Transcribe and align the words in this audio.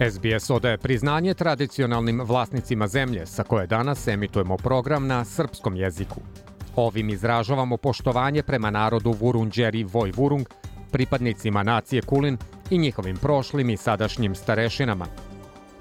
SBS 0.00 0.50
odaje 0.50 0.78
priznanje 0.78 1.34
tradicionalnim 1.34 2.20
vlasnicima 2.24 2.88
zemlje 2.88 3.26
sa 3.26 3.42
koje 3.42 3.66
danas 3.66 4.08
emitujemo 4.08 4.56
program 4.56 5.06
na 5.06 5.24
srpskom 5.24 5.76
jeziku. 5.76 6.20
Ovim 6.76 7.08
izražavamo 7.08 7.76
poštovanje 7.76 8.42
prema 8.42 8.70
narodu 8.70 9.12
Vurunđeri 9.12 9.84
Vojvurung, 9.84 10.46
pripadnicima 10.92 11.62
nacije 11.62 12.02
Kulin 12.02 12.38
i 12.70 12.78
njihovim 12.78 13.16
prošlim 13.16 13.70
i 13.70 13.76
sadašnjim 13.76 14.34
starešinama. 14.34 15.06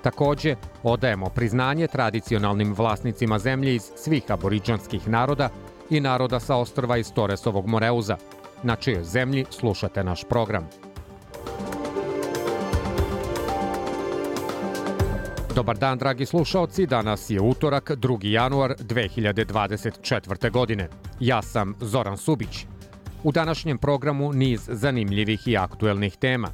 Takođe, 0.02 0.56
odajemo 0.84 1.30
priznanje 1.30 1.88
tradicionalnim 1.88 2.74
vlasnicima 2.74 3.40
zemlje 3.40 3.76
iz 3.76 3.92
svih 3.96 4.24
aboriđanskih 4.30 5.08
naroda 5.08 5.50
i 5.90 6.00
naroda 6.00 6.40
sa 6.40 6.56
ostrva 6.56 6.98
iz 6.98 7.14
Toresovog 7.14 7.68
Moreuza, 7.68 8.18
na 8.64 8.76
čijoj 8.76 9.04
zemlji 9.04 9.46
slušate 9.50 10.04
naš 10.04 10.24
program. 10.24 10.68
Dobar 15.56 15.78
dan, 15.78 15.98
dragi 15.98 16.26
slušaoci. 16.26 16.86
Danas 16.86 17.30
je 17.30 17.42
utorak, 17.42 17.92
2. 17.92 18.20
januar 18.22 18.76
2024. 18.80 20.52
godine. 20.52 20.90
Ja 21.20 21.42
sam 21.42 21.76
Zoran 21.80 22.18
Subić. 22.18 22.66
U 23.24 23.32
današnjem 23.32 23.78
programu 23.78 24.34
niz 24.34 24.70
zanimljivih 24.72 25.48
i 25.48 25.58
aktuelnih 25.58 26.18
tema. 26.18 26.48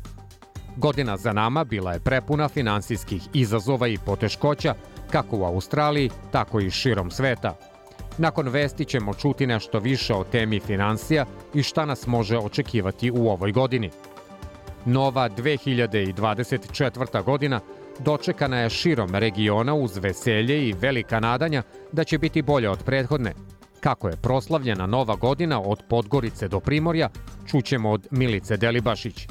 Godina 0.77 1.17
za 1.17 1.33
nama 1.33 1.63
bila 1.63 1.94
je 1.94 1.99
prepuna 1.99 2.47
finansijskih 2.47 3.22
izazova 3.33 3.88
i 3.88 3.97
poteškoća, 4.05 4.75
kako 5.11 5.38
u 5.38 5.44
Australiji, 5.44 6.09
tako 6.31 6.59
i 6.59 6.69
širom 6.69 7.11
sveta. 7.11 7.57
Nakon 8.17 8.47
vesti 8.47 8.85
ćemo 8.85 9.13
čuti 9.13 9.47
nešto 9.47 9.79
više 9.79 10.13
o 10.13 10.23
temi 10.23 10.59
financija 10.59 11.25
i 11.53 11.63
šta 11.63 11.85
nas 11.85 12.07
može 12.07 12.38
očekivati 12.38 13.11
u 13.11 13.29
ovoj 13.29 13.52
godini. 13.52 13.89
Nova 14.85 15.29
2024. 15.29 17.23
godina 17.23 17.59
dočekana 18.03 18.59
je 18.59 18.69
širom 18.69 19.16
regiona 19.16 19.73
uz 19.73 19.97
veselje 19.97 20.67
i 20.67 20.73
velika 20.73 21.19
nadanja 21.19 21.63
da 21.91 22.03
će 22.03 22.17
biti 22.17 22.41
bolja 22.41 22.71
od 22.71 22.83
prethodne. 22.83 23.33
Kako 23.80 24.09
je 24.09 24.17
proslavljena 24.21 24.85
nova 24.85 25.16
godina 25.16 25.61
od 25.61 25.83
Podgorice 25.89 26.47
do 26.47 26.59
Primorja, 26.59 27.09
čućemo 27.47 27.91
od 27.91 28.07
Milice 28.11 28.57
Delibašić. 28.57 29.27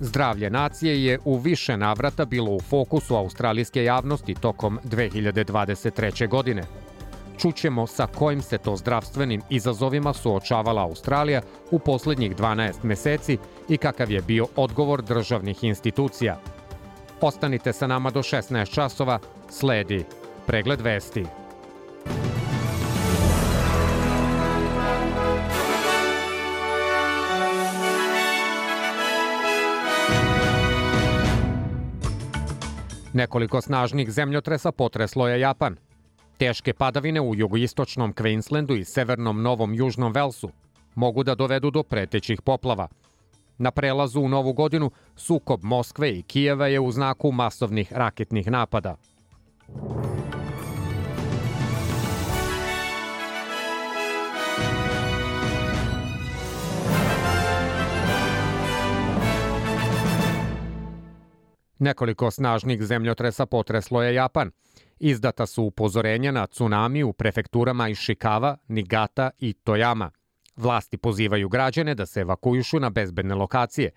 Zdravlje 0.00 0.50
nacije 0.50 1.04
je 1.04 1.18
u 1.24 1.38
više 1.38 1.76
navrata 1.76 2.24
bilo 2.24 2.50
u 2.50 2.60
fokusu 2.60 3.16
australijske 3.16 3.84
javnosti 3.84 4.34
tokom 4.34 4.78
2023. 4.84 6.28
godine. 6.28 6.62
Čućemo 7.38 7.86
sa 7.86 8.06
kojim 8.06 8.42
se 8.42 8.58
to 8.58 8.76
zdravstvenim 8.76 9.42
izazovima 9.50 10.12
suočavala 10.12 10.82
Australija 10.82 11.42
u 11.70 11.78
poslednjih 11.78 12.36
12 12.36 12.72
meseci 12.82 13.38
i 13.68 13.76
kakav 13.76 14.10
je 14.10 14.22
bio 14.22 14.46
odgovor 14.56 15.02
državnih 15.02 15.64
institucija– 15.64 16.40
Ostanite 17.20 17.72
sa 17.72 17.86
nama 17.86 18.10
do 18.10 18.22
16 18.22 18.74
časova, 18.74 19.18
sledi 19.50 20.04
pregled 20.46 20.80
vesti. 20.80 21.24
Nekoliko 33.12 33.60
snažnih 33.60 34.10
zemljotresa 34.10 34.72
potreslo 34.72 35.28
je 35.28 35.40
Japan. 35.40 35.76
Teške 36.36 36.72
padavine 36.72 37.20
u 37.20 37.34
jugoistočnom 37.34 38.14
Queenslandu 38.14 38.78
i 38.78 38.84
severnom 38.84 39.42
Novom 39.42 39.74
Južnom 39.74 40.12
Velsu 40.12 40.50
mogu 40.94 41.22
da 41.22 41.34
dovedu 41.34 41.70
do 41.70 41.82
pretećih 41.82 42.42
poplava– 42.42 42.88
Na 43.58 43.70
prelazu 43.70 44.20
u 44.20 44.28
novu 44.28 44.52
godinu 44.52 44.90
sukob 45.16 45.64
Moskve 45.64 46.10
i 46.10 46.22
Kijeva 46.22 46.66
je 46.66 46.80
u 46.80 46.90
znaku 46.90 47.32
masovnih 47.32 47.92
raketnih 47.92 48.50
napada. 48.50 48.96
Nekoliko 61.78 62.30
snažnih 62.30 62.82
zemljotresa 62.82 63.46
potreslo 63.46 64.02
je 64.02 64.14
Japan. 64.14 64.50
Izdata 64.98 65.46
su 65.46 65.64
upozorenja 65.64 66.32
na 66.32 66.46
tsunami 66.46 67.02
u 67.02 67.12
prefekturama 67.12 67.88
Ishikawa, 67.88 68.56
Nigata 68.68 69.30
i 69.38 69.54
Toyama. 69.64 70.10
Vlasti 70.58 70.96
pozivaju 70.96 71.48
građane 71.48 71.94
da 71.94 72.06
se 72.06 72.20
evakuišu 72.20 72.80
na 72.80 72.90
bezbedne 72.90 73.34
lokacije. 73.34 73.90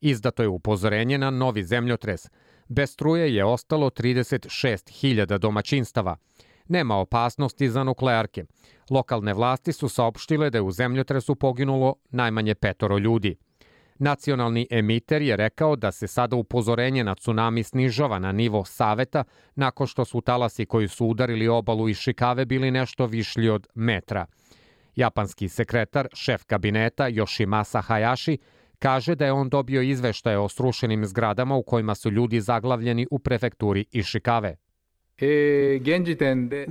Izdato 0.00 0.42
je 0.42 0.48
upozorenje 0.48 1.18
na 1.18 1.30
novi 1.30 1.64
zemljotres. 1.64 2.30
Bez 2.68 2.90
struje 2.90 3.34
je 3.34 3.44
ostalo 3.44 3.90
36.000 3.90 5.38
domaćinstava. 5.38 6.16
Nema 6.68 6.96
opasnosti 6.96 7.68
za 7.68 7.84
nuklearke. 7.84 8.44
Lokalne 8.90 9.34
vlasti 9.34 9.72
su 9.72 9.88
saopštile 9.88 10.50
da 10.50 10.58
je 10.58 10.62
u 10.62 10.70
zemljotresu 10.70 11.34
poginulo 11.34 11.94
najmanje 12.10 12.54
petoro 12.54 12.98
ljudi. 12.98 13.36
Nacionalni 13.98 14.66
emiter 14.70 15.22
je 15.22 15.36
rekao 15.36 15.76
da 15.76 15.92
se 15.92 16.06
sada 16.06 16.36
upozorenje 16.36 17.04
na 17.04 17.14
tsunami 17.14 17.62
snižava 17.62 18.18
na 18.18 18.32
nivo 18.32 18.64
saveta 18.64 19.24
nakon 19.54 19.86
što 19.86 20.04
su 20.04 20.20
talasi 20.20 20.66
koji 20.66 20.88
su 20.88 21.06
udarili 21.06 21.48
obalu 21.48 21.88
i 21.88 21.94
šikave 21.94 22.44
bili 22.44 22.70
nešto 22.70 23.06
višlji 23.06 23.48
od 23.48 23.66
metra– 23.74 24.26
Japanski 24.96 25.48
sekretar, 25.48 26.08
šef 26.14 26.44
kabineta 26.44 27.04
Yoshimasa 27.10 27.82
Hayashi, 27.82 28.36
kaže 28.78 29.14
da 29.14 29.24
je 29.24 29.32
on 29.32 29.48
dobio 29.48 29.82
izveštaje 29.82 30.38
o 30.38 30.48
srušenim 30.48 31.06
zgradama 31.06 31.54
u 31.54 31.62
kojima 31.62 31.94
su 31.94 32.10
ljudi 32.10 32.40
zaglavljeni 32.40 33.06
u 33.10 33.18
prefekturi 33.18 33.84
Ishikawe. 33.92 34.54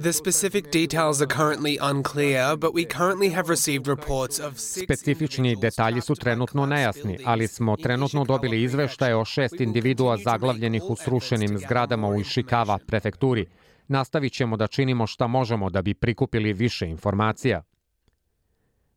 The 0.02 0.14
specific 0.14 0.66
details 0.72 1.22
are 1.22 1.28
currently 1.28 1.78
unclear, 1.92 2.58
but 2.58 2.74
we 2.74 2.86
currently 2.86 3.34
have 3.34 3.50
received 3.50 3.88
reports 3.88 4.40
of 4.40 4.54
Specifični 4.58 5.56
detalji 5.62 6.02
su 6.02 6.16
trenutno 6.16 6.66
nejasni, 6.66 7.18
ali 7.26 7.48
smo 7.48 7.78
trenutno 7.78 8.26
dobili 8.26 8.64
izveštaje 8.64 9.16
o 9.16 9.26
šest 9.26 9.62
individua 9.62 10.18
zaglavljenih 10.18 10.84
u 10.84 10.96
srušenim 10.96 11.58
zgradama 11.58 12.08
u 12.08 12.14
Ishikawa 12.14 12.80
prefekturi. 12.88 13.46
Nastavit 13.88 14.34
ćemo 14.34 14.58
da 14.58 14.68
činimo 14.68 15.08
šta 15.08 15.28
možemo 15.28 15.70
da 15.70 15.82
bi 15.82 15.94
prikupili 15.94 16.54
više 16.54 16.88
informacija. 16.88 17.64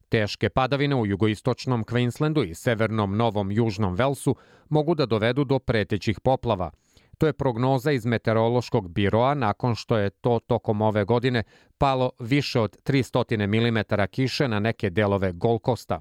Teške 0.09 0.49
padavine 0.49 0.97
u 0.97 1.07
jugoistočnom 1.07 1.85
Queenslandu 1.85 2.51
i 2.51 2.55
severnom 2.55 3.17
Novom 3.17 3.53
Južnom 3.53 3.95
Velsu 3.95 4.37
mogu 4.69 4.95
da 4.95 5.07
dovedu 5.07 5.45
do 5.45 5.59
pretećih 5.59 6.21
poplava. 6.21 6.71
To 7.19 7.27
je 7.27 7.33
prognoza 7.33 7.93
iz 7.93 8.07
meteorološkog 8.07 8.89
biroa 8.89 9.35
nakon 9.35 9.75
što 9.75 9.97
je 9.97 10.11
to 10.11 10.39
tokom 10.47 10.83
ove 10.83 11.05
godine 11.05 11.43
palo 11.79 12.11
više 12.19 12.61
od 12.61 12.77
300 12.83 13.47
mm 13.47 14.05
kiše 14.11 14.49
na 14.49 14.61
neke 14.61 14.91
delove 14.91 15.33
Golkosta. 15.33 16.01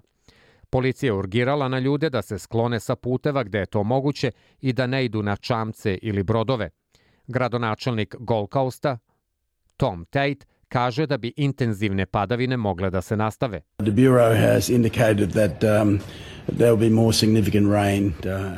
Policija 0.70 1.08
je 1.08 1.14
urgirala 1.14 1.68
na 1.68 1.80
ljude 1.80 2.10
da 2.10 2.22
se 2.22 2.40
sklone 2.40 2.80
sa 2.80 2.96
puteva 2.96 3.44
gde 3.44 3.60
je 3.60 3.66
to 3.66 3.84
moguće 3.84 4.32
i 4.62 4.74
da 4.74 4.88
ne 4.88 5.06
idu 5.06 5.24
na 5.24 5.36
čamce 5.36 5.98
ili 6.02 6.24
brodove. 6.24 6.70
Gradonačelnik 7.28 8.16
Golkosta, 8.20 8.98
Tom 9.78 10.06
Tate, 10.06 10.46
kaže 10.75 11.06
da 11.06 11.17
bi 11.17 11.34
intenzivne 11.38 12.05
padavine 12.05 12.58
mogle 12.58 12.90
da 12.90 13.02
se 13.02 13.16
nastave. 13.17 13.61
The 13.78 13.91
bureau 13.91 14.35
has 14.35 14.70
indicated 14.70 15.32
that 15.32 15.64
um. 15.64 16.00
Uh, 16.47 16.79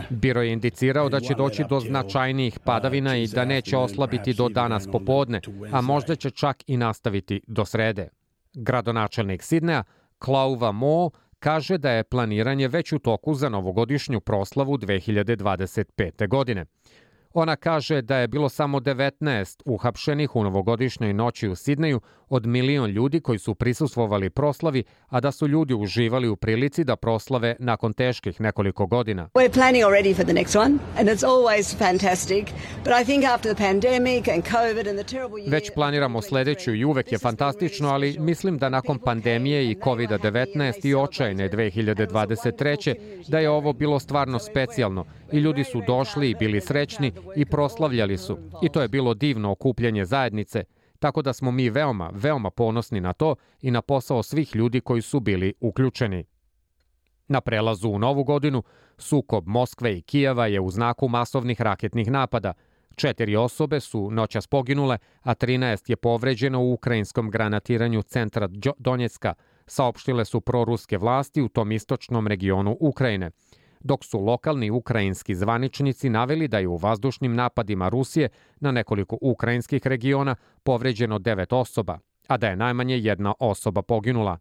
Biro 0.10 0.42
je 0.42 0.54
indicirao 0.54 1.10
da 1.10 1.20
će 1.20 1.34
doći 1.34 1.64
do 1.70 1.80
značajnijih 1.80 2.60
padavina 2.60 3.18
i 3.18 3.28
da 3.28 3.46
neće 3.46 3.78
oslabiti 3.78 4.34
do 4.34 4.50
danas 4.50 4.88
popodne, 4.92 5.42
a 5.72 5.82
možda 5.82 6.16
će 6.16 6.30
čak 6.30 6.64
i 6.68 6.78
nastaviti 6.78 7.42
do 7.48 7.66
srede. 7.66 8.10
Gradonačelnik 8.54 9.44
Sidneja, 9.44 9.84
Klauva 10.20 10.72
Mo, 10.72 11.10
kaže 11.40 11.78
da 11.78 11.92
je 11.92 12.04
planiranje 12.04 12.68
već 12.68 12.92
u 12.92 13.00
toku 13.00 13.34
za 13.34 13.50
novogodišnju 13.50 14.20
proslavu 14.20 14.78
2025. 14.78 16.28
godine. 16.28 16.66
Ona 17.40 17.56
kaže 17.56 18.02
da 18.02 18.18
je 18.18 18.28
bilo 18.28 18.50
samo 18.50 18.80
19 18.80 19.62
uhapšenih 19.66 20.36
u 20.36 20.44
novogodišnjoj 20.44 21.14
noći 21.14 21.48
u 21.48 21.56
Sidneju 21.56 22.02
od 22.30 22.46
milion 22.46 22.90
ljudi 22.90 23.20
koji 23.20 23.40
su 23.40 23.56
prisustvovali 23.56 24.30
proslavi, 24.30 24.84
a 25.08 25.20
da 25.20 25.32
su 25.32 25.48
ljudi 25.48 25.74
uživali 25.74 26.28
u 26.28 26.36
prilici 26.36 26.84
da 26.84 26.96
proslave 26.96 27.56
nakon 27.60 27.94
teških 27.94 28.42
nekoliko 28.42 28.86
godina. 28.86 29.30
We're 29.34 29.54
planning 29.54 29.86
already 29.86 30.16
for 30.16 30.26
the 30.26 30.34
next 30.34 30.56
one 30.56 30.78
and 31.00 31.10
it's 31.10 31.26
always 31.26 31.78
fantastic, 31.78 32.46
but 32.84 32.94
I 33.02 33.06
think 33.06 33.26
after 33.26 33.54
the 33.54 33.64
pandemic 33.64 34.28
and 34.28 34.44
COVID 34.44 34.90
and 34.90 35.00
the 35.00 35.18
terrible 35.18 35.42
year... 35.42 35.52
Već 35.52 35.72
planiramo 35.76 36.22
sledeću 36.22 36.74
i 36.74 36.86
uvek 36.86 37.12
je 37.12 37.18
fantastično, 37.18 37.90
ali 37.90 38.16
mislim 38.20 38.58
da 38.58 38.70
nakon 38.70 39.00
pandemije 39.00 39.72
i 39.72 39.76
COVID-19 39.76 40.88
i 40.88 40.96
očajne 40.96 41.50
2023. 41.50 42.96
da 43.28 43.40
je 43.40 43.50
ovo 43.50 43.74
bilo 43.74 44.00
stvarno 44.00 44.40
specijalno 44.40 45.06
i 45.32 45.38
ljudi 45.38 45.64
su 45.64 45.82
došli 45.88 46.30
i 46.30 46.36
bili 46.36 46.62
srećni 46.62 47.12
i 47.36 47.46
proslavljali 47.46 48.18
su. 48.18 48.38
I 48.62 48.70
to 48.70 48.82
je 48.82 48.88
bilo 48.88 49.14
divno 49.14 49.52
okupljanje 49.52 50.06
zajednice, 50.06 50.64
tako 51.00 51.22
da 51.22 51.34
smo 51.34 51.52
mi 51.52 51.70
veoma, 51.70 52.12
veoma 52.14 52.50
ponosni 52.50 53.02
na 53.02 53.14
to 53.14 53.36
i 53.62 53.72
na 53.72 53.82
posao 53.82 54.24
svih 54.24 54.56
ljudi 54.56 54.82
koji 54.82 55.02
su 55.02 55.20
bili 55.20 55.54
uključeni. 55.60 56.26
Na 57.28 57.42
prelazu 57.42 57.90
u 57.90 58.00
novu 58.00 58.24
godinu, 58.24 58.64
sukob 58.98 59.48
Moskve 59.48 59.98
i 59.98 60.02
Kijeva 60.02 60.48
je 60.48 60.60
u 60.60 60.70
znaku 60.70 61.08
masovnih 61.08 61.62
raketnih 61.62 62.12
napada. 62.12 62.54
Četiri 62.96 63.36
osobe 63.36 63.80
su 63.80 64.12
noćas 64.12 64.48
poginule, 64.48 64.98
a 65.22 65.36
13 65.36 65.90
je 65.90 65.96
povređeno 65.96 66.62
u 66.62 66.74
ukrajinskom 66.74 67.30
granatiranju 67.30 68.02
centra 68.02 68.48
Donjecka, 68.78 69.34
saopštile 69.68 70.26
su 70.26 70.42
proruske 70.42 70.98
vlasti 70.98 71.42
u 71.42 71.50
tom 71.50 71.72
istočnom 71.72 72.28
regionu 72.28 72.78
Ukrajine– 72.80 73.32
dok 73.80 74.06
su 74.06 74.20
lokalni 74.20 74.72
ukrajinski 74.72 75.36
zvaničnici 75.36 76.10
naveli 76.10 76.48
da 76.48 76.60
je 76.60 76.68
u 76.68 76.78
vazdušnim 76.78 77.36
napadima 77.36 77.90
Rusije 77.90 78.30
na 78.60 78.72
nekoliko 78.72 79.18
ukrajinskih 79.22 79.88
regiona 79.88 80.36
povređeno 80.64 81.20
devet 81.20 81.54
osoba, 81.54 82.00
a 82.28 82.38
da 82.38 82.48
je 82.48 82.56
najmanje 82.56 82.98
jedna 82.98 83.34
osoba 83.40 83.82
poginula. 83.82 84.38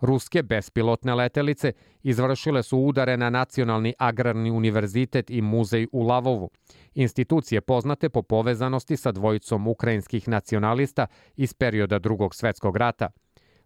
Ruske 0.00 0.42
bespilotne 0.42 1.14
letelice 1.14 1.72
izvršile 2.02 2.62
su 2.62 2.78
udare 2.78 3.16
na 3.16 3.30
Nacionalni 3.30 3.94
agrarni 3.98 4.50
univerzitet 4.50 5.30
i 5.30 5.42
muzej 5.42 5.86
u 5.92 6.02
Lavovu, 6.02 6.50
institucije 6.94 7.60
poznate 7.60 8.08
po 8.08 8.22
povezanosti 8.22 8.96
sa 8.96 9.12
dvojicom 9.12 9.66
ukrajinskih 9.66 10.28
nacionalista 10.28 11.06
iz 11.36 11.54
perioda 11.54 11.98
drugog 11.98 12.34
svetskog 12.34 12.76
rata. 12.76 13.08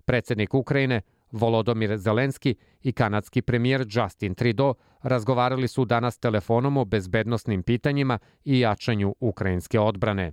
Predsednik 0.05 0.55
Ukrajine 0.55 1.00
Volodomir 1.34 1.96
Zelenski 1.98 2.54
i 2.82 2.92
kanadski 2.92 3.42
premijer 3.42 3.86
Justin 3.90 4.34
Trudeau 4.34 4.75
razgovarali 5.02 5.69
su 5.69 5.84
danas 5.84 6.19
telefonom 6.19 6.76
o 6.76 6.84
bezbednostnim 6.84 7.62
pitanjima 7.62 8.19
i 8.44 8.60
jačanju 8.60 9.14
ukrajinske 9.20 9.81
odbrane. 9.81 10.32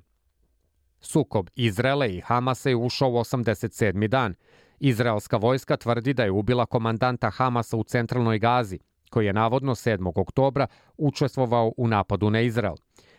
Sukob 1.00 1.50
Izrela 1.56 2.06
i 2.06 2.20
Hamasa 2.20 2.70
je 2.70 2.76
ušao 2.76 3.10
u 3.10 3.14
87. 3.14 4.08
dan. 4.08 4.36
Izraelska 4.80 5.38
vojska 5.38 5.78
tvrdi 5.78 6.14
da 6.14 6.24
je 6.24 6.32
ubila 6.32 6.66
komandanta 6.66 7.30
Hamasa 7.30 7.78
u 7.78 7.84
centralnoj 7.84 8.40
Gazi, 8.40 8.80
koji 9.10 9.26
je 9.26 9.34
navodno 9.34 9.76
7. 9.76 10.12
oktobra 10.16 10.68
učestvovao 10.98 11.74
u 11.78 11.88
napadu 11.88 12.30
na 12.30 12.42
Izrael. 12.42 12.76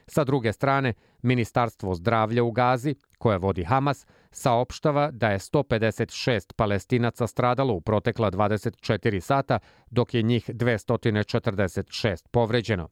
Sa 0.06 0.24
druge 0.24 0.52
strane, 0.52 0.94
Ministarstvo 1.22 1.94
zdravlja 1.94 2.42
u 2.42 2.50
Gazi, 2.50 2.94
koje 3.18 3.38
vodi 3.38 3.64
Hamas, 3.64 4.06
saopštava 4.30 5.10
da 5.10 5.28
je 5.28 5.38
156 5.38 6.52
palestinaca 6.56 7.26
stradalo 7.26 7.74
u 7.74 7.80
protekla 7.80 8.30
24 8.30 9.20
sata, 9.20 9.58
dok 9.90 10.14
je 10.14 10.22
njih 10.22 10.50
246 10.50 12.28
povređeno. 12.30 12.88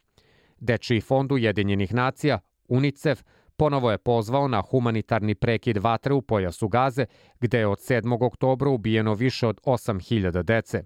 Dečiji 0.59 1.01
fond 1.01 1.33
Ujedinjenih 1.33 1.95
nacija, 1.95 2.39
UNICEF, 2.69 3.23
ponovo 3.57 3.91
je 3.91 3.99
pozvao 3.99 4.49
na 4.49 4.61
humanitarni 4.61 5.35
prekid 5.35 5.77
vatre 5.77 6.15
u 6.15 6.23
pojasu 6.23 6.69
Gaze, 6.69 7.07
gde 7.41 7.59
je 7.59 7.67
od 7.67 7.79
7. 7.79 8.27
oktobra 8.27 8.71
ubijeno 8.71 9.15
više 9.15 9.47
od 9.47 9.61
8000 9.65 10.43
dece. 10.43 10.85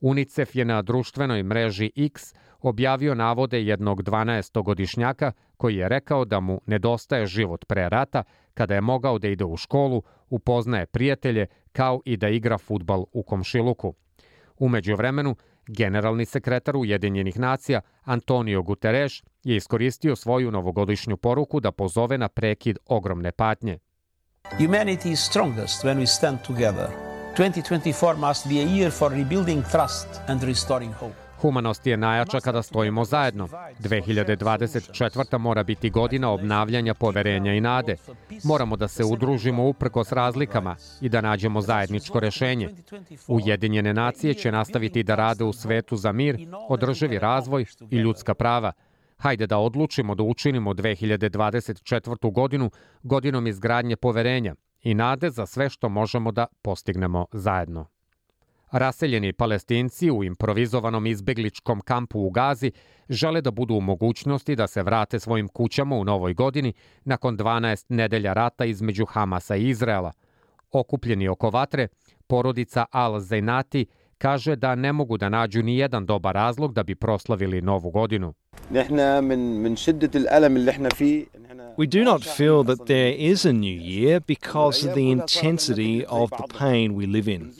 UNICEF 0.00 0.56
je 0.56 0.64
na 0.64 0.82
društvenoj 0.82 1.42
mreži 1.42 1.90
X 1.96 2.34
objavio 2.62 3.14
navode 3.14 3.64
jednog 3.64 4.02
12-godišnjaka 4.02 5.32
koji 5.56 5.76
je 5.76 5.88
rekao 5.88 6.24
da 6.24 6.40
mu 6.40 6.60
nedostaje 6.66 7.26
život 7.26 7.64
pre 7.64 7.88
rata, 7.88 8.22
kada 8.54 8.74
je 8.74 8.80
mogao 8.80 9.18
da 9.18 9.28
ide 9.28 9.44
u 9.44 9.56
školu, 9.56 10.02
upoznaje 10.28 10.86
prijatelje, 10.86 11.46
kao 11.72 12.00
i 12.04 12.16
da 12.16 12.28
igra 12.28 12.58
futbal 12.58 13.04
u 13.12 13.22
komšiluku. 13.22 13.94
Umeđu 14.58 14.96
vremenu, 14.96 15.36
generalni 15.66 16.24
sekretar 16.24 16.76
Ujedinjenih 16.76 17.38
nacija 17.38 17.80
Antonio 18.04 18.62
Guterres 18.62 19.12
je 19.44 19.56
iskoristio 19.56 20.16
svoju 20.16 20.50
novogodišnju 20.50 21.16
poruku 21.16 21.60
da 21.60 21.72
pozove 21.72 22.18
na 22.18 22.28
prekid 22.28 22.78
ogromne 22.86 23.32
patnje. 23.32 23.78
Humanity 24.58 25.12
is 25.12 25.20
strongest 25.20 25.84
when 25.84 25.98
we 25.98 26.06
stand 26.06 26.38
together. 26.46 26.88
2024 27.36 28.16
must 28.16 28.48
be 28.48 28.54
a 28.54 28.66
year 28.66 28.90
for 28.90 29.12
rebuilding 29.12 29.62
trust 29.62 30.08
and 30.28 30.42
restoring 30.42 30.92
hope. 30.92 31.19
Humanost 31.40 31.86
je 31.86 31.96
najjača 31.96 32.40
kada 32.40 32.62
stojimo 32.62 33.04
zajedno. 33.04 33.48
2024. 33.78 35.38
mora 35.38 35.62
biti 35.62 35.90
godina 35.90 36.30
obnavljanja 36.30 36.94
poverenja 36.94 37.54
i 37.54 37.60
nade. 37.60 37.96
Moramo 38.44 38.76
da 38.76 38.88
se 38.88 39.04
udružimo 39.04 39.68
uprkos 39.68 40.12
razlikama 40.12 40.76
i 41.00 41.08
da 41.08 41.20
nađemo 41.20 41.60
zajedničko 41.60 42.20
rešenje. 42.20 42.68
Ujedinjene 43.28 43.94
nacije 43.94 44.34
će 44.34 44.52
nastaviti 44.52 45.02
da 45.02 45.14
rade 45.14 45.44
u 45.44 45.52
svetu 45.52 45.96
za 45.96 46.12
mir, 46.12 46.48
održivi 46.68 47.18
razvoj 47.18 47.64
i 47.90 47.96
ljudska 47.96 48.34
prava. 48.34 48.72
Hajde 49.16 49.46
da 49.46 49.58
odlučimo 49.58 50.14
da 50.14 50.22
učinimo 50.22 50.74
2024. 50.74 52.32
godinu 52.32 52.70
godinom 53.02 53.46
izgradnje 53.46 53.96
poverenja 53.96 54.54
i 54.82 54.94
nade 54.94 55.30
za 55.30 55.46
sve 55.46 55.68
što 55.68 55.88
možemo 55.88 56.32
da 56.32 56.46
postignemo 56.62 57.26
zajedno. 57.32 57.86
Raseljeni 58.72 59.32
palestinci 59.32 60.10
u 60.10 60.24
improvizovanom 60.24 61.06
izbegličkom 61.06 61.80
kampu 61.80 62.20
u 62.20 62.30
Gazi 62.30 62.72
žele 63.08 63.40
da 63.40 63.50
budu 63.50 63.74
u 63.74 63.80
mogućnosti 63.80 64.56
da 64.56 64.66
se 64.66 64.82
vrate 64.82 65.20
svojim 65.20 65.48
kućama 65.48 65.96
u 65.96 66.04
novoj 66.04 66.34
godini 66.34 66.72
nakon 67.04 67.38
12 67.38 67.84
nedelja 67.88 68.32
rata 68.32 68.64
između 68.64 69.04
Hamasa 69.04 69.56
i 69.56 69.68
Izraela. 69.68 70.12
Okupljeni 70.72 71.28
oko 71.28 71.50
vatre, 71.50 71.88
porodica 72.26 72.84
Al-Zainati 72.92 73.84
kaže 74.18 74.56
da 74.56 74.74
ne 74.74 74.92
mogu 74.92 75.16
da 75.16 75.28
nađu 75.28 75.62
ni 75.62 75.78
jedan 75.78 76.06
dobar 76.06 76.34
razlog 76.34 76.74
da 76.74 76.82
bi 76.82 76.94
proslavili 76.94 77.62
novu 77.62 77.90
godinu. 77.90 78.34
We 81.76 81.86
do 81.86 82.04
not 82.04 82.22
feel 82.36 82.64
that 82.64 82.86
there 82.86 83.12
is 83.12 83.46
a 83.46 83.52
new 83.52 83.78
year 83.92 84.20
because 84.26 84.88
of 84.88 84.92
the 84.92 85.10
intensity 85.10 86.04
of 86.08 86.30
the 86.30 86.58
pain 86.58 86.94
we 86.94 87.12
live 87.12 87.32
in. 87.34 87.52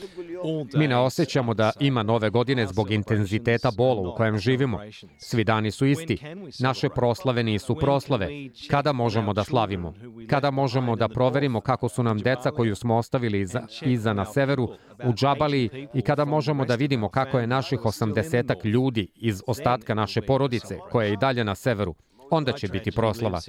Mi 0.73 0.87
ne 0.87 0.97
osjećamo 0.97 1.53
da 1.53 1.71
ima 1.79 2.03
nove 2.03 2.29
godine 2.29 2.67
zbog 2.67 2.91
intenziteta 2.91 3.71
bola 3.77 4.09
u 4.09 4.15
kojem 4.15 4.37
živimo. 4.37 4.79
Svi 5.17 5.43
dani 5.43 5.71
su 5.71 5.85
isti. 5.85 6.17
Naše 6.59 6.89
proslave 6.89 7.43
nisu 7.43 7.75
proslave. 7.75 8.29
Kada 8.69 8.91
možemo 8.91 9.33
da 9.33 9.43
slavimo? 9.43 9.93
Kada 10.29 10.51
možemo 10.51 10.95
da 10.95 11.07
proverimo 11.07 11.61
kako 11.61 11.89
su 11.89 12.03
nam 12.03 12.17
deca 12.17 12.51
koju 12.51 12.75
smo 12.75 12.97
ostavili 12.97 13.39
iza, 13.39 13.61
iza 13.81 14.13
na 14.13 14.25
severu 14.25 14.69
u 15.03 15.13
Džabali 15.13 15.87
i 15.93 16.01
kada 16.01 16.25
možemo 16.25 16.65
da 16.65 16.75
vidimo 16.75 17.09
kako 17.09 17.39
je 17.39 17.47
naših 17.47 17.85
osamdesetak 17.85 18.65
ljudi 18.65 19.07
iz 19.15 19.43
ostatka 19.47 19.93
naše 19.93 20.21
porodice, 20.21 20.77
koja 20.91 21.07
je 21.07 21.13
i 21.13 21.17
dalje 21.17 21.43
na 21.43 21.55
severu, 21.55 21.95
onda 22.31 22.51
će 22.51 22.67
biti 22.67 22.91
proslava. 22.91 23.39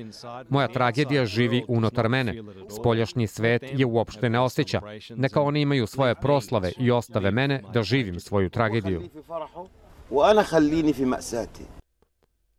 Moja 0.48 0.68
tragedija 0.68 1.26
živi 1.26 1.64
unutar 1.68 2.08
mene. 2.08 2.42
Spoljašnji 2.80 3.26
svet 3.26 3.62
je 3.72 3.86
uopšte 3.86 4.30
ne 4.30 4.40
osjeća. 4.40 4.80
Neka 5.16 5.40
oni 5.40 5.60
imaju 5.60 5.86
svoje 5.86 6.14
proslave 6.14 6.72
i 6.78 6.90
ostave 6.90 7.30
mene 7.30 7.62
da 7.72 7.82
živim 7.82 8.20
svoju 8.20 8.50
tragediju. 8.50 9.02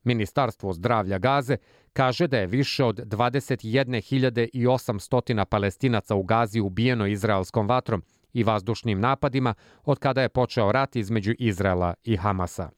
Ministarstvo 0.03 0.74
zdravlja 0.74 1.18
Gaze 1.18 1.58
kaže 1.94 2.27
da 2.27 2.38
je 2.38 2.48
više 2.48 2.84
od 2.84 3.00
21.800 3.00 5.46
palestinaca 5.46 6.15
u 6.15 6.24
Gazi 6.24 6.60
ubijeno 6.60 7.08
izraelskom 7.08 7.68
vatrom 7.68 8.03
i 8.34 8.44
vazdušnim 8.44 9.00
napadima 9.00 9.53
od 9.84 10.00
kada 10.00 10.22
je 10.22 10.30
počeo 10.30 10.72
rat 10.72 10.96
između 10.96 11.34
Izraela 11.39 11.94
i 12.03 12.18
Hamasa. 12.18 12.70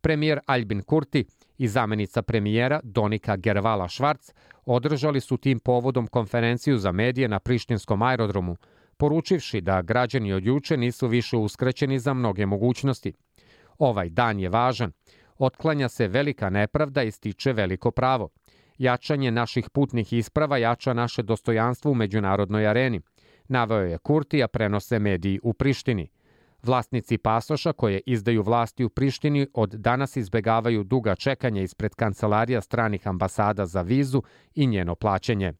Premijer 0.00 0.40
Albin 0.46 0.82
Kurti 0.82 1.24
i 1.58 1.68
zamenica 1.68 2.22
premijera 2.22 2.80
Donika 2.82 3.36
Gervala 3.36 3.88
Švarc 3.88 4.32
održali 4.66 5.20
su 5.20 5.36
tim 5.36 5.58
povodom 5.58 6.06
konferenciju 6.06 6.78
za 6.78 6.92
medije 6.92 7.28
na 7.28 7.38
Prištinskom 7.38 8.02
aerodromu, 8.02 8.56
poručivši 8.96 9.60
da 9.60 9.82
građani 9.82 10.32
od 10.32 10.44
juče 10.44 10.76
nisu 10.76 11.06
više 11.06 11.36
uskraćeni 11.36 11.98
za 11.98 12.14
mnoge 12.14 12.46
mogućnosti. 12.46 13.12
Ovaj 13.78 14.08
dan 14.08 14.40
je 14.40 14.48
važan. 14.48 14.92
Otklanja 15.38 15.88
se 15.88 16.08
velika 16.08 16.50
nepravda 16.50 17.02
i 17.02 17.10
stiče 17.10 17.52
veliko 17.52 17.90
pravo. 17.90 18.28
Jačanje 18.80 19.30
naših 19.30 19.70
putnih 19.70 20.12
isprava 20.12 20.58
jača 20.58 20.92
naše 20.92 21.22
dostojanstvo 21.22 21.90
u 21.90 21.94
međunarodnoj 21.94 22.66
areni. 22.66 23.00
Naveo 23.48 23.80
je 23.80 23.98
Kurti, 23.98 24.42
a 24.42 24.48
prenose 24.48 24.98
mediji 24.98 25.40
u 25.42 25.52
Prištini– 25.52 26.08
Vlasnici 26.62 27.18
pasoša 27.18 27.72
koje 27.72 28.00
izdaju 28.06 28.42
vlasti 28.42 28.84
u 28.84 28.88
Prištini 28.88 29.46
od 29.54 29.70
danas 29.70 30.16
izbegavaju 30.16 30.84
duga 30.84 31.14
čekanja 31.14 31.62
ispred 31.62 31.94
kancelarija 31.94 32.60
stranih 32.60 33.08
ambasada 33.08 33.66
za 33.66 33.82
vizu 33.82 34.22
i 34.54 34.66
njeno 34.66 34.94
plaćanje. 34.94 35.52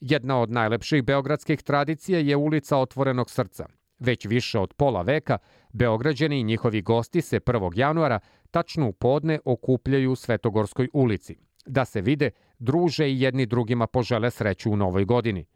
Jedna 0.00 0.40
od 0.40 0.50
najlepših 0.50 1.02
beogradskih 1.02 1.62
tradicija 1.62 2.18
je 2.18 2.36
ulica 2.36 2.78
Otvorenog 2.78 3.30
srca. 3.30 3.66
Već 3.98 4.26
više 4.26 4.58
od 4.58 4.74
pola 4.74 5.02
veka, 5.02 5.38
Beograđani 5.72 6.40
i 6.40 6.44
njihovi 6.44 6.82
gosti 6.82 7.20
se 7.20 7.40
1. 7.40 7.72
januara 7.74 8.20
tačno 8.50 8.88
u 8.88 8.92
podne 8.92 9.38
okupljaju 9.44 10.12
u 10.12 10.16
Svetogorskoj 10.16 10.88
ulici, 10.92 11.36
da 11.66 11.84
se 11.84 12.00
vide, 12.00 12.30
druže 12.58 13.10
i 13.10 13.20
jedni 13.20 13.46
drugima 13.46 13.86
požele 13.86 14.30
sreću 14.30 14.70
u 14.70 14.76
novoj 14.76 15.04
godini. 15.04 15.46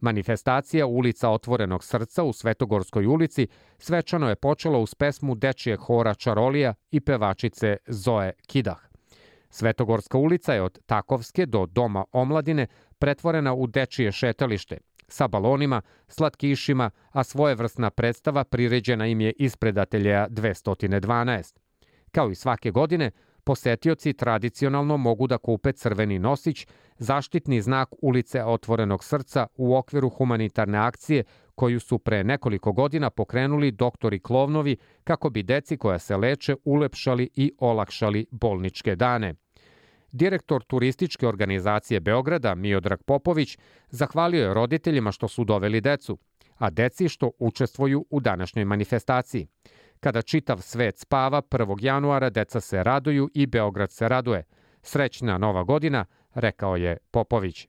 Manifestacija 0.00 0.86
ulica 0.86 1.30
Otvorenog 1.30 1.84
srca 1.84 2.24
u 2.24 2.32
Svetogorskoj 2.32 3.06
ulici 3.06 3.48
svečano 3.78 4.28
je 4.28 4.36
počela 4.36 4.78
uz 4.78 4.94
pesmu 4.94 5.34
dečijeg 5.34 5.80
hora 5.80 6.14
Čarolija 6.14 6.74
i 6.90 7.00
pevačice 7.00 7.76
Zoe 7.86 8.32
Kidah. 8.46 8.88
Svetogorska 9.50 10.18
ulica 10.18 10.54
je 10.54 10.62
od 10.62 10.78
Takovske 10.86 11.46
do 11.46 11.66
Doma 11.66 12.04
omladine 12.12 12.66
pretvorena 12.98 13.54
u 13.54 13.66
dečije 13.66 14.12
šetalište, 14.12 14.78
sa 15.08 15.28
balonima, 15.28 15.82
slatkišima, 16.08 16.90
a 17.10 17.24
svojevrsna 17.24 17.90
predstava 17.90 18.44
priređena 18.44 19.06
im 19.06 19.20
je 19.20 19.32
ispred 19.32 19.78
ateljeja 19.78 20.28
212. 20.28 21.58
Kao 22.12 22.30
i 22.30 22.34
svake 22.34 22.70
godine, 22.70 23.10
posetioci 23.48 24.12
tradicionalno 24.12 24.96
mogu 24.96 25.26
da 25.26 25.38
kupe 25.38 25.72
crveni 25.72 26.18
nosić, 26.18 26.66
zaštitni 26.98 27.62
znak 27.62 27.88
ulice 28.02 28.42
Otvorenog 28.44 29.04
srca 29.04 29.46
u 29.56 29.76
okviru 29.76 30.08
humanitarne 30.08 30.78
akcije 30.78 31.24
koju 31.54 31.80
su 31.80 31.98
pre 31.98 32.24
nekoliko 32.24 32.72
godina 32.72 33.10
pokrenuli 33.10 33.70
doktori 33.70 34.20
Klovnovi 34.20 34.76
kako 35.04 35.30
bi 35.30 35.42
deci 35.42 35.76
koja 35.76 35.98
se 35.98 36.16
leče 36.16 36.56
ulepšali 36.64 37.30
i 37.34 37.52
olakšali 37.58 38.26
bolničke 38.30 38.96
dane. 38.96 39.34
Direktor 40.12 40.64
turističke 40.64 41.28
organizacije 41.28 42.00
Beograda 42.00 42.54
Miodrag 42.54 43.02
Popović 43.02 43.58
zahvalio 43.90 44.44
je 44.44 44.54
roditeljima 44.54 45.12
što 45.12 45.28
su 45.28 45.44
doveli 45.44 45.80
decu, 45.80 46.18
a 46.58 46.70
deci 46.70 47.08
što 47.08 47.30
učestvuju 47.38 48.06
u 48.10 48.20
današnjoj 48.20 48.64
manifestaciji. 48.64 49.46
Kada 50.00 50.22
čitav 50.22 50.60
svet 50.60 50.98
spava, 50.98 51.42
1. 51.42 51.76
januara 51.80 52.30
deca 52.30 52.60
se 52.60 52.82
raduju 52.82 53.30
i 53.34 53.46
Beograd 53.46 53.92
se 53.92 54.08
raduje. 54.08 54.44
Srećna 54.82 55.38
nova 55.38 55.64
godina, 55.64 56.04
rekao 56.34 56.76
je 56.76 56.96
Popović. 57.10 57.68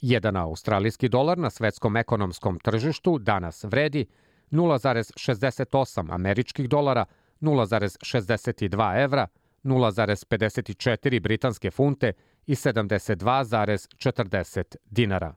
Jedan 0.00 0.36
australijski 0.36 1.08
dolar 1.08 1.38
na 1.38 1.50
svetskom 1.50 1.96
ekonomskom 1.96 2.58
tržištu 2.58 3.18
danas 3.18 3.64
vredi 3.64 4.06
0,68 4.50 6.14
američkih 6.14 6.68
dolara, 6.68 7.04
0,62 7.40 9.04
evra, 9.04 9.26
0,54 9.64 11.20
britanske 11.20 11.70
funte 11.70 12.12
i 12.46 12.54
72,40 12.54 14.76
dinara. 14.84 15.34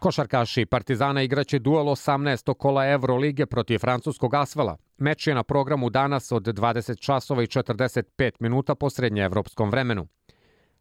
Košarkaši 0.00 0.66
Partizana 0.66 1.22
igraće 1.22 1.58
duel 1.58 1.84
18. 1.84 2.54
kola 2.54 2.86
Evrolige 2.86 3.46
protiv 3.46 3.78
francuskog 3.78 4.34
Asvala. 4.34 4.76
Meč 4.98 5.26
je 5.26 5.34
na 5.34 5.42
programu 5.42 5.90
danas 5.90 6.32
od 6.32 6.42
20 6.42 6.98
časova 7.00 7.42
i 7.42 7.46
45 7.46 8.30
minuta 8.38 8.74
po 8.74 8.90
srednjeevropskom 8.90 9.70
vremenu. 9.70 10.06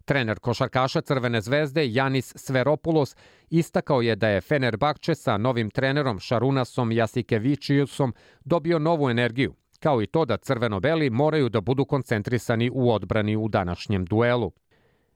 Trener 0.05 0.39
košarkaša 0.39 1.01
Crvene 1.01 1.41
zvezde 1.41 1.91
Janis 1.91 2.33
Sveropoulos 2.35 3.15
istakao 3.49 4.01
je 4.01 4.15
da 4.15 4.27
je 4.27 4.41
Fenerbahče 4.41 5.15
sa 5.15 5.37
novim 5.37 5.69
trenerom 5.69 6.19
Šarunasom 6.19 6.91
Jasikevičiusom 6.91 8.13
dobio 8.45 8.79
novu 8.79 9.09
energiju, 9.09 9.53
kao 9.79 10.01
i 10.01 10.07
to 10.07 10.25
da 10.25 10.37
crveno-beli 10.37 11.09
moraju 11.09 11.49
da 11.49 11.61
budu 11.61 11.85
koncentrisani 11.85 12.69
u 12.73 12.91
odbrani 12.91 13.35
u 13.35 13.47
današnjem 13.47 14.05
duelu. 14.05 14.51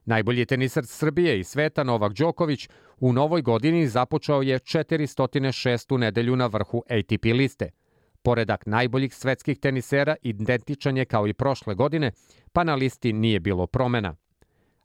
Najbolji 0.06 0.46
tenisar 0.46 0.86
Srbije 0.86 1.40
i 1.40 1.44
sveta 1.44 1.84
Novak 1.84 2.12
Đoković 2.12 2.68
u 3.00 3.12
novoj 3.12 3.42
godini 3.42 3.88
započeo 3.88 4.42
je 4.42 4.58
406. 4.58 5.96
nedelju 5.96 6.36
na 6.36 6.46
vrhu 6.46 6.82
ATP 6.88 7.24
liste. 7.24 7.70
Poredak 8.22 8.66
najboljih 8.66 9.14
svetskih 9.14 9.58
tenisera 9.58 10.16
identičan 10.22 10.96
je 10.96 11.04
kao 11.04 11.26
i 11.26 11.32
prošle 11.32 11.74
godine, 11.74 12.12
pa 12.52 12.64
na 12.64 12.74
listi 12.74 13.12
nije 13.12 13.40
bilo 13.40 13.66
promena. 13.66 14.16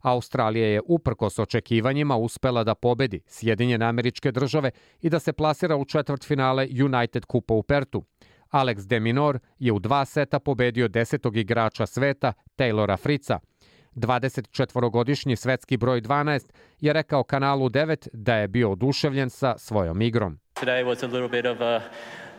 Australija 0.02 0.66
je 0.66 0.80
uprkos 0.86 1.38
očekivanjima 1.38 2.16
uspela 2.16 2.64
da 2.64 2.74
pobedi 2.74 3.20
Sjedinjene 3.26 3.86
američke 3.86 4.32
države 4.32 4.70
i 5.00 5.10
da 5.10 5.18
se 5.18 5.32
plasira 5.32 5.76
u 5.76 5.84
četvrtfinale 5.84 6.68
United 6.84 7.24
Kupa 7.24 7.54
u 7.54 7.62
Pertu. 7.62 8.04
Alex 8.50 8.86
de 8.86 9.00
Minor 9.00 9.38
je 9.58 9.72
u 9.72 9.78
dva 9.78 10.04
seta 10.04 10.38
pobedio 10.38 10.88
desetog 10.88 11.36
igrača 11.36 11.86
sveta 11.86 12.32
Taylora 12.56 12.96
Frica– 12.96 13.38
24-godišnji 13.94 15.36
svetski 15.36 15.76
broj 15.76 16.00
12 16.00 16.52
je 16.80 16.92
rekao 16.92 17.22
kanalu 17.22 17.68
9 17.68 18.08
da 18.12 18.34
je 18.34 18.48
bio 18.48 18.72
oduševljen 18.72 19.30
sa 19.30 19.58
svojom 19.58 20.02
igrom. 20.02 20.38
Today 20.54 20.84
was 20.84 21.04
a 21.04 21.06
little 21.06 21.28
bit 21.28 21.46
of 21.46 21.60
a 21.60 21.80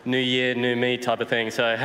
new 0.05 0.19
year, 0.19 0.55
new 0.55 0.79
me 0.79 0.97
type 0.97 1.21
of 1.21 1.27
thing. 1.27 1.51
So, 1.51 1.63
uh, 1.73 1.79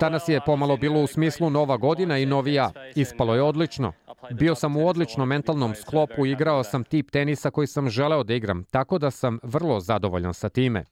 Danas 0.00 0.28
je 0.28 0.40
pomalo 0.46 0.76
bilo 0.76 1.00
u 1.00 1.06
smislu 1.06 1.50
nova 1.50 1.76
godina 1.76 2.18
i 2.18 2.26
novi 2.26 2.54
ja. 2.54 2.70
Ispalo 2.94 3.34
je 3.34 3.42
odlično. 3.42 3.92
Bio 4.30 4.54
sam 4.54 4.76
u 4.76 4.88
odličnom 4.88 5.28
mentalnom 5.28 5.74
sklopu, 5.74 6.26
igrao 6.26 6.64
sam 6.64 6.84
tip 6.84 7.10
tenisa 7.10 7.50
koji 7.50 7.66
sam 7.66 7.90
želeo 7.90 8.24
da 8.24 8.34
igram, 8.34 8.64
tako 8.64 8.98
da 8.98 9.10
sam 9.10 9.38
vrlo 9.42 9.80
zadovoljan 9.80 10.34
sa 10.34 10.48
time. 10.48 10.84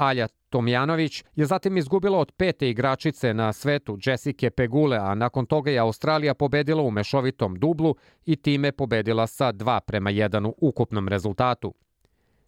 Alja 0.00 0.28
Tomjanović 0.48 1.24
je 1.36 1.46
zatim 1.46 1.76
izgubila 1.76 2.18
od 2.18 2.32
pete 2.32 2.70
igračice 2.70 3.34
na 3.34 3.52
svetu 3.52 3.98
Jessica 4.04 4.50
Pegule, 4.50 4.96
a 4.96 5.14
nakon 5.14 5.46
toga 5.46 5.70
je 5.70 5.78
Australija 5.78 6.34
pobedila 6.34 6.82
u 6.82 6.90
mešovitom 6.90 7.54
dublu 7.54 7.94
i 8.24 8.36
time 8.36 8.72
pobedila 8.72 9.26
sa 9.26 9.52
2 9.52 9.80
prema 9.80 10.10
1 10.10 10.46
u 10.46 10.54
ukupnom 10.60 11.08
rezultatu. 11.08 11.74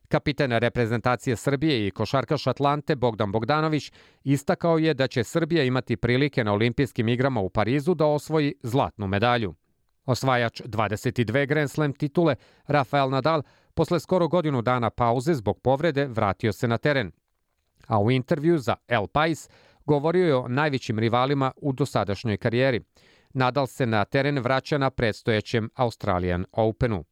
Kapitan 0.09 0.53
reprezentacije 0.53 1.37
Srbije 1.37 1.87
i 1.87 1.91
košarkaš 1.91 2.47
Atlante 2.47 2.97
Bogdan 2.97 3.33
Bogdanović 3.33 3.93
istakao 4.25 4.79
je 4.79 4.95
da 4.95 5.07
će 5.07 5.25
Srbija 5.25 5.65
imati 5.65 5.97
prilike 5.97 6.45
na 6.45 6.53
olimpijskim 6.53 7.09
igrama 7.09 7.41
u 7.41 7.51
Parizu 7.51 7.95
da 7.95 8.07
osvoji 8.07 8.55
zlatnu 8.63 9.07
medalju. 9.07 9.55
Osvajač 10.05 10.61
22 10.61 11.47
Grand 11.47 11.71
Slam 11.71 11.93
titule, 11.93 12.37
Rafael 12.67 13.11
Nadal, 13.11 13.43
posle 13.75 14.01
skoro 14.01 14.29
godinu 14.29 14.63
dana 14.63 14.91
pauze 14.91 15.35
zbog 15.35 15.61
povrede 15.61 16.07
vratio 16.07 16.53
se 16.53 16.69
na 16.69 16.79
teren. 16.79 17.13
A 17.93 18.01
u 18.01 18.11
intervju 18.11 18.59
za 18.59 18.77
El 18.89 19.07
Pais 19.07 19.49
govorio 19.87 20.27
je 20.27 20.37
o 20.37 20.49
najvećim 20.49 20.99
rivalima 20.99 21.53
u 21.57 21.73
dosadašnjoj 21.73 22.37
karijeri. 22.37 22.81
Nadal 23.35 23.67
se 23.67 23.87
na 23.87 24.05
teren 24.05 24.39
vraća 24.39 24.79
na 24.79 24.91
predstojećem 24.91 25.69
Australian 25.75 26.45
Openu. 26.53 27.05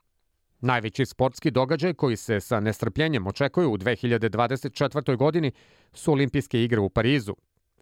Najveći 0.60 1.06
sportski 1.06 1.50
događaj 1.50 1.94
koji 1.94 2.16
se 2.16 2.40
sa 2.40 2.60
nestrpljenjem 2.60 3.26
očekuju 3.26 3.72
u 3.72 3.78
2024. 3.78 5.16
godini 5.16 5.52
su 5.92 6.12
olimpijske 6.12 6.64
igre 6.64 6.80
u 6.80 6.88
Parizu. 6.88 7.34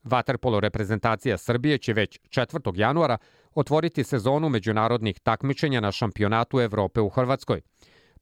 Vaterpolo 0.05 0.61
reprezentacija 0.61 1.39
Srbije 1.39 1.79
će 1.79 1.93
već 1.93 2.21
4. 2.29 2.79
januara 2.79 3.19
otvoriti 3.55 4.05
sezonu 4.05 4.49
međunarodnih 4.49 5.21
takmičenja 5.21 5.81
na 5.81 5.93
šampionatu 5.93 6.61
Evrope 6.61 7.01
u 7.01 7.09
Hrvatskoj. 7.09 7.61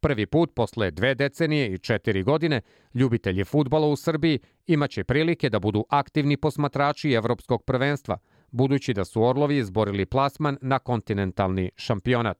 Prvi 0.01 0.27
put 0.27 0.55
posle 0.55 0.91
dve 0.91 1.15
decenije 1.15 1.73
i 1.73 1.79
četiri 1.79 2.23
godine 2.23 2.61
ljubitelji 2.95 3.45
futbala 3.45 3.87
u 3.87 3.97
Srbiji 3.97 4.39
imaće 4.67 5.05
prilike 5.05 5.51
da 5.51 5.59
budu 5.59 5.85
aktivni 5.89 6.37
posmatrači 6.37 7.13
evropskog 7.13 7.63
prvenstva, 7.65 8.19
budući 8.51 8.95
da 8.95 9.05
su 9.05 9.23
Orlovi 9.23 9.57
izborili 9.57 10.07
plasman 10.07 10.59
na 10.61 10.79
kontinentalni 10.79 11.71
šampionat. 11.77 12.39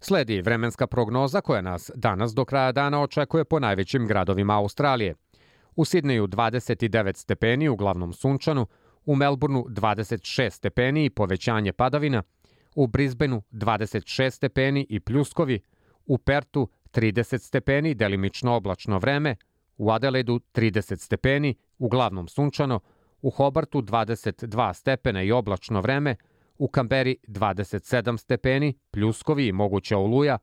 Sledi 0.00 0.42
vremenska 0.42 0.86
prognoza 0.86 1.40
koja 1.40 1.60
nas 1.60 1.90
danas 1.94 2.34
do 2.34 2.44
kraja 2.44 2.72
dana 2.72 3.02
očekuje 3.02 3.44
po 3.44 3.58
najvećim 3.58 4.06
gradovima 4.06 4.56
Australije. 4.56 5.14
U 5.76 5.84
Sidneju 5.84 6.26
29 6.26 7.16
stepeni, 7.16 7.68
uglavnom 7.68 8.12
sunčanu, 8.12 8.66
u 9.04 9.16
Melbourneu 9.16 9.64
26 9.68 10.50
stepeni 10.50 11.04
i 11.04 11.10
povećanje 11.10 11.72
padavina, 11.72 12.22
u 12.74 12.86
Brisbaneu 12.86 13.42
26 13.52 14.30
stepeni 14.30 14.86
i 14.88 15.00
pljuskovi, 15.00 15.60
u 16.06 16.18
Pertu 16.18 16.68
30 16.92 17.38
stepeni, 17.38 17.94
delimično 17.94 18.52
oblačno 18.52 18.98
vreme, 18.98 19.36
u 19.76 19.90
Adelaidu 19.90 20.40
30 20.54 20.96
stepeni, 20.96 21.54
uglavnom 21.78 22.28
sunčano, 22.28 22.80
u 23.22 23.30
Hobartu 23.30 23.82
22 23.82 24.74
stepena 24.74 25.22
i 25.22 25.32
oblačno 25.32 25.80
vreme, 25.80 26.16
u 26.58 26.68
Kamberi 26.68 27.16
27 27.28 28.18
stepeni, 28.18 28.78
pljuskovi 28.90 29.46
i 29.46 29.52
moguća 29.52 29.98
oluja 29.98 30.38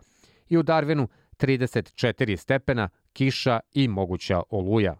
i 0.49 0.57
u 0.57 0.63
Darwinu 0.63 1.07
34 1.37 2.35
stepena, 2.37 2.89
kiša 3.13 3.59
i 3.73 3.87
moguća 3.87 4.41
oluja. 4.49 4.95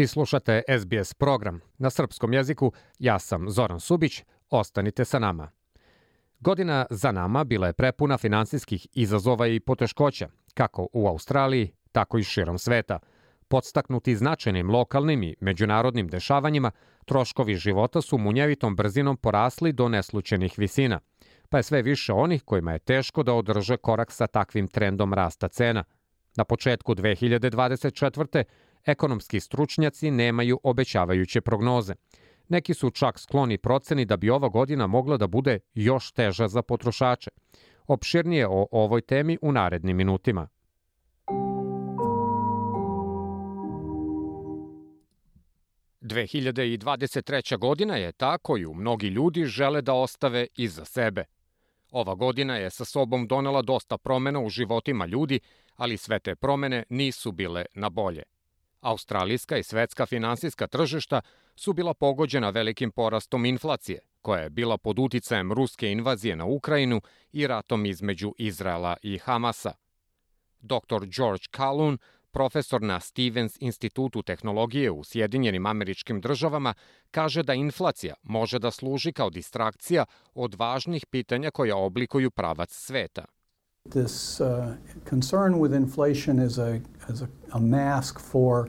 Vi 0.00 0.06
slušate 0.06 0.62
SBS 0.78 1.14
program. 1.14 1.60
Na 1.78 1.90
srpskom 1.90 2.32
jeziku 2.32 2.72
ja 2.98 3.18
sam 3.18 3.50
Zoran 3.50 3.80
Subić, 3.80 4.22
ostanite 4.50 5.04
sa 5.04 5.18
nama. 5.18 5.50
Godina 6.38 6.86
za 6.90 7.12
nama 7.12 7.44
bila 7.44 7.66
je 7.66 7.72
prepuna 7.72 8.18
finansijskih 8.18 8.86
izazova 8.92 9.46
i 9.46 9.60
poteškoća, 9.60 10.28
kako 10.54 10.88
u 10.92 11.08
Australiji, 11.08 11.72
tako 11.92 12.18
i 12.18 12.22
širom 12.22 12.58
sveta. 12.58 12.98
Podstaknuti 13.48 14.16
značajnim 14.16 14.70
lokalnim 14.70 15.22
i 15.22 15.34
međunarodnim 15.40 16.08
dešavanjima, 16.08 16.70
troškovi 17.04 17.54
života 17.54 18.00
su 18.00 18.18
munjevitom 18.18 18.76
brzinom 18.76 19.16
porasli 19.16 19.72
do 19.72 19.88
neslučenih 19.88 20.54
visina, 20.58 21.00
pa 21.48 21.56
je 21.56 21.62
sve 21.62 21.82
više 21.82 22.12
onih 22.12 22.42
kojima 22.42 22.72
je 22.72 22.78
teško 22.78 23.22
da 23.22 23.34
održe 23.34 23.76
korak 23.76 24.12
sa 24.12 24.26
takvim 24.26 24.68
trendom 24.68 25.14
rasta 25.14 25.48
cena. 25.48 25.84
Na 26.36 26.44
početku 26.44 26.94
2024. 26.94 28.44
ekonomski 28.86 29.40
stručnjaci 29.40 30.10
nemaju 30.10 30.60
obećavajuće 30.62 31.40
prognoze– 31.40 31.94
Neki 32.50 32.74
su 32.74 32.90
čak 32.90 33.18
skloni 33.18 33.58
proceni 33.58 34.04
da 34.04 34.16
bi 34.16 34.30
ova 34.30 34.48
godina 34.48 34.86
mogla 34.86 35.16
da 35.16 35.26
bude 35.26 35.58
još 35.74 36.12
teža 36.12 36.48
za 36.48 36.62
potrošače. 36.62 37.30
Opširnije 37.86 38.46
o 38.48 38.66
ovoj 38.70 39.00
temi 39.00 39.38
u 39.42 39.52
narednim 39.52 39.96
minutima.– 39.96 40.48
2023. 46.00 47.58
godina 47.58 47.96
je 47.96 48.12
ta 48.12 48.38
koju 48.38 48.74
mnogi 48.74 49.06
ljudi 49.06 49.44
žele 49.44 49.82
da 49.82 49.94
ostave 49.94 50.46
iza 50.56 50.84
sebe. 50.84 51.24
Ova 51.90 52.14
godina 52.14 52.56
je 52.56 52.70
sa 52.70 52.84
sobom 52.84 53.26
donela 53.26 53.62
dosta 53.62 53.98
promena 53.98 54.40
u 54.40 54.48
životima 54.48 55.06
ljudi, 55.06 55.40
ali 55.76 55.96
sve 55.96 56.18
te 56.18 56.34
promene 56.34 56.84
nisu 56.88 57.32
bile 57.32 57.64
na 57.74 57.88
bolje. 57.88 58.22
Australijska 58.80 59.58
i 59.58 59.62
svetska 59.62 60.06
finansijska 60.06 60.66
tržišta 60.66 61.20
su 61.56 61.72
bila 61.72 61.94
pogođena 61.94 62.50
velikim 62.50 62.90
porastom 62.90 63.44
inflacije, 63.44 64.00
koja 64.22 64.40
je 64.40 64.50
bila 64.50 64.78
pod 64.78 64.98
uticajem 64.98 65.52
ruske 65.52 65.92
invazije 65.92 66.36
na 66.36 66.44
Ukrajinu 66.44 67.00
i 67.32 67.46
ratom 67.46 67.86
između 67.86 68.34
Izraela 68.38 68.96
i 69.02 69.18
Hamasa. 69.18 69.72
Dr. 70.60 71.06
George 71.16 71.44
Calhoun, 71.56 71.98
profesor 72.30 72.82
na 72.82 73.00
Stevens 73.00 73.56
institutu 73.60 74.22
tehnologije 74.22 74.90
u 74.90 75.04
Sjedinjenim 75.04 75.66
američkim 75.66 76.20
državama, 76.20 76.74
kaže 77.10 77.42
da 77.42 77.54
inflacija 77.54 78.14
može 78.22 78.58
da 78.58 78.70
služi 78.70 79.12
kao 79.12 79.30
distrakcija 79.30 80.04
od 80.34 80.54
važnih 80.54 81.06
pitanja 81.06 81.50
koja 81.50 81.76
oblikuju 81.76 82.30
pravac 82.30 82.72
sveta. 82.72 83.24
This 83.88 84.40
uh, 84.40 84.76
concern 85.04 85.58
with 85.58 85.72
inflation 85.72 86.38
is 86.38 86.58
a, 86.58 86.80
is 87.08 87.22
a, 87.22 87.28
a 87.52 87.60
mask 87.60 88.20
for 88.20 88.68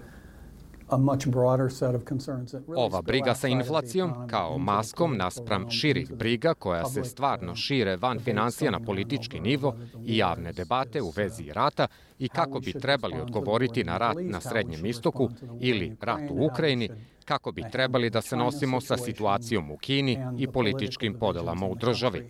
Ova 2.75 3.01
briga 3.01 3.35
sa 3.35 3.47
inflacijom 3.47 4.27
kao 4.27 4.57
maskom 4.57 5.17
naspram 5.17 5.69
širih 5.69 6.11
briga 6.11 6.53
koja 6.53 6.85
se 6.85 7.03
stvarno 7.03 7.55
šire 7.55 7.97
van 7.97 8.19
financija 8.19 8.71
na 8.71 8.79
politički 8.79 9.39
nivo 9.39 9.75
i 10.05 10.17
javne 10.17 10.53
debate 10.53 11.01
u 11.01 11.09
vezi 11.15 11.53
rata 11.53 11.87
i 12.21 12.29
kako 12.29 12.59
bi 12.59 12.73
trebali 12.73 13.21
odgovoriti 13.21 13.83
na 13.83 13.97
rat 13.97 14.17
na 14.21 14.41
Srednjem 14.41 14.85
istoku 14.85 15.29
ili 15.59 15.95
rat 16.01 16.21
u 16.31 16.45
Ukrajini, 16.45 16.89
kako 17.25 17.51
bi 17.51 17.63
trebali 17.71 18.09
da 18.09 18.21
se 18.21 18.35
nosimo 18.35 18.81
sa 18.81 18.97
situacijom 18.97 19.71
u 19.71 19.77
Kini 19.77 20.17
i 20.37 20.47
političkim 20.47 21.19
podelama 21.19 21.67
u 21.67 21.75
državi 21.75 22.29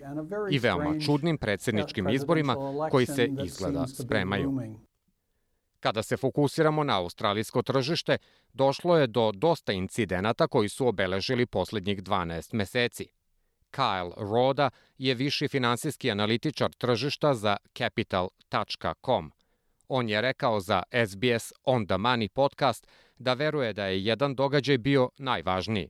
i 0.51 0.59
veoma 0.59 0.99
čudnim 1.05 1.37
predsedničkim 1.37 2.09
izborima 2.09 2.55
koji 2.91 3.05
se 3.05 3.29
izgleda 3.43 3.87
spremaju. 3.87 4.61
Kada 5.79 6.03
se 6.03 6.17
fokusiramo 6.17 6.83
na 6.83 6.99
australijsko 6.99 7.61
tržište, 7.61 8.17
došlo 8.53 8.97
je 8.97 9.07
do 9.07 9.31
dosta 9.31 9.71
incidenata 9.71 10.47
koji 10.47 10.69
su 10.69 10.87
obeležili 10.87 11.45
poslednjih 11.45 12.03
12 12.03 12.53
meseci. 12.53 13.07
Kyle 13.71 14.13
Roda 14.17 14.69
je 14.97 15.15
viši 15.15 15.47
finansijski 15.47 16.11
analitičar 16.11 16.71
tržišta 16.71 17.33
za 17.33 17.57
Capital.com. 17.77 19.31
On 19.93 20.09
je 20.09 20.21
rekao 20.21 20.59
za 20.59 20.83
SBS 21.07 21.53
On 21.63 21.85
the 21.85 21.95
Money 21.95 22.27
podcast 22.27 22.87
da 23.17 23.33
veruje 23.33 23.73
da 23.73 23.85
je 23.85 24.03
jedan 24.03 24.35
događaj 24.35 24.77
bio 24.77 25.09
najvažniji. 25.17 25.89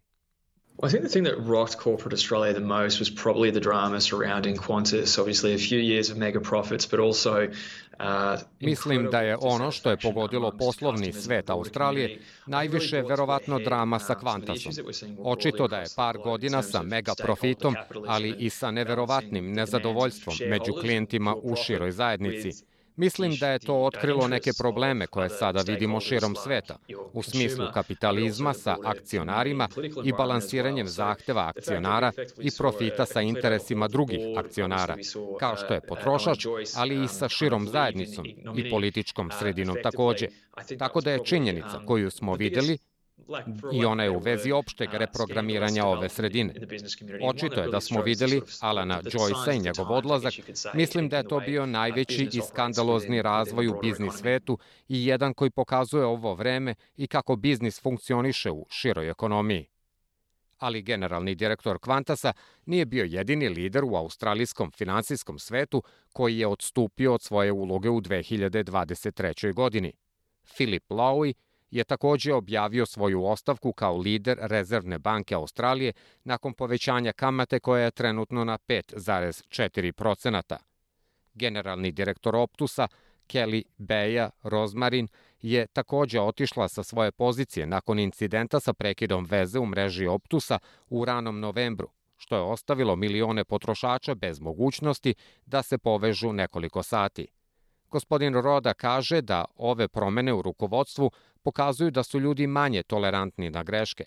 I 0.83 0.89
think 0.89 1.03
the 1.03 1.09
thing 1.09 1.27
that 1.27 1.37
rocked 1.47 1.79
corporate 1.83 2.13
Australia 2.13 2.53
the 2.53 2.65
most 2.65 2.99
was 2.99 3.09
probably 3.23 3.51
the 3.51 3.59
drama 3.59 3.99
surrounding 3.99 4.57
Qantas. 4.59 5.19
Obviously, 5.19 5.53
a 5.53 5.57
few 5.57 5.79
years 5.79 6.11
of 6.11 6.17
mega 6.17 6.39
profits, 6.39 6.91
but 6.91 6.99
also 6.99 7.47
Uh, 8.01 8.39
Mislim 8.59 9.09
da 9.11 9.21
je 9.21 9.37
ono 9.41 9.71
što 9.71 9.89
je 9.89 9.97
pogodilo 9.97 10.51
poslovni 10.59 11.13
svet 11.13 11.49
Australije 11.49 12.19
najviše 12.45 13.01
verovatno 13.01 13.59
drama 13.59 13.99
sa 13.99 14.15
Qantasom. 14.15 15.15
Očito 15.23 15.67
da 15.67 15.77
je 15.77 15.85
par 15.95 16.17
godina 16.17 16.61
sa 16.61 16.83
mega 16.83 17.13
profitom, 17.23 17.75
ali 18.07 18.35
i 18.39 18.49
sa 18.49 18.71
neverovatnim 18.71 19.53
nezadovoljstvom 19.53 20.35
među 20.49 20.73
klijentima 20.73 21.35
u 21.35 21.55
široj 21.55 21.91
zajednici 21.91 22.65
Mislim 23.01 23.35
da 23.35 23.49
je 23.49 23.59
to 23.59 23.75
otkrilo 23.75 24.27
neke 24.27 24.51
probleme 24.57 25.07
koje 25.07 25.29
sada 25.29 25.61
vidimo 25.61 25.99
širom 25.99 26.35
sveta, 26.35 26.77
u 27.13 27.23
smislu 27.23 27.65
kapitalizma 27.73 28.53
sa 28.53 28.77
akcionarima 28.83 29.67
i 30.03 30.11
balansiranjem 30.11 30.87
zahteva 30.87 31.47
akcionara 31.55 32.11
i 32.41 32.49
profita 32.57 33.05
sa 33.05 33.21
interesima 33.21 33.87
drugih 33.87 34.19
akcionara, 34.37 34.95
kao 35.39 35.55
što 35.55 35.73
je 35.73 35.81
potrošač, 35.81 36.45
ali 36.75 37.03
i 37.03 37.07
sa 37.07 37.29
širom 37.29 37.67
zajednicom 37.67 38.25
i 38.55 38.69
političkom 38.69 39.31
sredinom 39.39 39.77
takođe. 39.83 40.27
Tako 40.79 41.01
da 41.01 41.11
je 41.11 41.25
činjenica 41.25 41.81
koju 41.87 42.11
smo 42.11 42.35
videli 42.35 42.77
i 43.73 43.85
ona 43.85 44.03
je 44.03 44.09
u 44.09 44.19
vezi 44.19 44.51
opšteg 44.51 44.89
reprogramiranja 44.93 45.85
ove 45.85 46.09
sredine. 46.09 46.53
Očito 47.23 47.61
je 47.61 47.67
da 47.67 47.81
smo 47.81 48.01
videli 48.01 48.41
Alana 48.61 49.01
Joyce 49.01 49.55
i 49.55 49.59
njegov 49.59 49.91
odlazak. 49.91 50.33
Mislim 50.73 51.09
da 51.09 51.17
je 51.17 51.27
to 51.27 51.39
bio 51.39 51.65
najveći 51.65 52.29
i 52.33 52.41
skandalozni 52.41 53.21
razvoj 53.21 53.67
u 53.67 53.79
biznis 53.81 54.13
svetu 54.13 54.57
i 54.87 55.05
jedan 55.05 55.33
koji 55.33 55.51
pokazuje 55.51 56.05
ovo 56.05 56.33
vreme 56.35 56.75
i 56.97 57.07
kako 57.07 57.35
biznis 57.35 57.81
funkcioniše 57.81 58.51
u 58.51 58.65
široj 58.69 59.09
ekonomiji 59.09 59.71
ali 60.61 60.81
generalni 60.81 61.35
direktor 61.35 61.79
Kvantasa 61.79 62.33
nije 62.65 62.85
bio 62.85 63.05
jedini 63.05 63.49
lider 63.49 63.83
u 63.83 63.95
australijskom 63.95 64.71
finansijskom 64.71 65.39
svetu 65.39 65.83
koji 66.13 66.37
je 66.37 66.47
odstupio 66.47 67.13
od 67.13 67.21
svoje 67.21 67.51
uloge 67.51 67.89
u 67.89 68.01
2023. 68.01 69.53
godini. 69.53 69.93
Philip 70.55 70.83
Lowy 70.89 71.33
je 71.71 71.83
takođe 71.83 72.33
objavio 72.33 72.85
svoju 72.85 73.25
ostavku 73.25 73.73
kao 73.73 73.97
lider 73.97 74.37
Rezervne 74.41 74.99
banke 74.99 75.35
Australije 75.35 75.93
nakon 76.23 76.53
povećanja 76.53 77.13
kamate 77.13 77.59
koja 77.59 77.83
je 77.83 77.91
trenutno 77.91 78.45
na 78.45 78.57
5,4%. 78.57 80.55
Generalni 81.33 81.91
direktor 81.91 82.35
Optusa 82.35 82.87
Kelly 83.27 83.63
Beja 83.77 84.29
Rozmarin 84.43 85.07
je 85.41 85.67
takođe 85.67 86.19
otišla 86.19 86.67
sa 86.67 86.83
svoje 86.83 87.11
pozicije 87.11 87.67
nakon 87.67 87.99
incidenta 87.99 88.59
sa 88.59 88.73
prekidom 88.73 89.25
veze 89.25 89.59
u 89.59 89.65
mreži 89.65 90.07
Optusa 90.07 90.59
u 90.89 91.05
ranom 91.05 91.39
novembru, 91.39 91.89
što 92.17 92.35
je 92.35 92.41
ostavilo 92.41 92.95
milione 92.95 93.43
potrošača 93.43 94.15
bez 94.15 94.39
mogućnosti 94.39 95.13
da 95.45 95.63
se 95.63 95.77
povežu 95.77 96.33
nekoliko 96.33 96.83
sati. 96.83 97.27
Gospodin 97.91 98.33
Roda 98.33 98.73
kaže 98.73 99.21
da 99.21 99.45
ove 99.55 99.87
promene 99.87 100.33
u 100.33 100.41
rukovodstvu 100.41 101.11
pokazuju 101.43 101.91
da 101.91 102.03
su 102.03 102.19
ljudi 102.19 102.47
manje 102.47 102.83
tolerantni 102.83 103.49
na 103.49 103.63
greške, 103.63 104.05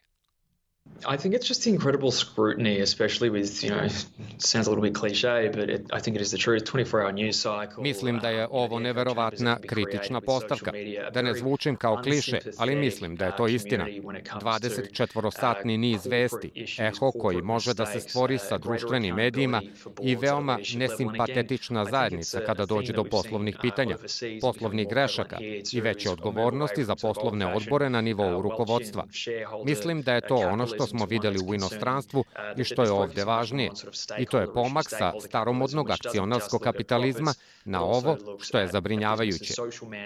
I 1.06 1.16
think 1.16 1.34
it's 1.34 1.46
just 1.46 1.66
incredible 1.66 2.10
scrutiny, 2.10 2.80
especially 2.80 3.30
with, 3.30 3.64
you 3.64 3.70
know, 3.70 3.88
sounds 4.38 4.66
a 4.66 4.70
little 4.70 4.82
bit 4.82 4.94
cliche, 4.94 5.48
but 5.48 5.70
it, 5.70 5.86
I 5.92 6.00
think 6.00 6.16
it 6.16 6.22
is 6.22 6.30
the 6.30 6.38
truth, 6.38 6.64
24-hour 6.64 7.12
news 7.12 7.36
cycle. 7.40 7.82
Mislim 7.82 8.18
da 8.18 8.28
je 8.28 8.48
ovo 8.50 8.78
neverovatna 8.78 9.58
kritična 9.66 10.20
postavka. 10.20 10.72
Da 11.14 11.22
ne 11.22 11.34
zvučim 11.34 11.76
kao 11.76 11.96
kliše, 12.02 12.38
ali 12.58 12.76
mislim 12.76 13.16
da 13.16 13.24
je 13.24 13.36
to 13.36 13.46
istina. 13.48 13.86
24-satni 13.86 15.76
niz 15.76 16.06
vesti, 16.06 16.50
eho 16.78 17.12
koji 17.12 17.42
može 17.42 17.74
da 17.74 17.86
se 17.86 18.00
stvori 18.00 18.38
sa 18.38 18.58
društvenim 18.58 19.14
medijima 19.14 19.62
i 20.02 20.16
veoma 20.16 20.58
nesimpatetična 20.74 21.84
zajednica 21.84 22.40
kada 22.40 22.66
dođe 22.66 22.92
do 22.92 23.04
poslovnih 23.04 23.56
pitanja, 23.62 23.96
poslovnih 24.40 24.88
grešaka 24.88 25.38
i 25.72 25.80
veće 25.80 26.10
odgovornosti 26.10 26.84
za 26.84 26.96
poslovne 26.96 27.54
odbore 27.54 27.90
na 27.90 28.00
nivou 28.00 28.42
rukovodstva. 28.42 29.04
Mislim 29.64 30.02
da 30.02 30.14
je 30.14 30.20
to 30.20 30.36
ono 30.36 30.66
što 30.74 30.86
smo 30.86 31.04
videli 31.04 31.38
u 31.48 31.54
inostranstvu 31.54 32.24
i 32.56 32.64
što 32.64 32.82
je 32.82 32.90
ovde 32.90 33.24
važnije. 33.24 33.70
I 34.18 34.26
to 34.26 34.38
je 34.38 34.52
pomak 34.52 34.84
sa 34.88 35.12
staromodnog 35.20 35.90
akcionarskog 35.90 36.60
kapitalizma 36.60 37.34
na 37.64 37.82
ovo 37.82 38.16
što 38.40 38.58
je 38.58 38.66
zabrinjavajuće. 38.66 39.54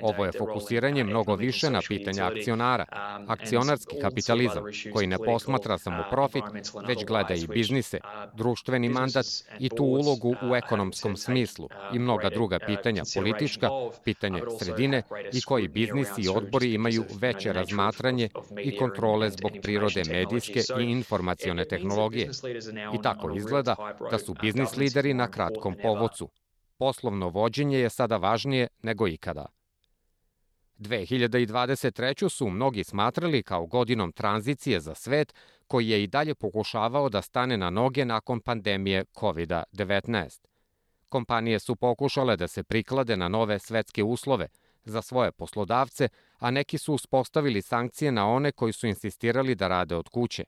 Ovo 0.02 0.24
je 0.24 0.32
fokusiranje 0.32 1.04
mnogo 1.04 1.34
više 1.34 1.70
na 1.70 1.80
pitanja 1.88 2.26
akcionara. 2.26 2.84
Akcionarski 3.28 4.00
kapitalizam 4.00 4.64
koji 4.92 5.06
ne 5.06 5.18
posmatra 5.18 5.78
samo 5.78 6.04
profit, 6.10 6.44
već 6.86 7.04
gleda 7.04 7.34
i 7.34 7.46
biznise, 7.46 7.98
društveni 8.34 8.88
mandat 8.88 9.26
i 9.58 9.68
tu 9.68 9.84
ulogu 9.84 10.34
u 10.42 10.54
ekonomskom 10.54 11.16
smislu 11.16 11.68
i 11.94 11.98
mnoga 11.98 12.30
druga 12.30 12.58
pitanja 12.66 13.02
politička, 13.14 13.68
pitanje 14.04 14.42
sredine 14.60 15.02
i 15.32 15.42
koji 15.42 15.68
biznisi 15.68 16.22
i 16.22 16.28
odbori 16.28 16.74
imaju 16.74 17.04
veće 17.20 17.52
razmatranje 17.52 18.28
i 18.62 18.76
kontrole 18.76 19.30
zbog 19.30 19.52
prirode 19.62 20.02
medijske 20.04 20.57
informatičke 20.58 20.82
i 20.82 20.90
informacione 20.90 21.64
tehnologije. 21.64 22.30
I 22.94 23.02
tako 23.02 23.34
izgleda 23.36 23.76
da 24.10 24.18
su 24.18 24.34
biznis 24.40 24.76
lideri 24.76 25.14
na 25.14 25.30
kratkom 25.30 25.74
povocu. 25.82 26.30
Poslovno 26.76 27.28
vođenje 27.28 27.78
je 27.78 27.90
sada 27.90 28.16
važnije 28.16 28.66
nego 28.82 29.08
ikada. 29.08 29.46
2023. 30.78 32.28
su 32.28 32.48
mnogi 32.48 32.84
smatrali 32.84 33.42
kao 33.42 33.66
godinom 33.66 34.12
tranzicije 34.12 34.80
za 34.80 34.94
svet 34.94 35.34
koji 35.66 35.88
je 35.88 36.02
i 36.02 36.06
dalje 36.06 36.34
pokušavao 36.34 37.08
da 37.08 37.22
stane 37.22 37.56
na 37.56 37.70
noge 37.70 38.04
nakon 38.04 38.40
pandemije 38.40 39.04
COVID-19. 39.14 40.40
Kompanije 41.08 41.58
su 41.58 41.76
pokušale 41.76 42.36
da 42.36 42.48
se 42.48 42.62
priklade 42.62 43.16
na 43.16 43.28
nove 43.28 43.58
svetske 43.58 44.04
uslove 44.04 44.48
za 44.84 45.02
svoje 45.02 45.32
poslodavce, 45.32 46.08
a 46.38 46.50
neki 46.50 46.78
su 46.78 46.94
uspostavili 46.94 47.62
sankcije 47.62 48.12
na 48.12 48.28
one 48.28 48.52
koji 48.52 48.72
su 48.72 48.86
insistirali 48.86 49.54
da 49.54 49.68
rade 49.68 49.96
od 49.96 50.08
kuće. 50.08 50.44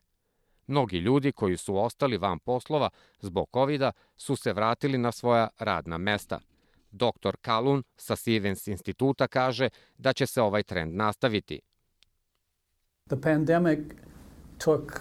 Mnogi 0.66 0.98
ljudi 0.98 1.32
koji 1.32 1.56
su 1.56 1.76
ostali 1.76 2.16
van 2.16 2.38
poslova 2.38 2.90
zbog 3.20 3.48
covid 3.52 3.82
su 4.16 4.36
se 4.36 4.52
vratili 4.52 4.98
na 4.98 5.12
svoja 5.12 5.48
radna 5.58 5.98
mesta. 5.98 6.40
Dr. 6.90 7.36
Kalun 7.40 7.82
sa 7.96 8.16
Stevens 8.16 8.66
instituta 8.66 9.26
kaže 9.26 9.68
da 9.98 10.12
će 10.12 10.26
se 10.26 10.42
ovaj 10.42 10.62
trend 10.62 10.94
nastaviti. 10.94 11.60
The 13.08 13.20
pandemic 13.22 13.78
took 14.58 15.00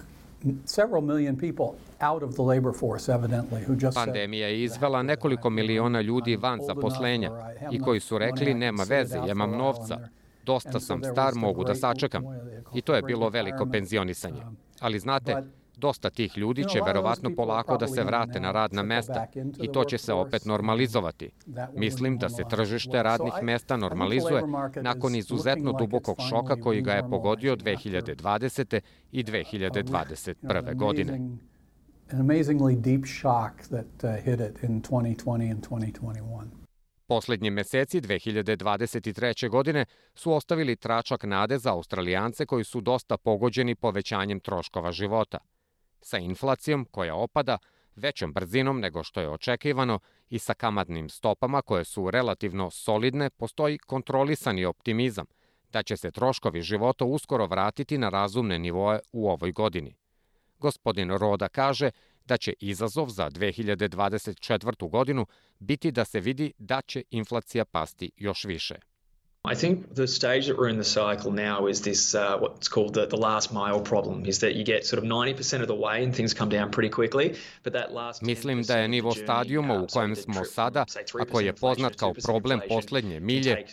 several 0.64 1.02
million 1.02 1.36
people 1.36 1.66
out 2.00 2.22
of 2.22 2.34
the 2.34 2.42
labor 2.42 2.72
force 2.72 3.12
evidently 3.12 3.64
who 3.66 3.74
just 3.80 3.94
Pandemija 3.94 4.48
je 4.48 4.62
izvela 4.62 5.02
nekoliko 5.02 5.50
miliona 5.50 6.00
ljudi 6.00 6.36
van 6.36 6.60
zaposlenja 6.66 7.30
i 7.72 7.80
koji 7.80 8.00
su 8.00 8.18
rekli 8.18 8.54
nema 8.54 8.82
veze, 8.82 9.18
imam 9.30 9.50
novca, 9.50 9.98
dosta 10.46 10.80
sam 10.80 11.02
star, 11.04 11.34
mogu 11.34 11.64
da 11.64 11.74
sačekam. 11.74 12.24
I 12.74 12.80
to 12.80 12.94
je 12.94 13.02
bilo 13.02 13.28
veliko 13.28 13.66
penzionisanje. 13.72 14.42
Ali 14.80 14.98
znate, 14.98 15.42
Dosta 15.80 16.10
tih 16.10 16.38
ljudi 16.38 16.64
će 16.68 16.80
verovatno 16.86 17.30
polako 17.36 17.76
da 17.76 17.86
se 17.88 18.04
vrate 18.04 18.40
na 18.40 18.52
radna 18.52 18.82
mesta 18.82 19.26
i 19.62 19.72
to 19.72 19.84
će 19.84 19.98
se 19.98 20.12
opet 20.12 20.44
normalizovati. 20.44 21.30
Mislim 21.74 22.18
da 22.18 22.28
se 22.28 22.42
tržište 22.50 23.02
radnih 23.02 23.32
mesta 23.42 23.76
normalizuje 23.76 24.42
nakon 24.82 25.14
izuzetno 25.14 25.72
dubokog 25.72 26.16
šoka 26.28 26.56
koji 26.56 26.82
ga 26.82 26.92
je 26.92 27.08
pogodio 27.10 27.56
2020. 27.56 28.80
i 29.12 29.24
2021. 29.24 30.76
godine. 30.76 31.12
An 32.12 32.20
amazingly 32.20 32.76
deep 32.76 33.06
shock 33.06 33.68
that 33.68 34.04
uh, 34.04 34.24
hit 34.24 34.40
it 34.40 34.62
in 34.62 34.82
2020 34.82 35.50
and 35.50 35.66
2021. 35.66 36.44
Poslednji 37.06 37.50
meseci 37.50 38.00
2023. 38.00 39.48
godine 39.48 39.84
su 40.14 40.32
ostavili 40.32 40.76
tračak 40.76 41.24
nade 41.24 41.58
za 41.58 41.72
Australijance 41.72 42.46
koji 42.46 42.64
su 42.64 42.80
dosta 42.80 43.16
pogođeni 43.16 43.74
povećanjem 43.74 44.40
troškova 44.40 44.92
života– 44.92 45.38
sa 46.02 46.18
inflacijom 46.18 46.86
koja 46.90 47.14
opada 47.14 47.58
većom 47.96 48.32
brzinom 48.32 48.80
nego 48.80 49.02
što 49.02 49.20
je 49.20 49.30
očekivano 49.30 49.98
i 50.30 50.38
sa 50.38 50.54
kamatnim 50.54 51.08
stopama 51.08 51.62
koje 51.62 51.84
su 51.84 52.10
relativno 52.10 52.70
solidne, 52.70 53.30
postoji 53.30 53.78
kontrolisani 53.78 54.64
optimizam 54.64 55.26
da 55.72 55.82
će 55.82 55.96
se 55.96 56.10
troškovi 56.10 56.62
života 56.62 57.04
uskoro 57.04 57.46
vratiti 57.46 57.98
na 57.98 58.08
razumne 58.08 58.58
nivoe 58.58 58.98
u 59.12 59.30
ovoj 59.30 59.52
godini. 59.52 59.94
Gospodin 60.58 61.10
Roda 61.10 61.48
kaže 61.48 61.90
da 62.24 62.36
će 62.36 62.52
izazov 62.60 63.08
za 63.08 63.30
2024. 63.30 64.90
godinu 64.90 65.26
biti 65.58 65.90
da 65.90 66.04
se 66.04 66.20
vidi 66.20 66.52
da 66.58 66.82
će 66.82 67.02
inflacija 67.10 67.64
pasti 67.64 68.10
još 68.16 68.44
više. 68.44 68.89
I 69.42 69.54
think 69.54 69.94
the 69.94 70.06
stage 70.06 70.48
that 70.48 70.58
we're 70.58 70.68
in 70.68 70.76
the 70.76 70.84
cycle 70.84 71.32
now 71.32 71.66
is 71.66 71.80
this 71.80 72.14
uh, 72.14 72.36
what's 72.38 72.68
called 72.68 72.92
the, 72.92 73.06
the 73.06 73.16
last 73.16 73.52
mile 73.54 73.80
problem 73.80 74.26
is 74.26 74.38
that 74.40 74.54
you 74.54 74.64
get 74.64 74.86
sort 74.86 75.02
of 75.02 75.08
90% 75.08 75.62
of 75.62 75.66
the 75.66 75.74
way 75.74 76.04
and 76.04 76.14
things 76.14 76.34
come 76.34 76.50
down 76.50 76.70
pretty 76.70 76.90
quickly 76.90 77.34
but 77.62 77.72
that 77.72 77.92
last 77.92 78.22
Mislim 78.22 78.62
da 78.62 78.76
je 78.76 78.88
nivo 78.88 79.14
stadijuma 79.14 79.80
u 79.80 79.86
kojem 79.86 80.16
smo 80.16 80.44
sada, 80.44 80.84
a 81.20 81.24
koji 81.24 81.46
je 81.46 81.52
poznat 81.52 81.96
kao 81.96 82.14
problem 82.24 82.60
poslednje 82.68 83.20
milje, 83.20 83.64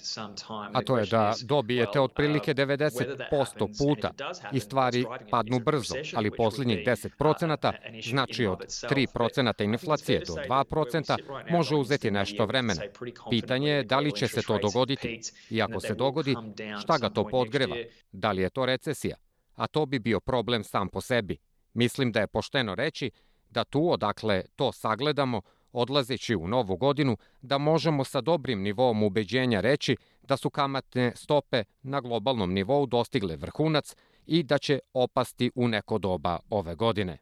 a 0.73 0.81
to 0.81 0.97
je 0.97 1.05
da 1.05 1.33
dobijete 1.43 1.99
otprilike 1.99 2.53
90% 2.53 3.77
puta 3.77 4.11
i 4.53 4.59
stvari 4.59 5.05
padnu 5.31 5.59
brzo, 5.59 5.95
ali 6.15 6.31
poslednjih 6.31 6.79
10% 6.85 7.73
znači 8.09 8.45
od 8.45 8.57
3% 8.57 9.63
inflacije 9.63 10.23
do 10.27 10.33
2% 10.33 11.17
može 11.49 11.75
uzeti 11.75 12.11
nešto 12.11 12.45
vremena. 12.45 12.81
Pitanje 13.29 13.69
je 13.69 13.83
da 13.83 13.99
li 13.99 14.11
će 14.11 14.27
se 14.27 14.41
to 14.41 14.57
dogoditi 14.57 15.21
I 15.57 15.61
ako 15.61 15.79
se 15.79 15.95
dogodi, 15.95 16.35
šta 16.81 16.97
ga 16.97 17.09
to 17.09 17.27
podgreva? 17.27 17.75
Da 18.11 18.31
li 18.31 18.41
je 18.41 18.49
to 18.49 18.65
recesija? 18.65 19.15
A 19.55 19.67
to 19.67 19.85
bi 19.85 19.99
bio 19.99 20.19
problem 20.19 20.63
sam 20.63 20.89
po 20.89 21.01
sebi. 21.01 21.37
Mislim 21.73 22.11
da 22.11 22.19
je 22.19 22.27
pošteno 22.27 22.75
reći 22.75 23.11
da 23.49 23.63
tu 23.63 23.91
odakle 23.91 24.43
to 24.55 24.71
sagledamo, 24.71 25.41
odlazeći 25.71 26.35
u 26.35 26.47
novu 26.47 26.77
godinu 26.77 27.17
da 27.41 27.57
možemo 27.57 28.03
sa 28.03 28.21
dobrim 28.21 28.61
nivom 28.61 29.03
ubeđenja 29.03 29.61
reći 29.61 29.97
da 30.21 30.37
su 30.37 30.49
kamatne 30.49 31.11
stope 31.15 31.63
na 31.81 32.01
globalnom 32.01 32.53
nivou 32.53 32.85
dostigle 32.85 33.35
vrhunac 33.35 33.95
i 34.25 34.43
da 34.43 34.57
će 34.57 34.79
opasti 34.93 35.51
u 35.55 35.67
neko 35.67 35.97
doba 35.97 36.39
ove 36.49 36.75
godine. 36.75 37.17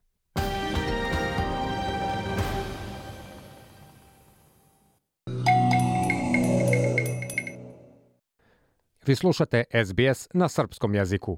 Vi 9.07 9.15
slušate 9.15 9.63
SBS 9.85 10.27
na 10.33 10.49
srpskom 10.49 10.95
jeziku. 10.95 11.37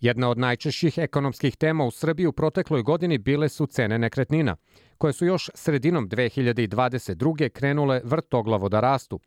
Jedna 0.00 0.30
od 0.30 0.38
najčešćih 0.38 0.98
ekonomskih 0.98 1.56
tema 1.56 1.84
u 1.84 1.90
Srbiji 1.90 2.26
u 2.26 2.32
protekloj 2.32 2.82
godini 2.82 3.18
bile 3.18 3.48
su 3.48 3.66
cene 3.66 3.98
nekretnina, 3.98 4.56
koje 4.98 5.12
su 5.12 5.26
još 5.26 5.50
sredinom 5.54 6.08
2022. 6.08 7.48
krenule 7.48 8.00
vrtoglavo 8.04 8.68
da 8.68 8.80
rastu. 8.80 9.20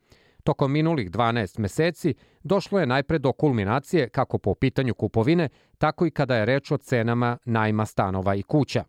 Tokom 0.43 0.71
minulih 0.71 1.11
12 1.11 1.59
meseci 1.59 2.13
došlo 2.43 2.79
je 2.79 2.85
najpre 2.85 3.19
do 3.19 3.31
kulminacije 3.31 4.09
kako 4.09 4.37
po 4.37 4.55
pitanju 4.55 4.93
kupovine, 4.93 5.49
tako 5.77 6.05
i 6.05 6.11
kada 6.11 6.35
je 6.35 6.45
reč 6.45 6.71
o 6.71 6.77
cenama 6.77 7.37
najma 7.45 7.85
stanova 7.85 8.35
i 8.35 8.43
kuća. 8.43 8.83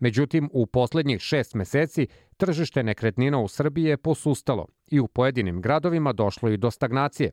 Međutim, 0.00 0.50
u 0.52 0.66
poslednjih 0.66 1.20
šest 1.20 1.54
meseci 1.54 2.06
tržište 2.36 2.82
nekretnina 2.82 3.38
u 3.38 3.48
Srbiji 3.48 3.84
je 3.84 3.96
posustalo 3.96 4.66
i 4.90 5.00
u 5.00 5.08
pojedinim 5.08 5.60
gradovima 5.60 6.12
došlo 6.12 6.48
i 6.48 6.56
do 6.56 6.70
stagnacije. 6.70 7.30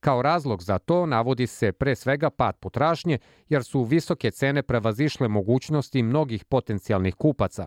Kao 0.00 0.22
razlog 0.22 0.62
za 0.62 0.78
to 0.78 1.06
navodi 1.06 1.46
se 1.46 1.72
pre 1.72 1.94
svega 1.94 2.30
pad 2.30 2.56
potražnje, 2.60 3.18
jer 3.48 3.64
su 3.64 3.82
visoke 3.82 4.30
cene 4.30 4.62
prevazišle 4.62 5.28
mogućnosti 5.28 6.02
mnogih 6.02 6.44
potencijalnih 6.44 7.14
kupaca. 7.14 7.66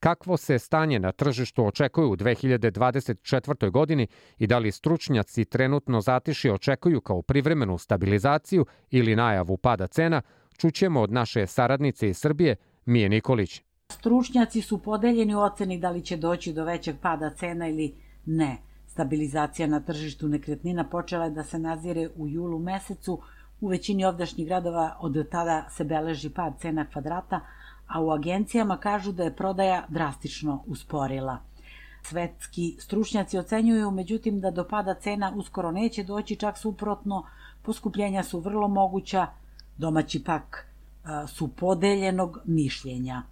Kakvo 0.00 0.36
se 0.36 0.58
stanje 0.58 0.98
na 0.98 1.12
tržištu 1.12 1.66
očekuje 1.66 2.06
u 2.06 2.16
2024. 2.16 3.70
godini 3.70 4.06
i 4.38 4.46
da 4.46 4.58
li 4.58 4.72
stručnjaci 4.72 5.44
trenutno 5.44 6.00
zatiši 6.00 6.50
očekuju 6.50 7.00
kao 7.00 7.22
privremenu 7.22 7.78
stabilizaciju 7.78 8.66
ili 8.90 9.16
najavu 9.16 9.56
pada 9.56 9.86
cena, 9.86 10.22
čućemo 10.58 11.00
od 11.00 11.12
naše 11.12 11.46
saradnice 11.46 12.08
iz 12.08 12.18
Srbije, 12.18 12.56
Mije 12.84 13.08
Nikolić. 13.08 13.62
Stručnjaci 14.06 14.62
su 14.62 14.78
podeljeni 14.78 15.34
u 15.34 15.38
oceni 15.40 15.78
da 15.78 15.90
li 15.90 16.02
će 16.02 16.16
doći 16.16 16.52
do 16.52 16.64
većeg 16.64 16.96
pada 17.02 17.30
cena 17.30 17.68
ili 17.68 17.94
ne. 18.26 18.58
Stabilizacija 18.86 19.68
na 19.68 19.80
tržištu 19.80 20.28
nekretnina 20.28 20.84
počela 20.84 21.24
je 21.24 21.30
da 21.30 21.44
se 21.44 21.58
nazire 21.58 22.08
u 22.16 22.28
julu 22.28 22.58
mesecu. 22.58 23.20
U 23.60 23.68
većini 23.68 24.04
ovdašnjih 24.04 24.46
gradova 24.46 24.96
od 25.00 25.28
tada 25.30 25.68
se 25.70 25.84
beleži 25.84 26.30
pad 26.30 26.52
cena 26.60 26.86
kvadrata, 26.92 27.40
a 27.86 28.00
u 28.00 28.10
agencijama 28.10 28.76
kažu 28.76 29.12
da 29.12 29.24
je 29.24 29.36
prodaja 29.36 29.84
drastično 29.88 30.62
usporila. 30.66 31.38
Svetski 32.02 32.76
stručnjaci 32.78 33.38
ocenjuju 33.38 33.90
međutim 33.90 34.40
da 34.40 34.50
do 34.50 34.68
pada 34.68 34.94
cena 34.94 35.32
uskoro 35.36 35.70
neće 35.70 36.04
doći, 36.04 36.36
čak 36.36 36.58
suprotno, 36.58 37.24
poskupljenja 37.62 38.22
su 38.22 38.40
vrlo 38.40 38.68
moguća, 38.68 39.26
domaći 39.78 40.24
pak 40.24 40.66
su 41.26 41.48
podeljenog 41.48 42.38
mišljenja. 42.44 43.22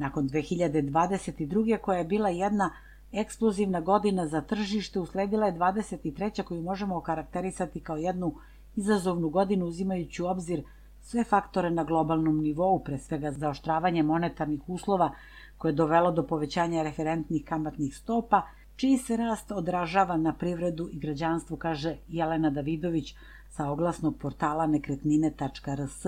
Nakon 0.00 0.28
2022. 0.28 1.78
koja 1.78 1.98
je 1.98 2.04
bila 2.04 2.28
jedna 2.28 2.70
Eksplozivna 3.12 3.80
godina 3.80 4.26
za 4.26 4.40
tržište 4.40 5.00
usledila 5.00 5.46
je 5.46 5.52
23. 5.52 6.42
koju 6.42 6.62
možemo 6.62 6.96
okarakterisati 6.96 7.80
kao 7.80 7.96
jednu 7.96 8.34
izazovnu 8.76 9.28
godinu 9.28 9.66
uzimajući 9.66 10.22
u 10.22 10.26
obzir 10.26 10.62
sve 11.00 11.24
faktore 11.24 11.70
na 11.70 11.84
globalnom 11.84 12.40
nivou, 12.40 12.78
pre 12.84 12.98
svega 12.98 13.32
zaoštravanje 13.32 14.02
monetarnih 14.02 14.68
uslova 14.68 15.10
koje 15.58 15.70
je 15.70 15.76
dovelo 15.76 16.12
do 16.12 16.26
povećanja 16.26 16.82
referentnih 16.82 17.44
kamatnih 17.44 17.96
stopa, 17.96 18.42
čiji 18.76 18.98
se 18.98 19.16
rast 19.16 19.52
odražava 19.52 20.16
na 20.16 20.32
privredu 20.32 20.88
i 20.92 20.98
građanstvo, 20.98 21.56
kaže 21.56 21.96
Jelena 22.08 22.50
Davidović 22.50 23.14
sa 23.50 23.70
oglasnog 23.70 24.16
portala 24.18 24.66
nekretnine.rs. 24.66 26.06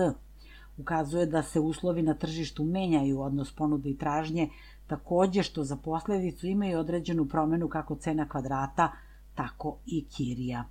Ukazuje 0.77 1.25
da 1.25 1.43
se 1.43 1.59
uslovi 1.59 2.01
na 2.01 2.13
tržištu 2.13 2.63
menjaju, 2.63 3.21
odnos 3.21 3.51
ponude 3.55 3.89
i 3.89 3.97
tražnje, 3.97 4.49
takođe 4.87 5.43
što 5.43 5.63
za 5.63 5.75
posledicu 5.75 6.47
imaju 6.47 6.79
određenu 6.79 7.25
promenu 7.25 7.67
kako 7.67 7.95
cena 7.95 8.29
kvadrata, 8.29 8.91
tako 9.35 9.77
i 9.85 10.05
kirija. 10.05 10.63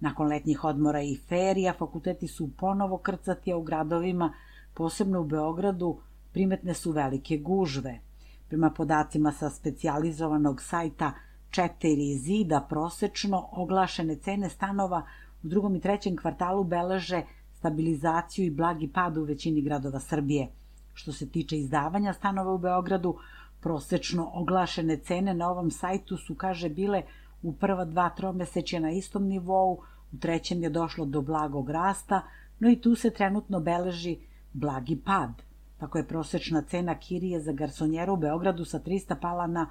Nakon 0.00 0.26
letnjih 0.26 0.64
odmora 0.64 1.02
i 1.02 1.16
ferija, 1.28 1.74
fakulteti 1.78 2.28
su 2.28 2.50
ponovo 2.56 2.98
krcati, 2.98 3.52
a 3.52 3.56
u 3.56 3.62
gradovima, 3.62 4.32
posebno 4.74 5.20
u 5.20 5.24
Beogradu, 5.24 6.00
primetne 6.32 6.74
su 6.74 6.92
velike 6.92 7.38
gužve. 7.38 8.00
Prema 8.48 8.70
podacima 8.70 9.32
sa 9.32 9.50
specijalizovanog 9.50 10.62
sajta 10.62 11.12
Četiri 11.50 12.18
zida 12.18 12.66
prosečno 12.68 13.48
oglašene 13.52 14.16
cene 14.16 14.48
stanova 14.48 15.02
u 15.42 15.48
drugom 15.48 15.76
i 15.76 15.80
trećem 15.80 16.16
kvartalu 16.16 16.64
beleže 16.64 17.22
stabilizaciju 17.58 18.46
i 18.46 18.50
blagi 18.50 18.88
pad 18.88 19.16
u 19.16 19.22
većini 19.22 19.62
gradova 19.62 20.00
Srbije. 20.00 20.48
Što 20.94 21.12
se 21.12 21.28
tiče 21.28 21.56
izdavanja 21.56 22.12
stanova 22.12 22.52
u 22.52 22.58
Beogradu, 22.58 23.18
Prosečno 23.66 24.30
oglašene 24.34 24.96
cene 24.96 25.34
na 25.34 25.48
ovom 25.50 25.70
sajtu 25.70 26.16
su, 26.16 26.34
kaže, 26.34 26.68
bile 26.68 27.02
u 27.42 27.52
prva 27.52 27.84
dva 27.84 28.10
tromesečja 28.10 28.80
na 28.80 28.90
istom 28.90 29.24
nivou, 29.26 29.72
u 30.12 30.18
trećem 30.18 30.62
je 30.62 30.70
došlo 30.70 31.04
do 31.04 31.22
blagog 31.22 31.70
rasta, 31.70 32.20
no 32.58 32.70
i 32.70 32.80
tu 32.80 32.94
se 32.94 33.10
trenutno 33.10 33.60
beleži 33.60 34.18
blagi 34.52 34.96
pad. 34.96 35.42
Tako 35.78 35.98
je 35.98 36.06
prosečna 36.08 36.62
cena 36.62 36.94
kirije 36.94 37.40
za 37.40 37.52
garsonjeru 37.52 38.12
u 38.12 38.16
Beogradu 38.16 38.64
sa 38.64 38.80
300 38.80 39.20
pala 39.20 39.46
na 39.46 39.66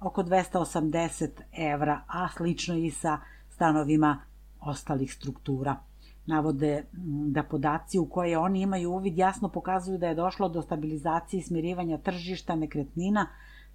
oko 0.00 0.22
280 0.22 1.28
evra, 1.52 2.00
a 2.06 2.28
slično 2.36 2.76
i 2.76 2.90
sa 2.90 3.18
stanovima 3.50 4.18
ostalih 4.60 5.14
struktura 5.14 5.76
navode 6.28 6.84
da 7.32 7.42
podaci 7.42 7.98
u 7.98 8.06
koje 8.06 8.38
oni 8.38 8.60
imaju 8.60 8.90
uvid 8.92 9.18
jasno 9.18 9.48
pokazuju 9.48 9.98
da 9.98 10.08
je 10.08 10.14
došlo 10.14 10.48
do 10.48 10.62
stabilizacije 10.62 11.40
i 11.40 11.42
smirivanja 11.42 11.98
tržišta 11.98 12.56
nekretnina 12.56 13.26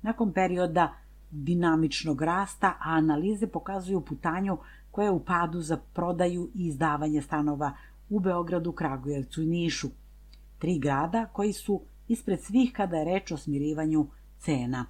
nakon 0.01 0.33
perioda 0.33 0.93
dinamičnog 1.31 2.21
rasta, 2.21 2.67
a 2.67 2.91
analize 2.97 3.47
pokazuju 3.47 4.01
putanju 4.01 4.57
koja 4.91 5.05
je 5.05 5.11
u 5.11 5.19
padu 5.19 5.61
za 5.61 5.77
prodaju 5.93 6.49
i 6.55 6.67
izdavanje 6.67 7.21
stanova 7.21 7.71
u 8.09 8.19
Beogradu, 8.19 8.71
Kragujevcu 8.71 9.41
i 9.41 9.45
Nišu. 9.45 9.87
Tri 10.59 10.79
grada 10.79 11.25
koji 11.25 11.53
su 11.53 11.81
ispred 12.07 12.41
svih 12.41 12.73
kada 12.73 12.97
je 12.97 13.05
reč 13.05 13.31
o 13.31 13.37
smirivanju 13.37 14.07
cena. 14.39 14.85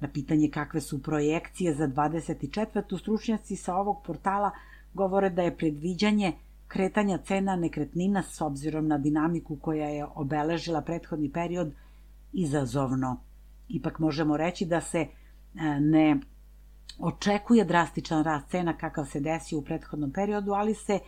Na 0.00 0.08
pitanje 0.08 0.50
kakve 0.50 0.80
su 0.80 1.02
projekcije 1.02 1.74
za 1.74 1.88
24. 1.88 2.98
stručnjaci 2.98 3.56
sa 3.56 3.76
ovog 3.76 4.02
portala 4.06 4.50
govore 4.94 5.30
da 5.30 5.42
je 5.42 5.56
predviđanje 5.56 6.32
kretanja 6.68 7.18
cena 7.18 7.56
nekretnina 7.56 8.22
s 8.22 8.40
obzirom 8.40 8.88
na 8.88 8.98
dinamiku 8.98 9.56
koja 9.56 9.88
je 9.88 10.06
obeležila 10.14 10.82
prethodni 10.82 11.32
period 11.32 11.72
izazovno. 12.32 13.20
Ipak 13.68 13.98
možemo 13.98 14.36
reći 14.36 14.64
da 14.64 14.80
se 14.80 14.98
e, 14.98 15.08
ne 15.80 16.20
očekuje 16.98 17.64
drastičan 17.64 18.24
rast 18.24 18.50
cena 18.50 18.76
kakav 18.76 19.04
se 19.04 19.20
desio 19.20 19.58
u 19.58 19.62
prethodnom 19.62 20.12
periodu, 20.12 20.52
ali 20.52 20.74
se 20.74 20.98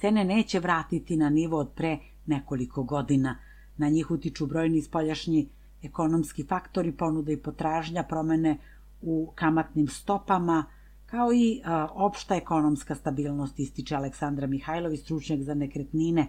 cene 0.00 0.24
neće 0.24 0.60
vratiti 0.60 1.16
na 1.16 1.30
nivo 1.30 1.58
od 1.58 1.72
pre 1.74 1.98
nekoliko 2.26 2.82
godina. 2.82 3.38
Na 3.76 3.88
njih 3.88 4.10
utiču 4.10 4.46
brojni 4.46 4.82
spoljašnji 4.82 5.48
ekonomski 5.82 6.44
faktori, 6.46 6.92
ponuda 6.92 7.32
i 7.32 7.36
potražnja, 7.36 8.02
promene 8.02 8.58
u 9.02 9.32
kamatnim 9.34 9.88
stopama, 9.88 10.64
kao 11.12 11.32
i 11.32 11.60
a, 11.64 11.88
opšta 11.94 12.36
ekonomska 12.36 12.94
stabilnost, 12.94 13.58
ističe 13.60 13.96
Aleksandra 13.96 14.46
Mihajlović, 14.46 15.00
stručnjak 15.00 15.42
za 15.42 15.54
nekretnine. 15.54 16.26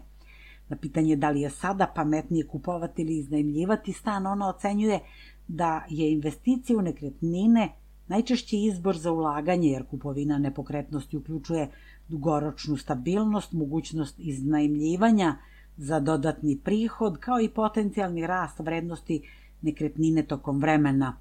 Na 0.70 0.78
pitanje 0.78 1.16
da 1.16 1.30
li 1.30 1.42
je 1.42 1.50
sada 1.50 1.88
pametnije 1.96 2.48
kupovati 2.48 3.02
ili 3.02 3.18
iznajmljivati 3.18 3.94
stan, 3.94 4.28
ona 4.28 4.50
ocenjuje 4.50 5.00
da 5.48 5.86
je 5.90 6.12
investicija 6.12 6.80
u 6.80 6.82
nekretnine 6.82 7.70
najčešći 8.08 8.58
izbor 8.58 8.98
za 8.98 9.12
ulaganje, 9.12 9.70
jer 9.70 9.88
kupovina 9.88 10.38
nepokretnosti 10.38 11.18
uključuje 11.18 11.70
dugoročnu 12.08 12.78
stabilnost, 12.78 13.54
mogućnost 13.54 14.20
iznajmljivanja 14.20 15.36
za 15.78 16.00
dodatni 16.00 16.60
prihod, 16.64 17.18
kao 17.18 17.42
i 17.42 17.50
potencijalni 17.50 18.28
rast 18.28 18.60
vrednosti 18.60 19.22
nekretnine 19.62 20.24
tokom 20.24 20.60
vremena. 20.60 21.18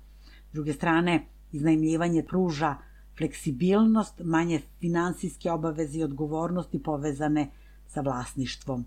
S 0.51 0.53
druge 0.53 0.72
strane, 0.72 1.27
iznajmljivanje 1.53 2.22
pruža 2.22 2.77
fleksibilnost, 3.23 4.21
manje 4.25 4.61
finansijske 4.81 5.51
obaveze 5.51 5.99
i 5.99 6.05
odgovornosti 6.05 6.83
povezane 6.83 7.51
sa 7.87 8.01
vlasništvom. 8.01 8.85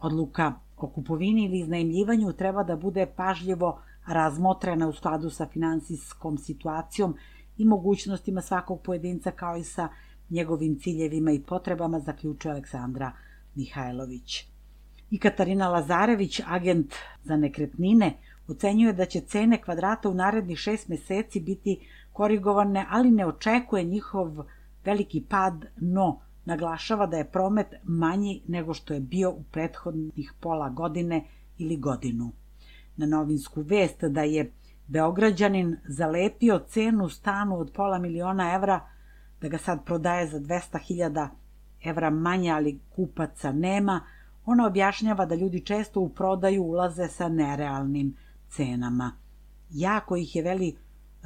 Odluka 0.00 0.52
o 0.76 0.88
kupovini 0.88 1.44
ili 1.44 1.60
iznajmljivanju 1.60 2.32
treba 2.32 2.62
da 2.62 2.76
bude 2.76 3.06
pažljivo 3.16 3.80
razmotrena 4.06 4.88
u 4.88 4.92
skladu 4.92 5.30
sa 5.30 5.46
finansijskom 5.46 6.38
situacijom 6.38 7.14
i 7.58 7.64
mogućnostima 7.64 8.42
svakog 8.42 8.82
pojedinca 8.82 9.30
kao 9.30 9.56
i 9.56 9.64
sa 9.64 9.88
njegovim 10.30 10.78
ciljevima 10.78 11.32
i 11.32 11.42
potrebama, 11.42 12.00
zaključuje 12.00 12.52
Aleksandra 12.52 13.12
Mihajlović. 13.54 14.46
I 15.10 15.18
Katarina 15.18 15.68
Lazarević, 15.68 16.40
agent 16.46 16.94
za 17.24 17.36
nekretnine, 17.36 18.16
ocenjuje 18.48 18.92
da 18.92 19.04
će 19.04 19.20
cene 19.20 19.62
kvadrata 19.62 20.08
u 20.08 20.14
narednih 20.14 20.58
šest 20.58 20.88
meseci 20.88 21.40
biti 21.40 21.78
korigovane, 22.12 22.86
ali 22.90 23.10
ne 23.10 23.26
očekuje 23.26 23.84
njihov 23.84 24.44
veliki 24.84 25.24
pad, 25.28 25.64
no 25.76 26.20
naglašava 26.44 27.06
da 27.06 27.16
je 27.16 27.30
promet 27.30 27.74
manji 27.82 28.42
nego 28.48 28.74
što 28.74 28.94
je 28.94 29.00
bio 29.00 29.30
u 29.30 29.42
prethodnih 29.42 30.32
pola 30.40 30.68
godine 30.68 31.24
ili 31.58 31.76
godinu. 31.76 32.32
Na 32.96 33.06
novinsku 33.06 33.60
vest 33.60 34.04
da 34.04 34.22
je 34.22 34.52
Beograđanin 34.86 35.76
zalepio 35.84 36.58
cenu 36.68 37.08
stanu 37.08 37.58
od 37.58 37.70
pola 37.74 37.98
miliona 37.98 38.54
evra, 38.54 38.80
da 39.40 39.48
ga 39.48 39.58
sad 39.58 39.84
prodaje 39.84 40.26
za 40.26 40.40
200.000 40.40 41.28
evra 41.84 42.10
manje, 42.10 42.50
ali 42.50 42.80
kupaca 42.96 43.52
nema, 43.52 44.00
ona 44.46 44.66
objašnjava 44.66 45.26
da 45.26 45.34
ljudi 45.34 45.60
često 45.60 46.00
u 46.00 46.08
prodaju 46.08 46.62
ulaze 46.62 47.08
sa 47.08 47.28
nerealnim 47.28 48.16
cenama. 48.48 49.12
Jako 49.70 50.16
ih 50.16 50.36
je 50.36 50.42
veli 50.42 50.76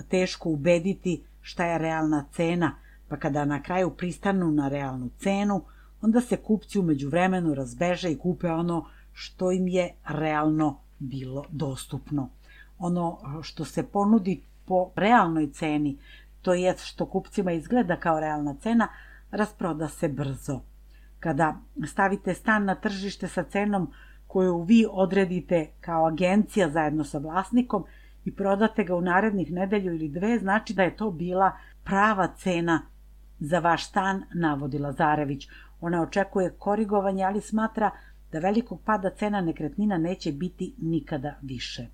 teško 0.02 0.48
ubediti 0.48 1.24
šta 1.40 1.64
je 1.64 1.78
realna 1.78 2.24
cena, 2.33 2.76
pa 3.09 3.16
kada 3.16 3.44
na 3.44 3.62
kraju 3.62 3.90
pristanu 3.90 4.50
na 4.50 4.68
realnu 4.68 5.11
cenu, 5.18 5.64
onda 6.02 6.20
se 6.20 6.37
kupci 6.37 6.78
umeđu 6.78 7.09
vremenu 7.09 7.54
razbeže 7.54 8.11
i 8.11 8.18
kupe 8.18 8.50
ono 8.50 8.87
što 9.12 9.52
im 9.52 9.68
je 9.68 9.94
realno 10.09 10.80
bilo 10.98 11.44
dostupno. 11.50 12.28
Ono 12.78 13.18
što 13.42 13.64
se 13.64 13.83
ponudi 13.83 14.42
po 14.66 14.90
realnoj 14.96 15.50
ceni, 15.52 15.98
to 16.42 16.54
je 16.54 16.74
što 16.78 17.07
kupcima 17.07 17.52
izgleda 17.52 17.96
kao 17.96 18.20
realna 18.20 18.54
cena, 18.54 18.88
rasproda 19.30 19.88
se 19.88 20.09
brzo. 20.09 20.61
Kada 21.20 21.57
stavite 21.87 22.35
stan 22.35 22.64
na 22.64 22.74
tržište 22.74 23.28
sa 23.28 23.42
cenom 23.42 23.92
koju 24.26 24.62
vi 24.62 24.87
odredite 24.90 25.70
kao 25.80 26.07
agencija 26.07 26.70
zajedno 26.70 27.04
sa 27.04 27.18
vlasnikom 27.18 27.85
i 28.25 28.35
prodate 28.35 28.85
ga 28.85 28.97
u 28.97 29.01
narednih 29.01 29.53
nedelju 29.53 29.95
ili 29.95 30.09
dve, 30.09 30.39
znači 30.39 30.75
da 30.75 30.83
je 30.83 30.97
to 30.97 31.11
bila 31.11 31.53
prava 31.85 32.29
cena 32.37 32.83
za 33.41 33.59
vaš 33.59 33.89
stan, 33.89 34.23
navodi 34.35 34.79
Lazarević. 34.79 35.49
Ona 35.81 36.03
očekuje 36.03 36.55
korigovanje, 36.59 37.25
ali 37.25 37.41
smatra 37.41 37.91
da 38.33 38.39
velikog 38.39 38.81
pada 38.85 39.11
cena 39.11 39.41
nekretnina 39.41 39.99
neće 39.99 40.33
biti 40.33 40.75
nikada 40.79 41.35
više. 41.43 41.87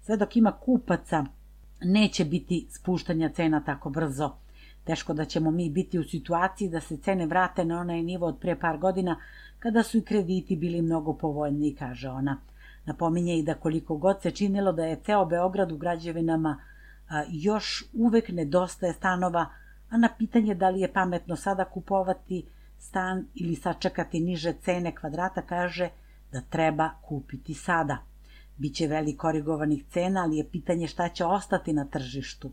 Sve 0.00 0.16
dok 0.16 0.36
ima 0.36 0.52
kupaca, 0.52 1.24
neće 1.82 2.24
biti 2.24 2.66
spuštanja 2.70 3.28
cena 3.28 3.62
tako 3.64 3.90
brzo. 3.90 4.30
Teško 4.84 5.14
da 5.14 5.24
ćemo 5.24 5.50
mi 5.50 5.70
biti 5.70 5.98
u 5.98 6.04
situaciji 6.04 6.68
da 6.68 6.80
se 6.80 6.96
cene 6.96 7.26
vrate 7.26 7.64
na 7.64 7.80
onaj 7.80 8.02
nivo 8.02 8.26
od 8.26 8.38
pre 8.38 8.58
par 8.58 8.78
godina, 8.78 9.16
kada 9.58 9.82
su 9.82 9.98
i 9.98 10.02
krediti 10.02 10.56
bili 10.56 10.82
mnogo 10.82 11.14
povoljniji, 11.14 11.74
kaže 11.74 12.08
ona. 12.08 12.40
Napominje 12.84 13.38
i 13.38 13.42
da 13.42 13.54
koliko 13.54 13.96
god 13.96 14.22
se 14.22 14.30
činilo 14.30 14.72
da 14.72 14.84
je 14.84 15.00
ceo 15.04 15.24
Beograd 15.24 15.72
u 15.72 15.76
građevinama 15.76 16.58
još 17.28 17.84
uvek 17.92 18.28
nedostaje 18.28 18.92
stanova, 18.92 19.46
a 19.90 19.96
na 19.96 20.08
pitanje 20.18 20.54
da 20.54 20.68
li 20.68 20.80
je 20.80 20.92
pametno 20.92 21.36
sada 21.36 21.64
kupovati 21.64 22.46
stan 22.78 23.26
ili 23.34 23.54
sačekati 23.54 24.20
niže 24.20 24.52
cene 24.52 24.94
kvadrata 24.94 25.42
kaže 25.42 25.88
da 26.32 26.40
treba 26.40 26.90
kupiti 27.02 27.54
sada. 27.54 27.98
Biće 28.56 28.86
veli 28.86 29.16
korigovanih 29.16 29.84
cena, 29.90 30.22
ali 30.22 30.36
je 30.36 30.48
pitanje 30.50 30.86
šta 30.86 31.08
će 31.08 31.24
ostati 31.24 31.72
na 31.72 31.84
tržištu. 31.84 32.50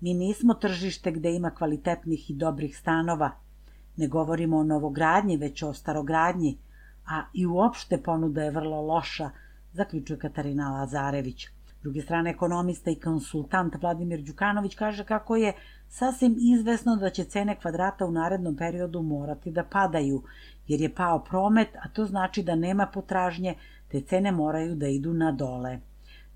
Mi 0.00 0.14
nismo 0.14 0.54
tržište 0.54 1.10
gde 1.10 1.32
ima 1.32 1.50
kvalitetnih 1.50 2.30
i 2.30 2.34
dobrih 2.34 2.76
stanova. 2.76 3.30
Ne 3.96 4.08
govorimo 4.08 4.58
o 4.58 4.62
novogradnji, 4.62 5.36
već 5.36 5.62
o 5.62 5.74
starogradnji, 5.74 6.58
a 7.06 7.22
i 7.34 7.46
uopšte 7.46 8.02
ponuda 8.02 8.42
je 8.42 8.50
vrlo 8.50 8.80
loša, 8.82 9.30
zaključuje 9.72 10.18
Katarina 10.18 10.70
Lazarević. 10.70 11.48
S 11.80 11.82
druge 11.82 12.02
strane, 12.02 12.30
ekonomista 12.30 12.90
i 12.90 13.00
konsultant 13.00 13.74
Vladimir 13.80 14.22
Đukanović 14.22 14.74
kaže 14.74 15.04
kako 15.04 15.36
je 15.36 15.52
sasvim 15.88 16.36
izvesno 16.38 16.96
da 16.96 17.10
će 17.10 17.24
cene 17.24 17.56
kvadrata 17.56 18.06
u 18.06 18.12
narednom 18.12 18.56
periodu 18.56 19.02
morati 19.02 19.50
da 19.50 19.64
padaju, 19.64 20.22
jer 20.68 20.80
je 20.80 20.94
pao 20.94 21.24
promet, 21.24 21.68
a 21.82 21.88
to 21.88 22.06
znači 22.06 22.42
da 22.42 22.54
nema 22.54 22.86
potražnje, 22.86 23.54
te 23.88 24.00
cene 24.00 24.32
moraju 24.32 24.74
da 24.74 24.88
idu 24.88 25.12
na 25.12 25.32
dole. 25.32 25.78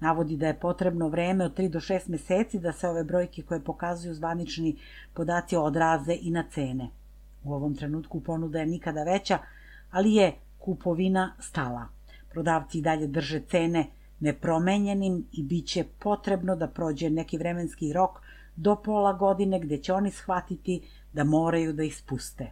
Navodi 0.00 0.36
da 0.36 0.46
je 0.46 0.60
potrebno 0.60 1.08
vreme 1.08 1.44
od 1.44 1.58
3 1.58 1.68
do 1.68 1.80
6 1.80 2.08
meseci 2.08 2.58
da 2.58 2.72
se 2.72 2.88
ove 2.88 3.04
brojke 3.04 3.42
koje 3.42 3.64
pokazuju 3.64 4.14
zvanični 4.14 4.76
podaci 5.14 5.56
odraze 5.56 6.16
i 6.20 6.30
na 6.30 6.44
cene. 6.50 6.90
U 7.44 7.54
ovom 7.54 7.74
trenutku 7.74 8.20
ponuda 8.20 8.58
je 8.58 8.66
nikada 8.66 9.04
veća, 9.04 9.38
ali 9.90 10.14
je 10.14 10.32
kupovina 10.58 11.32
stala. 11.38 11.93
Prodavci 12.34 12.78
i 12.78 12.82
dalje 12.82 13.06
drže 13.06 13.40
cene 13.50 13.86
nepromenjenim 14.20 15.26
i 15.32 15.42
bit 15.42 15.66
će 15.66 15.84
potrebno 15.98 16.56
da 16.56 16.68
prođe 16.68 17.10
neki 17.10 17.38
vremenski 17.38 17.92
rok 17.92 18.20
do 18.56 18.76
pola 18.76 19.12
godine 19.12 19.60
gde 19.60 19.78
će 19.78 19.92
oni 19.92 20.10
shvatiti 20.10 20.80
da 21.12 21.24
moraju 21.24 21.72
da 21.72 21.82
ispuste. 21.82 22.50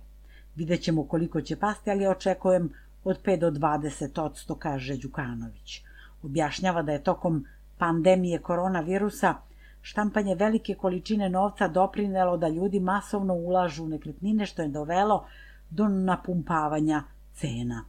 Videćemo 0.54 1.04
koliko 1.04 1.40
će 1.40 1.56
pasti, 1.56 1.90
ali 1.90 2.06
očekujem 2.06 2.72
od 3.04 3.22
5 3.24 3.40
do 3.40 3.50
20 3.50 4.20
odsto, 4.20 4.54
kaže 4.54 4.96
Đukanović. 4.96 5.82
Objašnjava 6.22 6.82
da 6.82 6.92
je 6.92 7.02
tokom 7.02 7.44
pandemije 7.78 8.38
koronavirusa 8.38 9.34
štampanje 9.82 10.34
velike 10.34 10.74
količine 10.74 11.28
novca 11.28 11.68
doprinelo 11.68 12.36
da 12.36 12.48
ljudi 12.48 12.80
masovno 12.80 13.34
ulažu 13.34 13.84
u 13.84 13.88
nekretnine, 13.88 14.46
što 14.46 14.62
je 14.62 14.68
dovelo 14.68 15.26
do 15.70 15.88
napumpavanja 15.88 17.02
cena. 17.34 17.84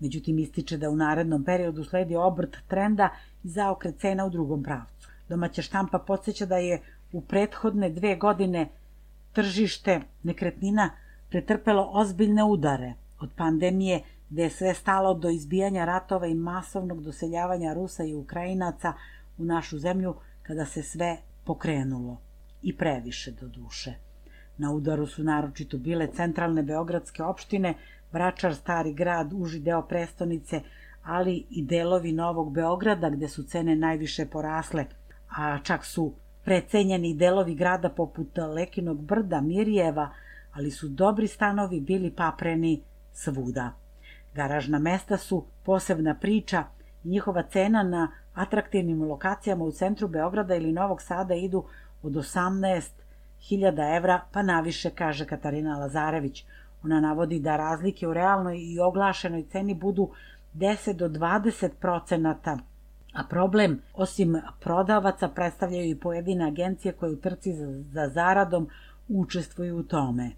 Međutim, 0.00 0.38
ističe 0.38 0.76
da 0.76 0.90
u 0.90 0.96
narednom 0.96 1.44
periodu 1.44 1.84
sledi 1.84 2.16
obrt 2.16 2.56
trenda 2.68 3.08
i 3.44 3.48
zaokret 3.48 3.98
cena 3.98 4.24
u 4.24 4.30
drugom 4.30 4.62
pravcu. 4.62 5.08
Domaća 5.28 5.62
štampa 5.62 5.98
podsjeća 5.98 6.46
da 6.46 6.56
je 6.56 6.80
u 7.12 7.20
prethodne 7.20 7.90
dve 7.90 8.16
godine 8.16 8.68
tržište 9.32 10.00
nekretnina 10.22 10.90
pretrpelo 11.30 11.90
ozbiljne 11.92 12.44
udare 12.44 12.94
od 13.20 13.30
pandemije 13.36 14.02
gde 14.30 14.42
je 14.42 14.50
sve 14.50 14.74
stalo 14.74 15.14
do 15.14 15.30
izbijanja 15.30 15.84
ratova 15.84 16.26
i 16.26 16.34
masovnog 16.34 17.02
doseljavanja 17.02 17.72
Rusa 17.72 18.04
i 18.04 18.14
Ukrajinaca 18.14 18.92
u 19.38 19.44
našu 19.44 19.78
zemlju 19.78 20.14
kada 20.42 20.64
se 20.64 20.82
sve 20.82 21.16
pokrenulo 21.44 22.20
i 22.62 22.76
previše 22.76 23.30
do 23.30 23.48
duše. 23.48 24.09
Na 24.60 24.72
udaru 24.72 25.06
su 25.06 25.22
naročito 25.24 25.78
bile 25.78 26.06
centralne 26.12 26.62
beogradske 26.62 27.22
opštine, 27.22 27.74
Vračar, 28.12 28.54
Stari 28.54 28.92
grad, 28.92 29.32
uži 29.32 29.60
deo 29.60 29.82
prestonice, 29.82 30.60
ali 31.02 31.46
i 31.50 31.62
delovi 31.62 32.12
Novog 32.12 32.52
Beograda 32.52 33.10
gde 33.10 33.28
su 33.28 33.42
cene 33.42 33.76
najviše 33.76 34.26
porasle, 34.26 34.84
a 35.36 35.58
čak 35.62 35.84
su 35.84 36.12
precenjeni 36.44 37.14
delovi 37.14 37.54
grada 37.54 37.88
poput 37.88 38.38
Lekinog 38.54 39.00
brda, 39.02 39.40
Mirjeva, 39.40 40.10
ali 40.52 40.70
su 40.70 40.88
dobri 40.88 41.28
stanovi 41.28 41.80
bili 41.80 42.10
papreni 42.10 42.82
svuda. 43.12 43.70
Garažna 44.34 44.78
mesta 44.78 45.16
su 45.16 45.44
posebna 45.64 46.14
priča 46.14 46.64
njihova 47.04 47.42
cena 47.42 47.82
na 47.82 48.10
atraktivnim 48.34 49.02
lokacijama 49.02 49.64
u 49.64 49.72
centru 49.72 50.08
Beograda 50.08 50.54
ili 50.54 50.72
Novog 50.72 51.02
Sada 51.02 51.34
idu 51.34 51.64
od 52.02 52.16
18.000 53.40 53.96
evra 53.96 54.20
pa 54.32 54.42
naviše, 54.42 54.90
kaže 54.90 55.26
Katarina 55.26 55.78
Lazarević. 55.78 56.44
Ona 56.84 57.00
navodi 57.00 57.40
da 57.40 57.56
razlike 57.56 58.08
u 58.08 58.12
realnoj 58.12 58.58
i 58.58 58.80
oglašenoj 58.80 59.44
ceni 59.52 59.74
budu 59.74 60.10
10 60.54 60.92
do 60.92 61.08
20 61.08 61.68
procenata 61.80 62.58
A 63.12 63.24
problem, 63.24 63.82
osim 63.94 64.36
prodavaca, 64.60 65.28
predstavljaju 65.28 65.90
i 65.90 66.00
pojedine 66.00 66.46
agencije 66.46 66.92
koje 66.92 67.12
u 67.12 67.16
trci 67.16 67.52
za, 67.52 67.82
za 67.82 68.08
zaradom 68.08 68.68
učestvuju 69.08 69.78
u 69.78 69.82
tome. 69.82 70.30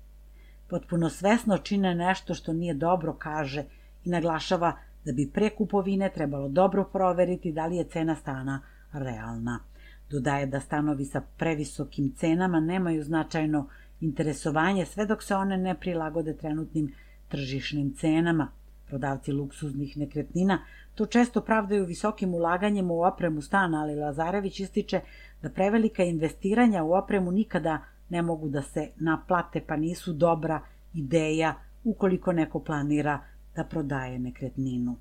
Potpuno 0.69 1.11
svesno 1.11 1.59
čine 1.59 1.95
nešto 1.95 2.35
što 2.35 2.53
nije 2.53 2.75
dobro, 2.75 3.13
kaže 3.19 3.65
i 4.05 4.11
naglašava 4.11 4.73
da 5.05 5.13
bi 5.13 5.31
pre 5.35 5.51
kupovine 5.51 6.11
trebalo 6.15 6.49
dobro 6.49 6.85
proveriti 6.85 7.53
da 7.53 7.67
li 7.67 7.77
je 7.77 7.85
cena 7.85 8.17
stana 8.17 8.61
realna. 8.93 9.59
Dodaje 10.13 10.47
da 10.47 10.61
stanovi 10.61 11.05
sa 11.05 11.21
previsokim 11.37 12.13
cenama 12.17 12.61
nemaju 12.61 13.05
značajno 13.05 13.67
interesovanje 14.01 14.87
sve 14.87 15.07
dok 15.07 15.23
se 15.23 15.35
one 15.35 15.57
ne 15.57 15.75
prilagode 15.75 16.37
trenutnim 16.37 16.93
tržišnim 17.29 17.95
cenama. 17.95 18.49
Prodavci 18.89 19.33
luksuznih 19.33 19.97
nekretnina 19.97 20.59
to 20.95 21.07
često 21.07 21.41
pravdaju 21.41 21.85
visokim 21.85 22.35
ulaganjem 22.35 22.91
u 22.91 23.03
opremu 23.03 23.43
stana, 23.43 23.81
ali 23.83 23.95
Lazarević 23.95 24.61
ističe 24.61 25.01
da 25.43 25.51
prevelika 25.51 26.03
investiranja 26.03 26.83
u 26.85 26.93
opremu 26.93 27.33
nikada 27.33 27.79
ne 28.09 28.23
mogu 28.23 28.49
da 28.49 28.63
se 28.63 28.89
naplate, 28.97 29.61
pa 29.67 29.77
nisu 29.77 30.13
dobra 30.13 30.61
ideja 30.95 31.55
ukoliko 31.85 32.33
neko 32.33 32.61
planira 32.61 33.21
da 33.57 33.65
prodaje 33.65 34.19
nekretninu. 34.19 34.97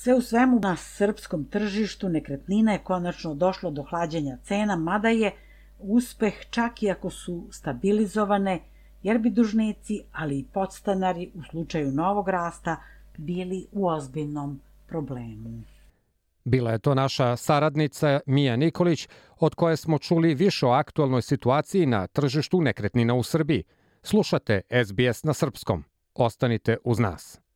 Sve 0.00 0.14
u 0.14 0.20
svemu 0.20 0.60
na 0.60 0.76
srpskom 0.76 1.44
tržištu 1.44 2.08
nekretnina 2.08 2.72
je 2.72 2.78
konačno 2.78 3.34
došlo 3.34 3.70
do 3.70 3.82
hlađenja 3.82 4.38
cena, 4.44 4.76
mada 4.76 5.08
je 5.08 5.32
uspeh 5.78 6.34
čak 6.50 6.82
i 6.82 6.90
ako 6.90 7.10
su 7.10 7.48
stabilizovane, 7.50 8.60
jer 9.02 9.18
bi 9.18 9.30
dužnici, 9.30 10.00
ali 10.12 10.38
i 10.38 10.44
podstanari 10.52 11.30
u 11.34 11.42
slučaju 11.50 11.92
novog 11.92 12.28
rasta 12.28 12.76
bili 13.16 13.66
u 13.72 13.88
ozbiljnom 13.88 14.60
problemu. 14.86 15.62
Bila 16.44 16.72
je 16.72 16.78
to 16.78 16.94
naša 16.94 17.36
saradnica 17.36 18.20
Mija 18.26 18.56
Nikolić, 18.56 19.08
od 19.38 19.54
koje 19.54 19.76
smo 19.76 19.98
čuli 19.98 20.34
više 20.34 20.66
o 20.66 20.70
aktualnoj 20.70 21.22
situaciji 21.22 21.86
na 21.86 22.06
tržištu 22.06 22.60
nekretnina 22.60 23.14
u 23.14 23.22
Srbiji. 23.22 23.64
Slušate 24.02 24.60
SBS 24.84 25.24
na 25.24 25.34
srpskom. 25.34 25.84
Ostanite 26.14 26.76
uz 26.84 26.98
nas. 26.98 27.47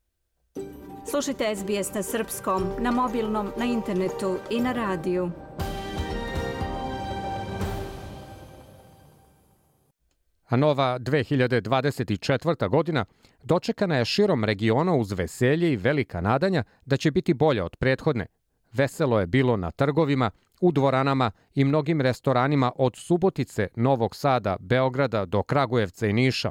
Slušajte 1.12 1.56
SBS 1.56 1.94
na 1.94 2.02
srpskom, 2.02 2.62
na 2.78 2.90
mobilnom, 2.90 3.50
na 3.58 3.64
internetu 3.64 4.38
i 4.50 4.60
na 4.60 4.72
radiju. 4.72 5.30
A 10.48 10.56
nova 10.56 10.98
2024. 10.98 12.68
godina 12.68 13.04
dočekana 13.42 13.96
je 13.96 14.04
širom 14.04 14.44
regiona 14.44 14.94
uz 14.94 15.12
veselje 15.12 15.72
i 15.72 15.76
velika 15.76 16.20
nadanja 16.20 16.64
da 16.86 16.96
će 16.96 17.10
biti 17.10 17.34
bolja 17.34 17.64
od 17.64 17.76
prethodne. 17.76 18.26
Veselo 18.72 19.20
je 19.20 19.26
bilo 19.26 19.56
na 19.56 19.70
trgovima, 19.70 20.30
u 20.60 20.72
dvoranama 20.72 21.30
i 21.54 21.64
mnogim 21.64 22.00
restoranima 22.00 22.72
od 22.76 22.96
Subotice, 22.96 23.68
Novog 23.76 24.16
Sada, 24.16 24.56
Beograda 24.60 25.24
do 25.24 25.42
Kragujevca 25.42 26.06
i 26.06 26.12
Niša. 26.12 26.50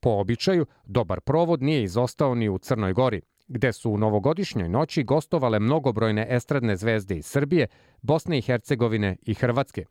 Po 0.00 0.10
običaju, 0.10 0.66
dobar 0.84 1.20
provod 1.20 1.62
nije 1.62 1.82
izostao 1.82 2.34
ni 2.34 2.48
u 2.48 2.58
Crnoj 2.58 2.92
Gori, 2.92 3.20
gde 3.50 3.72
su 3.72 3.90
u 3.90 3.98
novogodišnjoj 3.98 4.68
noći 4.68 5.02
gostovale 5.02 5.58
mnogobrojne 5.60 6.26
estradne 6.30 6.76
zvezde 6.76 7.16
iz 7.16 7.26
Srbije, 7.26 7.66
Bosne 8.02 8.38
i 8.38 8.42
Hercegovine 8.42 9.16
i 9.22 9.34
Hrvatske. 9.34 9.84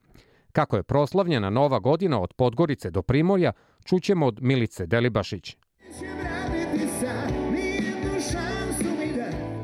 Kako 0.51 0.78
je 0.78 0.84
proslavljena 0.84 1.49
nova 1.49 1.80
godina 1.80 2.22
od 2.22 2.34
Podgorice 2.34 2.91
do 2.91 3.01
Primorja, 3.01 3.51
čućemo 3.86 4.28
od 4.28 4.41
Milice 4.41 4.86
Delibašić. 4.86 5.57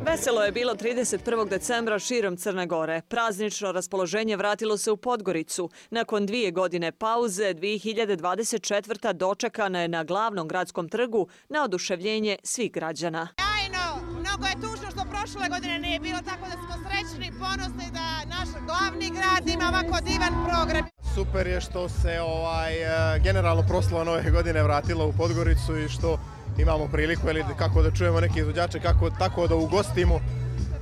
Veselo 0.06 0.44
je 0.44 0.52
bilo 0.52 0.76
31. 0.76 1.50
decembra 1.50 2.00
širom 2.00 2.38
Crne 2.38 2.68
Gore. 2.68 3.02
Praznično 3.08 3.72
raspoloženje 3.72 4.38
vratilo 4.38 4.78
se 4.78 4.92
u 4.92 4.98
Podgoricu. 4.98 5.70
Nakon 5.90 6.26
dvije 6.26 6.52
godine 6.52 6.92
pauze, 6.92 7.54
2024. 7.54 9.14
dočekana 9.14 9.82
je 9.82 9.88
na 9.88 10.04
glavnom 10.04 10.48
gradskom 10.48 10.90
trgu 10.90 11.28
na 11.50 11.64
oduševljenje 11.64 12.38
svih 12.44 12.72
građana. 12.72 13.28
Jajno, 13.76 14.20
mnogo 14.20 14.46
je 14.46 14.56
tužno 14.56 14.92
što 14.92 15.04
prošle 15.10 15.50
godine 15.50 15.80
nije 15.80 16.00
bilo 16.00 16.20
tako 16.26 16.46
da 16.46 16.56
smo 16.64 16.76
srećni 16.86 17.28
i 17.28 17.40
ponosni 17.40 17.92
da 17.92 18.08
naš 18.36 18.50
glavni 18.66 19.10
grad 19.10 19.48
ima 19.48 19.66
ovako 19.70 19.98
divan 20.06 20.34
program. 20.46 20.86
Super 21.16 21.48
je 21.48 21.62
što 21.62 21.90
se 21.90 22.22
ovaj 22.22 22.74
eh, 22.74 23.20
generalno 23.20 23.64
proslava 23.68 24.04
nove 24.04 24.32
godine 24.32 24.64
vratila 24.64 25.06
u 25.06 25.14
Podgoricu 25.14 25.78
i 25.78 25.90
što 25.90 26.20
imamo 26.58 26.88
priliku 26.88 27.30
ili 27.30 27.44
kako 27.58 27.82
da 27.82 27.92
čujemo 27.92 28.20
neke 28.20 28.40
izvođače, 28.40 28.80
kako 28.80 29.10
tako 29.10 29.48
da 29.48 29.56
ugostimo 29.56 30.20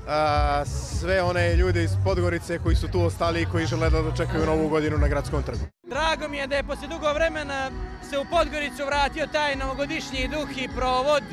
a, 0.08 0.66
sve 0.66 1.22
one 1.22 1.56
ljude 1.56 1.84
iz 1.84 1.92
Podgorice 2.04 2.60
koji 2.60 2.76
su 2.76 2.88
tu 2.88 3.02
ostali 3.02 3.42
i 3.42 3.46
koji 3.46 3.66
žele 3.66 3.90
da 3.90 4.02
dočekaju 4.02 4.46
novu 4.46 4.70
godinu 4.70 4.98
na 4.98 5.08
gradskom 5.08 5.44
trgu. 5.44 5.66
Drago 5.90 6.28
mi 6.28 6.38
je 6.38 6.48
da 6.48 6.56
je 6.56 6.64
posle 6.64 6.88
dugo 6.88 7.14
vremena 7.14 7.72
se 8.10 8.18
u 8.18 8.26
Podgoricu 8.32 8.86
vratio 8.86 9.28
taj 9.28 9.56
novogodišnji 9.56 10.28
duh 10.28 10.58
i 10.58 10.70
provod, 10.76 11.24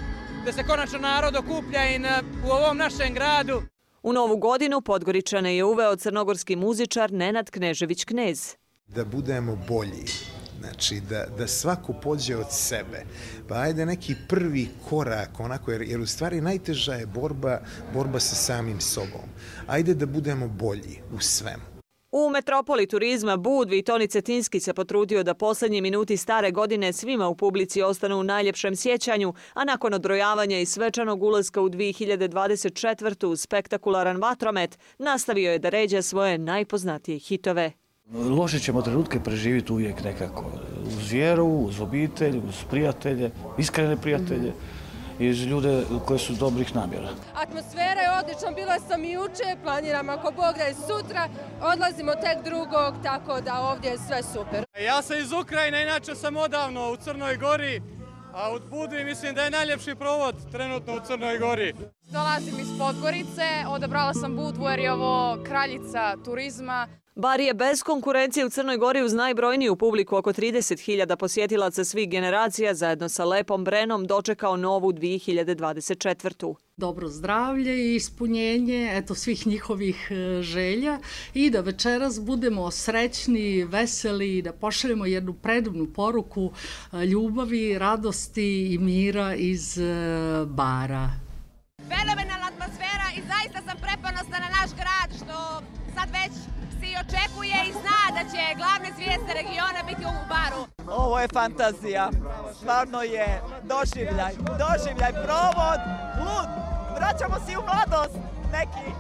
da 0.44 0.52
se 0.52 0.62
konačno 0.62 0.98
narod 0.98 1.36
okuplja 1.36 1.84
i 1.84 1.98
na, 1.98 2.22
u 2.46 2.50
ovom 2.50 2.76
našem 2.76 3.14
gradu. 3.14 3.62
U 4.02 4.12
novu 4.12 4.36
godinu 4.36 4.80
Podgoričane 4.80 5.56
je 5.56 5.64
uveo 5.64 5.96
crnogorski 5.96 6.56
muzičar 6.56 7.12
Nenad 7.12 7.50
Knežević-Knez. 7.50 8.56
Da 8.86 9.04
budemo 9.04 9.58
bolji, 9.68 10.04
Znači, 10.60 11.00
da, 11.00 11.26
da 11.38 11.46
svako 11.46 11.92
pođe 11.92 12.36
od 12.36 12.46
sebe. 12.50 13.04
Pa 13.48 13.54
ajde 13.54 13.86
neki 13.86 14.14
prvi 14.28 14.68
korak, 14.88 15.40
onako, 15.40 15.72
jer, 15.72 15.82
jer 15.82 16.00
u 16.00 16.06
stvari 16.06 16.40
najteža 16.40 16.94
je 16.94 17.06
borba, 17.06 17.60
borba 17.94 18.20
sa 18.20 18.34
samim 18.34 18.80
sobom. 18.80 19.28
Ajde 19.66 19.94
da 19.94 20.06
budemo 20.06 20.48
bolji 20.48 21.00
u 21.12 21.20
svemu. 21.20 21.79
U 22.12 22.30
metropoli 22.30 22.86
turizma 22.86 23.36
Budvi 23.36 23.82
Toni 23.82 24.08
Cetinski 24.08 24.60
se 24.60 24.74
potrudio 24.74 25.22
da 25.22 25.34
poslednji 25.34 25.80
minuti 25.80 26.16
stare 26.16 26.50
godine 26.50 26.92
svima 26.92 27.28
u 27.28 27.34
publici 27.34 27.82
ostanu 27.82 28.20
u 28.20 28.22
najljepšem 28.22 28.76
sjećanju, 28.76 29.34
a 29.54 29.64
nakon 29.64 29.94
odbrojavanja 29.94 30.58
i 30.58 30.66
svečanog 30.66 31.22
ulaska 31.22 31.62
u 31.62 31.68
2024. 31.68 33.26
u 33.26 33.36
spektakularan 33.36 34.16
vatromet, 34.16 34.78
nastavio 34.98 35.52
je 35.52 35.58
da 35.58 35.68
ređa 35.68 36.02
svoje 36.02 36.38
najpoznatije 36.38 37.18
hitove. 37.18 37.72
Loše 38.12 38.58
ćemo 38.58 38.82
trenutke 38.82 39.20
preživiti 39.20 39.72
uvijek 39.72 40.04
nekako. 40.04 40.44
Uz 40.86 41.10
vjeru, 41.12 41.46
uz 41.46 41.80
obitelj, 41.80 42.38
uz 42.48 42.64
prijatelje, 42.70 43.30
iskrene 43.58 43.96
prijatelje 43.96 44.48
i 44.48 44.79
uz 45.28 45.42
ljude 45.42 45.84
koji 46.06 46.18
su 46.18 46.32
dobrih 46.32 46.74
namjera. 46.74 47.08
Atmosfera 47.34 48.00
je 48.00 48.18
odlična, 48.20 48.50
bila 48.50 48.78
sam 48.88 49.04
i 49.04 49.12
juče, 49.12 49.56
planiram 49.62 50.08
ako 50.08 50.32
Bog 50.32 50.54
da 50.56 50.64
je 50.64 50.74
sutra, 50.74 51.28
odlazimo 51.60 52.12
tek 52.12 52.44
drugog, 52.44 52.94
tako 53.02 53.40
da 53.40 53.60
ovdje 53.60 53.90
je 53.90 53.98
sve 53.98 54.22
super. 54.22 54.64
Ja 54.86 55.02
sam 55.02 55.18
iz 55.18 55.32
Ukrajine, 55.32 55.82
inače 55.82 56.14
sam 56.14 56.36
odavno 56.36 56.92
u 56.92 56.96
Crnoj 56.96 57.36
Gori, 57.36 57.82
a 58.34 58.54
u 58.54 58.58
Budvi 58.70 59.04
mislim 59.04 59.34
da 59.34 59.42
je 59.42 59.50
najljepši 59.50 59.94
provod 59.94 60.50
trenutno 60.52 60.96
u 60.96 61.00
Crnoj 61.06 61.38
Gori. 61.38 61.74
Dolazim 62.02 62.60
iz 62.60 62.68
Podgorice, 62.78 63.48
odabrala 63.68 64.14
sam 64.14 64.36
Budvu 64.36 64.68
jer 64.68 64.78
je 64.78 64.92
ovo 64.92 65.38
kraljica 65.44 66.16
turizma. 66.24 66.88
Bar 67.20 67.40
je 67.40 67.54
bez 67.54 67.82
konkurencije 67.82 68.46
u 68.46 68.50
Crnoj 68.50 68.76
Gori 68.76 69.02
uz 69.02 69.12
najbrojniju 69.12 69.76
publiku 69.76 70.16
oko 70.16 70.32
30.000 70.32 71.16
posjetilaca 71.16 71.84
svih 71.84 72.10
generacija 72.10 72.74
zajedno 72.74 73.08
sa 73.08 73.24
Lepom 73.24 73.64
Brenom 73.64 74.06
dočekao 74.06 74.56
novu 74.56 74.92
2024. 74.92 76.54
Dobro 76.76 77.08
zdravlje 77.08 77.76
i 77.76 77.94
ispunjenje 77.94 78.90
eto, 78.94 79.14
svih 79.14 79.46
njihovih 79.46 80.08
e, 80.10 80.42
želja 80.42 80.98
i 81.34 81.50
da 81.50 81.60
večeras 81.60 82.20
budemo 82.20 82.70
srećni, 82.70 83.64
veseli 83.64 84.38
i 84.38 84.42
da 84.42 84.52
pošaljemo 84.52 85.06
jednu 85.06 85.32
predivnu 85.32 85.86
poruku 85.86 86.52
e, 86.92 87.06
ljubavi, 87.06 87.78
radosti 87.78 88.74
i 88.74 88.78
mira 88.78 89.34
iz 89.34 89.78
e, 89.78 89.84
bara. 90.46 91.10
Fenomenalna 91.88 92.46
atmosfera 92.46 93.09
Ovo 101.10 101.18
je 101.18 101.28
fantazija. 101.28 102.10
Stvarno 102.56 103.02
je 103.02 103.42
doživljaj. 103.62 104.32
Doživljaj, 104.36 105.12
provod, 105.12 105.80
lud. 106.20 106.48
Vraćamo 106.96 107.34
se 107.46 107.58
u 107.58 107.62
mladost. 107.62 108.18
Neki. 108.52 108.94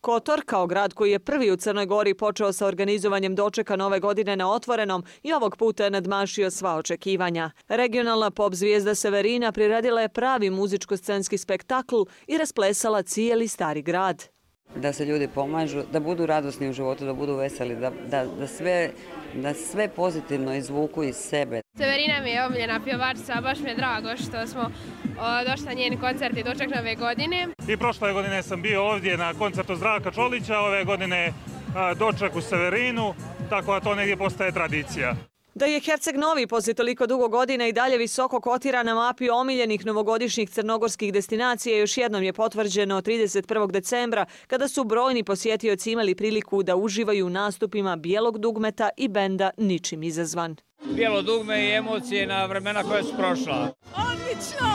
Kotor, 0.00 0.42
kao 0.46 0.66
grad 0.66 0.94
koji 0.94 1.10
je 1.10 1.18
prvi 1.18 1.50
u 1.50 1.56
Crnoj 1.56 1.86
Gori 1.86 2.14
počeo 2.14 2.52
sa 2.52 2.66
organizovanjem 2.66 3.34
dočeka 3.34 3.76
nove 3.76 4.00
godine 4.00 4.36
na 4.36 4.52
otvorenom 4.52 5.04
i 5.22 5.32
ovog 5.32 5.56
puta 5.56 5.84
je 5.84 5.90
nadmašio 5.90 6.50
sva 6.50 6.76
očekivanja. 6.76 7.50
Regionalna 7.68 8.30
pop 8.30 8.54
zvijezda 8.54 8.94
Severina 8.94 9.52
priredila 9.52 10.00
je 10.00 10.08
pravi 10.08 10.50
muzičko-scenski 10.50 11.38
spektakl 11.38 12.02
i 12.26 12.38
rasplesala 12.38 13.02
cijeli 13.02 13.48
stari 13.48 13.82
grad 13.82 14.28
da 14.76 14.92
se 14.92 15.04
ljudi 15.04 15.28
pomažu, 15.28 15.82
da 15.92 16.00
budu 16.00 16.26
radosni 16.26 16.68
u 16.68 16.72
životu, 16.72 17.04
da 17.04 17.12
budu 17.12 17.36
veseli, 17.36 17.76
da, 17.76 17.90
da, 17.90 18.24
da, 18.24 18.46
sve, 18.46 18.90
da 19.34 19.54
sve 19.54 19.88
pozitivno 19.88 20.54
izvuku 20.54 21.04
iz 21.04 21.16
sebe. 21.16 21.60
Severina 21.76 22.20
mi 22.20 22.30
je 22.30 22.46
omiljena 22.46 22.80
pjevačica, 22.84 23.40
baš 23.42 23.58
mi 23.60 23.70
je 23.70 23.76
drago 23.76 24.16
što 24.16 24.46
smo 24.46 24.62
o, 24.62 25.50
došli 25.50 25.66
na 25.66 25.72
njeni 25.72 26.00
koncert 26.00 26.36
i 26.36 26.42
doček 26.42 26.74
nove 26.76 26.94
godine. 26.94 27.48
I 27.68 27.76
prošle 27.76 28.12
godine 28.12 28.42
sam 28.42 28.62
bio 28.62 28.84
ovdje 28.84 29.16
na 29.16 29.34
koncertu 29.34 29.76
Zdravka 29.76 30.10
Čolića, 30.10 30.58
ove 30.58 30.84
godine 30.84 31.32
a, 31.76 31.94
doček 31.94 32.36
u 32.36 32.40
Severinu, 32.40 33.14
tako 33.50 33.72
da 33.72 33.80
to 33.80 33.94
negdje 33.94 34.16
postaje 34.16 34.52
tradicija. 34.52 35.31
Da 35.54 35.66
je 35.66 35.80
Herceg 35.80 36.16
Novi 36.16 36.46
posle 36.46 36.74
toliko 36.74 37.06
dugo 37.06 37.28
godina 37.28 37.66
i 37.66 37.72
dalje 37.72 37.98
visoko 37.98 38.40
kotira 38.40 38.82
na 38.82 38.94
mapi 38.94 39.30
omiljenih 39.30 39.86
novogodišnjih 39.86 40.50
crnogorskih 40.50 41.12
destinacija 41.12 41.78
još 41.78 41.96
jednom 41.96 42.22
je 42.22 42.32
potvrđeno 42.32 43.02
31. 43.02 43.70
decembra 43.70 44.26
kada 44.46 44.68
su 44.68 44.84
brojni 44.84 45.24
posjetioci 45.24 45.92
imali 45.92 46.14
priliku 46.14 46.62
da 46.62 46.76
uživaju 46.76 47.26
u 47.26 47.30
nastupima 47.30 47.96
Bijelog 47.96 48.38
dugmeta 48.38 48.88
i 48.96 49.08
benda 49.08 49.50
Ničim 49.56 50.02
izazvan. 50.02 50.56
Bijelo 50.84 51.22
dugme 51.22 51.64
i 51.64 51.72
emocije 51.72 52.26
na 52.26 52.46
vremena 52.46 52.82
koje 52.82 53.02
su 53.02 53.16
prošla. 53.16 53.74
Odlično! 53.96 54.68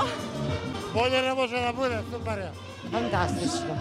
Bolje 0.93 1.21
ne 1.21 1.33
može 1.33 1.55
da 1.55 1.73
bude, 1.75 1.99
super 2.13 2.37
je. 2.37 2.51
Fantastično. 2.91 3.77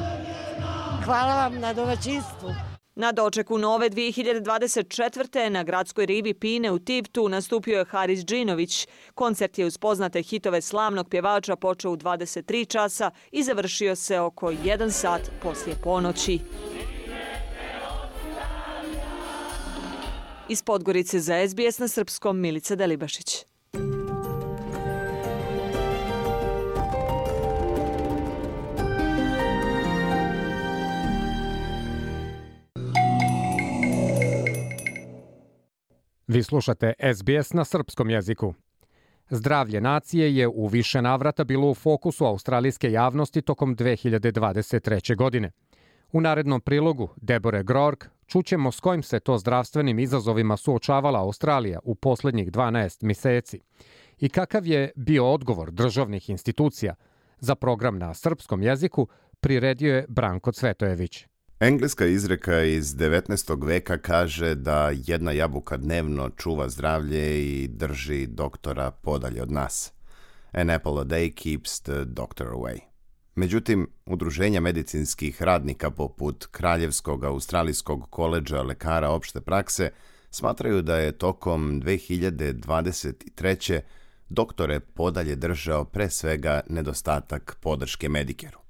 Hvala 1.05 1.35
vam 1.35 1.61
na 1.61 1.73
domaćinstvu. 1.73 2.76
Na 2.99 3.13
dočeku 3.13 3.59
nove 3.59 3.91
2024. 3.91 5.49
na 5.49 5.63
gradskoj 5.63 6.07
rivi 6.07 6.35
Pine 6.35 6.71
u 6.73 6.79
Tivtu 6.79 7.29
nastupio 7.29 7.79
je 7.79 7.85
Haris 7.85 8.25
Džinović. 8.25 8.89
Koncert 9.15 9.59
je 9.59 9.67
uz 9.67 9.79
poznate 9.79 10.23
hitove 10.23 10.63
slavnog 10.63 11.09
pjevača 11.09 11.57
počeo 11.57 11.91
u 11.91 11.97
23 11.97 12.69
časa 12.69 13.11
i 13.33 13.43
završio 13.43 13.97
se 13.97 14.21
oko 14.21 14.47
1 14.47 14.91
sat 14.91 15.31
poslije 15.43 15.77
ponoći. 15.83 16.39
Iz 20.49 20.63
Podgorice 20.63 21.21
za 21.21 21.49
SBS 21.49 21.79
na 21.79 21.89
srpskom 21.89 22.41
Milica 22.41 22.75
Delibašić. 22.75 23.56
Vi 36.27 36.43
slušate 36.43 36.93
SBS 37.15 37.53
na 37.53 37.65
srpskom 37.65 38.11
jeziku. 38.11 38.55
Zdravlje 39.31 39.81
nacije 39.81 40.37
je 40.37 40.49
u 40.49 40.67
više 40.67 41.03
navrata 41.03 41.45
bilo 41.45 41.71
u 41.71 41.75
fokusu 41.75 42.25
australijske 42.25 42.93
javnosti 42.93 43.43
tokom 43.43 43.77
2023. 43.77 45.17
godine. 45.17 45.51
U 46.13 46.21
narednom 46.21 46.61
prilogu 46.61 47.09
Debore 47.17 47.63
Grork 47.63 48.05
čućemo 48.27 48.73
s 48.73 48.81
kojim 48.81 49.03
se 49.03 49.21
to 49.21 49.39
zdravstvenim 49.39 49.99
izazovima 49.99 50.57
suočavala 50.57 51.21
Australija 51.21 51.81
u 51.83 51.95
poslednjih 51.95 52.53
12 52.53 53.05
meseci 53.05 53.61
i 54.19 54.29
kakav 54.29 54.67
je 54.67 54.91
bio 54.97 55.33
odgovor 55.33 55.71
državnih 55.71 56.31
institucija 56.31 56.95
za 57.39 57.55
program 57.55 57.99
na 57.99 58.15
srpskom 58.15 58.63
jeziku 58.63 59.09
priredio 59.41 59.97
je 59.97 60.07
Branko 60.09 60.53
Cvetojević. 60.53 61.27
Engleska 61.61 62.07
izreka 62.07 62.63
iz 62.63 62.95
19. 62.97 63.67
veka 63.67 63.99
kaže 63.99 64.55
da 64.55 64.93
jedna 65.07 65.33
jabuka 65.33 65.77
dnevno 65.77 66.31
čuva 66.31 66.69
zdravlje 66.69 67.47
i 67.47 67.69
drži 67.69 68.27
doktora 68.27 68.91
podalje 68.91 69.43
od 69.43 69.51
nas. 69.51 69.93
An 70.53 70.71
apple 70.71 71.01
a 71.01 71.05
day 71.05 71.35
keeps 71.35 71.81
the 71.81 72.05
doctor 72.05 72.47
away. 72.47 72.79
Međutim, 73.35 73.89
udruženja 74.07 74.61
medicinskih 74.61 75.43
radnika 75.43 75.91
poput 75.91 76.47
Kraljevskog 76.51 77.25
australijskog 77.25 78.11
koleđa 78.11 78.63
lekara 78.63 79.11
opšte 79.11 79.41
prakse 79.41 79.91
smatraju 80.31 80.83
da 80.83 80.97
je 80.97 81.19
tokom 81.19 81.83
2023. 81.83 83.81
doktore 84.29 84.81
podalje 84.81 85.37
držao 85.37 85.85
pre 85.85 86.11
svega 86.11 86.61
nedostatak 86.69 87.57
podrške 87.61 88.09
Medikeru. 88.09 88.66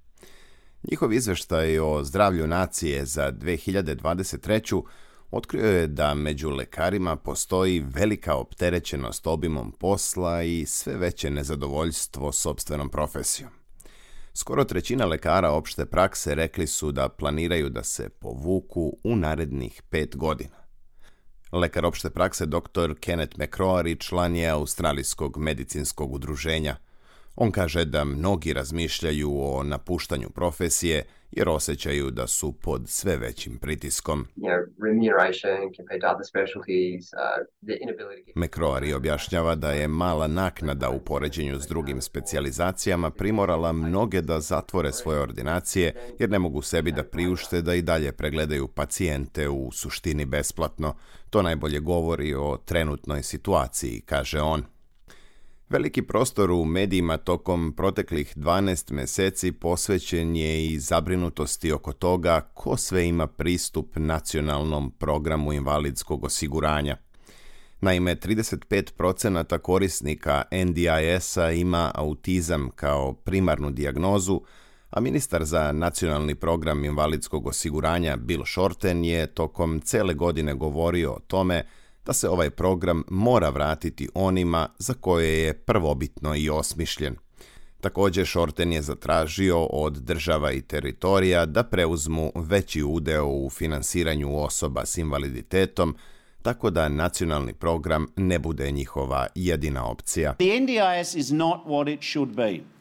Njihov 0.91 1.13
izveštaj 1.13 1.79
o 1.79 2.05
zdravlju 2.05 2.47
nacije 2.47 3.05
za 3.05 3.33
2023. 3.33 4.83
otkrio 5.31 5.67
je 5.67 5.87
da 5.87 6.15
među 6.15 6.51
lekarima 6.51 7.17
postoji 7.17 7.81
velika 7.81 8.35
opterećenost 8.35 9.27
obimom 9.27 9.73
posla 9.73 10.43
i 10.43 10.67
sve 10.67 10.97
veće 10.97 11.31
nezadovoljstvo 11.31 12.33
sobstvenom 12.33 12.89
profesijom. 12.89 13.51
Skoro 14.35 14.65
trećina 14.65 15.07
lekara 15.07 15.51
opšte 15.51 15.87
prakse 15.87 16.35
rekli 16.35 16.67
su 16.67 16.93
da 16.93 17.09
planiraju 17.09 17.69
da 17.69 17.85
se 17.85 18.09
povuku 18.09 18.99
u 19.05 19.17
narednih 19.17 19.83
pet 19.91 20.17
godina. 20.17 20.57
Lekar 21.53 21.87
opšte 21.87 22.11
prakse 22.11 22.47
dr. 22.47 22.95
Kenneth 23.01 23.39
McCrory 23.39 24.01
član 24.01 24.37
je 24.37 24.49
Australijskog 24.49 25.37
medicinskog 25.37 26.15
udruženja– 26.15 26.77
On 27.37 27.51
kaže 27.51 27.85
da 27.85 28.05
mnogi 28.05 28.53
razmišljaju 28.53 29.31
o 29.43 29.63
napuštanju 29.63 30.31
profesije 30.31 31.05
jer 31.31 31.49
osjećaju 31.49 32.11
da 32.11 32.27
su 32.27 32.53
pod 32.53 32.89
sve 32.89 33.17
većim 33.17 33.59
pritiskom. 33.59 34.27
McCrory 38.37 38.95
objašnjava 38.95 39.55
da 39.55 39.73
je 39.73 39.89
mala 39.89 40.27
naknada 40.27 40.91
u 40.91 41.01
poređenju 41.01 41.61
s 41.61 41.67
drugim 41.67 42.01
specijalizacijama 42.01 43.11
primorala 43.11 43.73
mnoge 43.73 44.21
da 44.21 44.41
zatvore 44.41 44.93
svoje 44.93 45.21
ordinacije 45.21 45.95
jer 46.19 46.31
ne 46.31 46.39
mogu 46.39 46.63
sebi 46.63 46.93
da 46.93 47.05
priušte 47.05 47.63
da 47.63 47.75
i 47.75 47.83
dalje 47.83 48.13
pregledaju 48.13 48.69
pacijente 48.69 49.49
u 49.49 49.73
suštini 49.73 50.25
besplatno. 50.25 50.95
To 51.31 51.43
najbolje 51.43 51.81
govori 51.81 52.35
o 52.35 52.59
trenutnoj 52.65 53.23
situaciji, 53.23 54.01
kaže 54.01 54.41
on. 54.41 54.76
Veliki 55.69 56.03
prostor 56.03 56.51
u 56.51 56.65
medijima 56.65 57.17
tokom 57.17 57.73
proteklih 57.77 58.37
12 58.37 58.93
meseci 58.93 59.53
posvećen 59.53 60.37
je 60.37 60.67
i 60.67 60.79
zabrinutosti 60.79 61.73
oko 61.73 61.93
toga 61.93 62.41
ko 62.55 62.77
sve 62.77 63.09
ima 63.09 63.27
pristup 63.27 63.97
nacionalnom 63.97 64.91
programu 64.91 65.53
invalidskog 65.53 66.25
osiguranja. 66.25 66.97
Naime, 67.81 68.17
35% 68.17 69.59
korisnika 69.59 70.43
NDIS-a 70.53 71.51
ima 71.51 71.91
autizam 71.95 72.71
kao 72.75 73.13
primarnu 73.13 73.71
dijagnozu, 73.71 74.41
a 74.91 75.01
ministar 75.01 75.45
za 75.45 75.73
nacionalni 75.73 76.35
program 76.35 76.85
invalidskog 76.85 77.47
osiguranja 77.47 78.17
Bill 78.17 78.45
Shorten 78.45 79.05
je 79.05 79.27
tokom 79.27 79.81
cele 79.81 80.15
godine 80.15 80.55
govorio 80.55 81.13
o 81.13 81.21
tome 81.27 81.65
da 82.07 82.13
se 82.13 82.29
ovaj 82.29 82.51
program 82.51 83.03
mora 83.09 83.51
vratiti 83.51 84.09
onima 84.15 84.69
za 84.79 84.95
koje 84.95 85.39
je 85.39 85.55
prvobitno 85.55 86.35
i 86.37 86.51
osmišljen. 86.51 87.17
Takođe, 87.81 88.27
Shorten 88.27 88.73
je 88.73 88.83
zatražio 88.83 89.65
od 89.65 89.93
država 89.93 90.53
i 90.53 90.63
teritorija 90.63 91.47
da 91.47 91.63
preuzmu 91.63 92.33
veći 92.35 92.83
udeo 92.83 93.27
u 93.27 93.51
finansiranju 93.51 94.39
osoba 94.39 94.87
s 94.87 94.99
invaliditetom, 94.99 95.97
tako 96.43 96.71
da 96.71 96.89
nacionalni 96.89 97.53
program 97.53 98.07
ne 98.17 98.39
bude 98.39 98.71
njihova 98.71 99.27
jedina 99.35 99.87
opcija. 99.87 100.35
The 100.35 100.61
NDIS 100.61 101.15
is 101.15 101.31
not 101.31 101.65
what 101.67 101.95
it 101.95 102.01
should 102.03 102.31
be. 102.37 102.76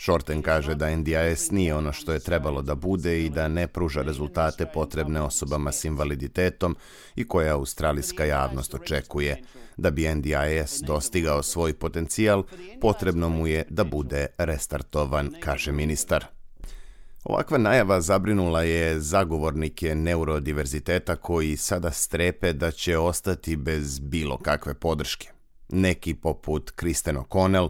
Shorten 0.00 0.42
kaže 0.42 0.74
da 0.74 0.96
NDIS 0.96 1.50
nije 1.50 1.74
ono 1.74 1.92
što 1.92 2.12
je 2.12 2.18
trebalo 2.18 2.62
da 2.62 2.74
bude 2.74 3.24
i 3.24 3.30
da 3.30 3.48
ne 3.48 3.66
pruža 3.66 4.02
rezultate 4.02 4.66
potrebne 4.74 5.20
osobama 5.20 5.72
s 5.72 5.84
invaliditetom 5.84 6.76
i 7.16 7.28
koje 7.28 7.50
australijska 7.50 8.24
javnost 8.24 8.74
očekuje. 8.74 9.42
Da 9.76 9.90
bi 9.90 10.14
NDIS 10.14 10.80
dostigao 10.86 11.42
svoj 11.42 11.72
potencijal, 11.72 12.44
potrebno 12.80 13.28
mu 13.28 13.46
je 13.46 13.64
da 13.70 13.84
bude 13.84 14.26
restartovan, 14.38 15.30
kaže 15.40 15.72
ministar. 15.72 16.26
Ovakva 17.24 17.58
najava 17.58 18.00
zabrinula 18.00 18.62
je 18.62 19.00
zagovornike 19.00 19.94
neurodiverziteta 19.94 21.16
koji 21.16 21.56
sada 21.56 21.90
strepe 21.90 22.52
da 22.52 22.70
će 22.70 22.98
ostati 22.98 23.56
bez 23.56 23.98
bilo 23.98 24.38
kakve 24.38 24.74
podrške. 24.74 25.28
Neki 25.68 26.14
poput 26.14 26.70
Kristen 26.70 27.16
O'Connell 27.16 27.68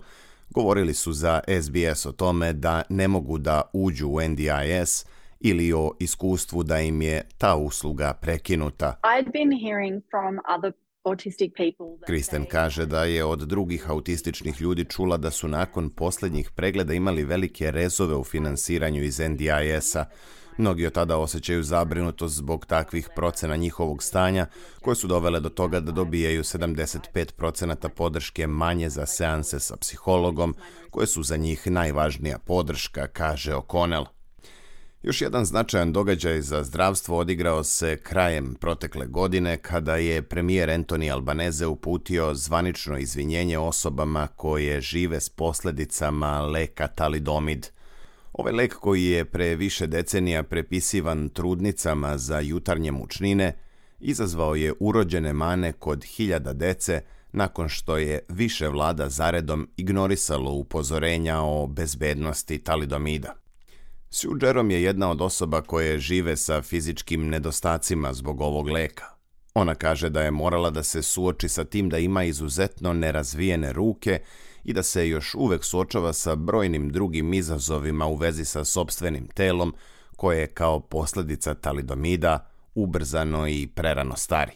govorili 0.59 0.95
su 0.95 1.13
za 1.13 1.41
SBS 1.63 2.07
o 2.07 2.13
tome 2.13 2.53
da 2.53 2.83
ne 2.89 3.09
mogu 3.09 3.39
da 3.39 3.63
uđu 3.73 4.09
u 4.09 4.21
NDIS 4.21 5.07
ili 5.41 5.73
o 5.73 5.93
iskustvu 6.01 6.63
da 6.63 6.81
im 6.81 7.03
je 7.03 7.23
ta 7.39 7.57
usluga 7.57 8.13
prekinuta. 8.13 9.01
Kristen 12.07 12.45
kaže 12.45 12.87
da 12.87 13.05
je 13.05 13.25
od 13.25 13.39
drugih 13.39 13.91
autističnih 13.91 14.61
ljudi 14.61 14.85
čula 14.85 15.17
da 15.17 15.31
su 15.31 15.49
nakon 15.49 15.91
poslednjih 15.91 16.51
pregleda 16.57 16.95
imali 16.95 17.25
velike 17.25 17.71
rezove 17.71 18.17
u 18.17 18.25
finansiranju 18.25 19.03
iz 19.03 19.19
NDIS-a, 19.19 20.05
Mnogi 20.59 20.87
od 20.87 20.93
tada 20.93 21.17
osjećaju 21.17 21.63
zabrinutost 21.63 22.35
zbog 22.35 22.67
takvih 22.67 23.09
procena 23.17 23.57
njihovog 23.57 24.03
stanja, 24.03 24.47
koje 24.83 24.97
su 24.97 25.07
dovele 25.07 25.41
do 25.41 25.49
toga 25.49 25.81
da 25.81 25.93
dobijaju 25.93 26.43
75% 26.43 27.89
podrške 27.89 28.47
manje 28.47 28.89
za 28.91 29.07
seanse 29.07 29.61
sa 29.61 29.77
psihologom, 29.77 30.55
koje 30.91 31.07
su 31.07 31.23
za 31.23 31.37
njih 31.37 31.67
najvažnija 31.67 32.39
podrška, 32.39 33.07
kaže 33.07 33.53
O'Connell. 33.53 34.07
Još 35.03 35.21
jedan 35.23 35.45
značajan 35.45 35.93
događaj 35.93 36.41
za 36.41 36.65
zdravstvo 36.65 37.19
odigrao 37.19 37.65
se 37.65 37.97
krajem 37.97 38.55
protekle 38.61 39.07
godine 39.07 39.57
kada 39.57 39.97
je 39.97 40.23
premijer 40.23 40.69
Anthony 40.69 41.13
Albanese 41.13 41.67
uputio 41.67 42.35
zvanično 42.35 42.99
izvinjenje 42.99 43.59
osobama 43.59 44.27
koje 44.27 44.81
žive 44.81 45.21
s 45.21 45.29
posledicama 45.29 46.43
leka 46.43 46.87
talidomid– 46.87 47.67
Ovaj 48.39 48.53
lek 48.53 48.75
koji 48.75 49.05
je 49.05 49.25
pre 49.25 49.57
više 49.57 49.87
decenija 49.87 50.43
prepisivan 50.43 51.29
trudnicama 51.29 52.19
za 52.19 52.41
jutarnje 52.41 52.93
mučnine, 52.93 53.53
izazvao 54.01 54.55
je 54.55 54.73
urođene 54.81 55.33
mane 55.33 55.73
kod 55.73 56.05
hiljada 56.05 56.53
dece 56.53 57.01
nakon 57.33 57.69
što 57.69 57.97
je 57.97 58.19
više 58.29 58.69
vlada 58.69 59.09
zaredom 59.09 59.69
ignorisalo 59.77 60.53
upozorenja 60.53 61.41
o 61.41 61.67
bezbednosti 61.67 62.59
talidomida. 62.59 63.35
Sue 64.11 64.39
Jerome 64.43 64.75
je 64.75 64.83
jedna 64.83 65.11
od 65.11 65.23
osoba 65.23 65.63
koje 65.63 65.99
žive 65.99 66.37
sa 66.37 66.63
fizičkim 66.63 67.29
nedostacima 67.29 68.13
zbog 68.13 68.41
ovog 68.41 68.69
leka. 68.69 69.07
Ona 69.55 69.75
kaže 69.75 70.09
da 70.09 70.23
je 70.23 70.31
morala 70.31 70.71
da 70.71 70.83
se 70.83 71.03
suoči 71.03 71.49
sa 71.49 71.65
tim 71.65 71.89
da 71.89 71.99
ima 71.99 72.25
izuzetno 72.25 72.93
nerazvijene 72.93 73.73
ruke 73.73 74.21
i 74.69 74.73
da 74.73 74.83
se 74.83 75.09
još 75.09 75.35
uvek 75.35 75.65
suočava 75.65 76.13
sa 76.13 76.35
brojnim 76.37 76.91
drugim 76.91 77.35
izazovima 77.35 78.07
u 78.07 78.15
vezi 78.15 78.45
sa 78.45 78.65
sobstvenim 78.65 79.27
telom, 79.27 79.75
koje 80.17 80.41
je 80.41 80.47
kao 80.47 80.81
posledica 80.81 81.55
talidomida 81.55 82.51
ubrzano 82.75 83.49
i 83.49 83.69
prerano 83.75 84.17
stari. 84.17 84.53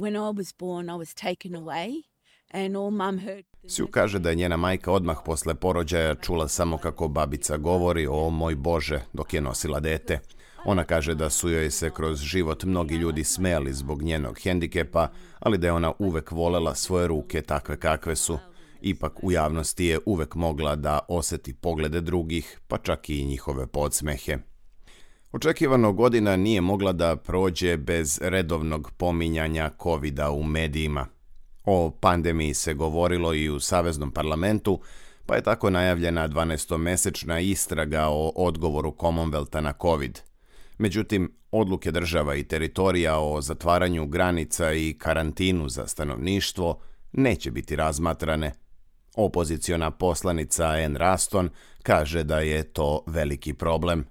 Sue 3.69 3.87
kaže 3.91 4.19
da 4.19 4.31
je 4.31 4.37
njena 4.37 4.57
majka 4.57 4.93
odmah 4.93 5.17
posle 5.25 5.55
porođaja 5.55 6.15
čula 6.15 6.49
samo 6.49 6.79
kako 6.79 7.09
babica 7.09 7.57
govori 7.57 8.07
o 8.07 8.31
moj 8.31 8.55
Bože 8.55 9.01
dok 9.13 9.35
je 9.35 9.41
nosila 9.41 9.81
dete. 9.81 10.19
Ona 10.65 10.85
kaže 10.85 11.15
da 11.15 11.31
su 11.31 11.51
joj 11.51 11.71
se 11.71 11.91
kroz 11.91 12.21
život 12.21 12.65
mnogi 12.65 12.95
ljudi 12.95 13.25
smejali 13.25 13.73
zbog 13.73 14.03
njenog 14.03 14.39
hendikepa, 14.43 15.09
ali 15.39 15.59
da 15.59 15.67
je 15.67 15.73
ona 15.73 15.93
uvek 15.99 16.31
volela 16.31 16.75
svoje 16.75 17.07
ruke 17.07 17.43
takve 17.43 17.77
kakve 17.77 18.17
su, 18.17 18.39
ipak 18.83 19.25
u 19.25 19.33
javnosti 19.33 19.85
je 19.85 19.99
uvek 20.07 20.35
mogla 20.35 20.77
da 20.77 20.99
oseti 21.09 21.55
poglede 21.55 22.01
drugih, 22.01 22.61
pa 22.69 22.79
čak 22.79 23.11
i 23.11 23.25
njihove 23.25 23.67
podsmehe. 23.67 24.39
Očekivano 25.33 25.93
godina 25.93 26.37
nije 26.37 26.61
mogla 26.61 26.93
da 26.93 27.17
prođe 27.17 27.77
bez 27.77 28.19
redovnog 28.23 28.91
pominjanja 28.97 29.71
covid 29.83 30.19
u 30.19 30.43
medijima. 30.43 31.07
O 31.65 31.91
pandemiji 31.91 32.55
se 32.55 32.75
govorilo 32.75 33.35
i 33.35 33.51
u 33.51 33.61
Saveznom 33.61 34.11
parlamentu, 34.11 34.81
pa 35.27 35.35
je 35.35 35.43
tako 35.43 35.71
najavljena 35.71 36.29
12-mesečna 36.29 37.41
istraga 37.41 38.07
o 38.09 38.33
odgovoru 38.37 38.91
Commonwealtha 38.99 39.61
na 39.61 39.73
COVID. 39.83 40.21
Međutim, 40.79 41.33
odluke 41.51 41.91
država 41.91 42.35
i 42.35 42.45
teritorija 42.45 43.19
o 43.19 43.41
zatvaranju 43.41 44.07
granica 44.07 44.73
i 44.73 44.95
karantinu 44.99 45.69
za 45.69 45.87
stanovništvo 45.87 46.81
neće 47.13 47.51
biti 47.51 47.77
razmatrane. 47.77 48.53
Opoziciona 49.17 49.91
poslanica 49.91 50.65
Ann 50.65 50.97
Raston 50.97 51.51
kaže 51.83 52.23
da 52.23 52.39
je 52.39 52.63
to 52.63 53.05
veliki 53.07 53.53
problem. 53.53 54.05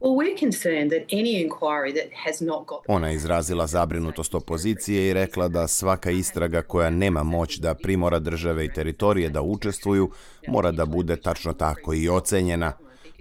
Ona 2.87 3.09
je 3.09 3.15
izrazila 3.15 3.67
zabrinutost 3.67 4.35
opozicije 4.35 5.09
i 5.09 5.13
rekla 5.13 5.47
da 5.47 5.67
svaka 5.67 6.11
istraga 6.11 6.61
koja 6.61 6.89
nema 6.89 7.23
moć 7.23 7.57
da 7.57 7.73
primora 7.73 8.19
države 8.19 8.65
i 8.65 8.73
teritorije 8.73 9.29
da 9.29 9.41
učestvuju 9.41 10.11
mora 10.47 10.71
da 10.71 10.85
bude 10.85 11.15
tačno 11.15 11.53
tako 11.53 11.93
i 11.93 12.09
ocenjena. 12.09 12.73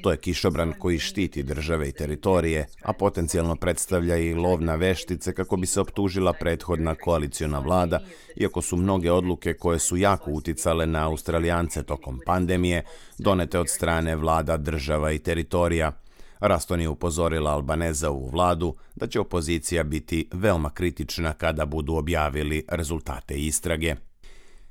To 0.02 0.10
je 0.10 0.16
kišobran 0.16 0.72
koji 0.78 0.98
štiti 0.98 1.42
države 1.42 1.88
i 1.88 1.92
teritorije, 1.92 2.66
a 2.82 2.92
potencijalno 2.92 3.56
predstavlja 3.56 4.16
i 4.16 4.34
lov 4.34 4.62
na 4.62 4.74
veštice 4.74 5.34
kako 5.34 5.56
bi 5.56 5.66
se 5.66 5.80
optužila 5.80 6.32
prethodna 6.32 6.94
koalicijona 6.94 7.58
vlada, 7.58 8.00
iako 8.36 8.62
su 8.62 8.76
mnoge 8.76 9.12
odluke 9.12 9.54
koje 9.54 9.78
su 9.78 9.96
jako 9.96 10.30
uticale 10.30 10.86
na 10.86 11.06
Australijance 11.06 11.82
tokom 11.82 12.20
pandemije, 12.26 12.84
donete 13.18 13.58
od 13.58 13.68
strane 13.68 14.16
vlada 14.16 14.56
država 14.56 15.12
i 15.12 15.18
teritorija. 15.18 15.92
Raston 16.40 16.80
je 16.80 16.88
upozorila 16.88 17.50
Albaneza 17.50 18.10
u 18.10 18.28
vladu 18.28 18.74
da 18.96 19.06
će 19.06 19.20
opozicija 19.20 19.84
biti 19.84 20.28
veoma 20.32 20.70
kritična 20.70 21.32
kada 21.32 21.66
budu 21.66 21.94
objavili 21.94 22.64
rezultate 22.68 23.34
istrage. 23.34 23.94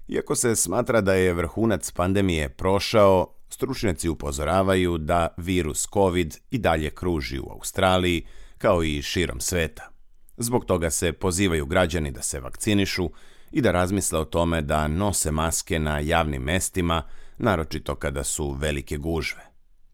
Iako 0.07 0.35
se 0.35 0.55
smatra 0.55 1.01
da 1.01 1.13
je 1.13 1.33
vrhunac 1.33 1.91
pandemije 1.91 2.49
prošao, 2.49 3.38
Stručnjaci 3.49 4.09
upozoravaju 4.09 4.97
da 4.97 5.27
virus 5.37 5.87
COVID 5.93 6.37
i 6.51 6.57
dalje 6.57 6.89
kruži 6.89 7.39
u 7.39 7.49
Australiji, 7.51 8.25
kao 8.57 8.83
i 8.83 9.01
širom 9.01 9.39
sveta. 9.39 9.89
Zbog 10.37 10.65
toga 10.65 10.89
se 10.89 11.13
pozivaju 11.13 11.65
građani 11.65 12.11
da 12.11 12.21
se 12.21 12.39
vakcinišu 12.39 13.09
i 13.51 13.61
da 13.61 13.71
razmisle 13.71 14.19
o 14.19 14.25
tome 14.25 14.61
da 14.61 14.87
nose 14.87 15.31
maske 15.31 15.79
na 15.79 15.99
javnim 15.99 16.41
mestima, 16.41 17.03
naročito 17.37 17.95
kada 17.95 18.23
su 18.23 18.51
velike 18.51 18.97
gužve. 18.97 19.41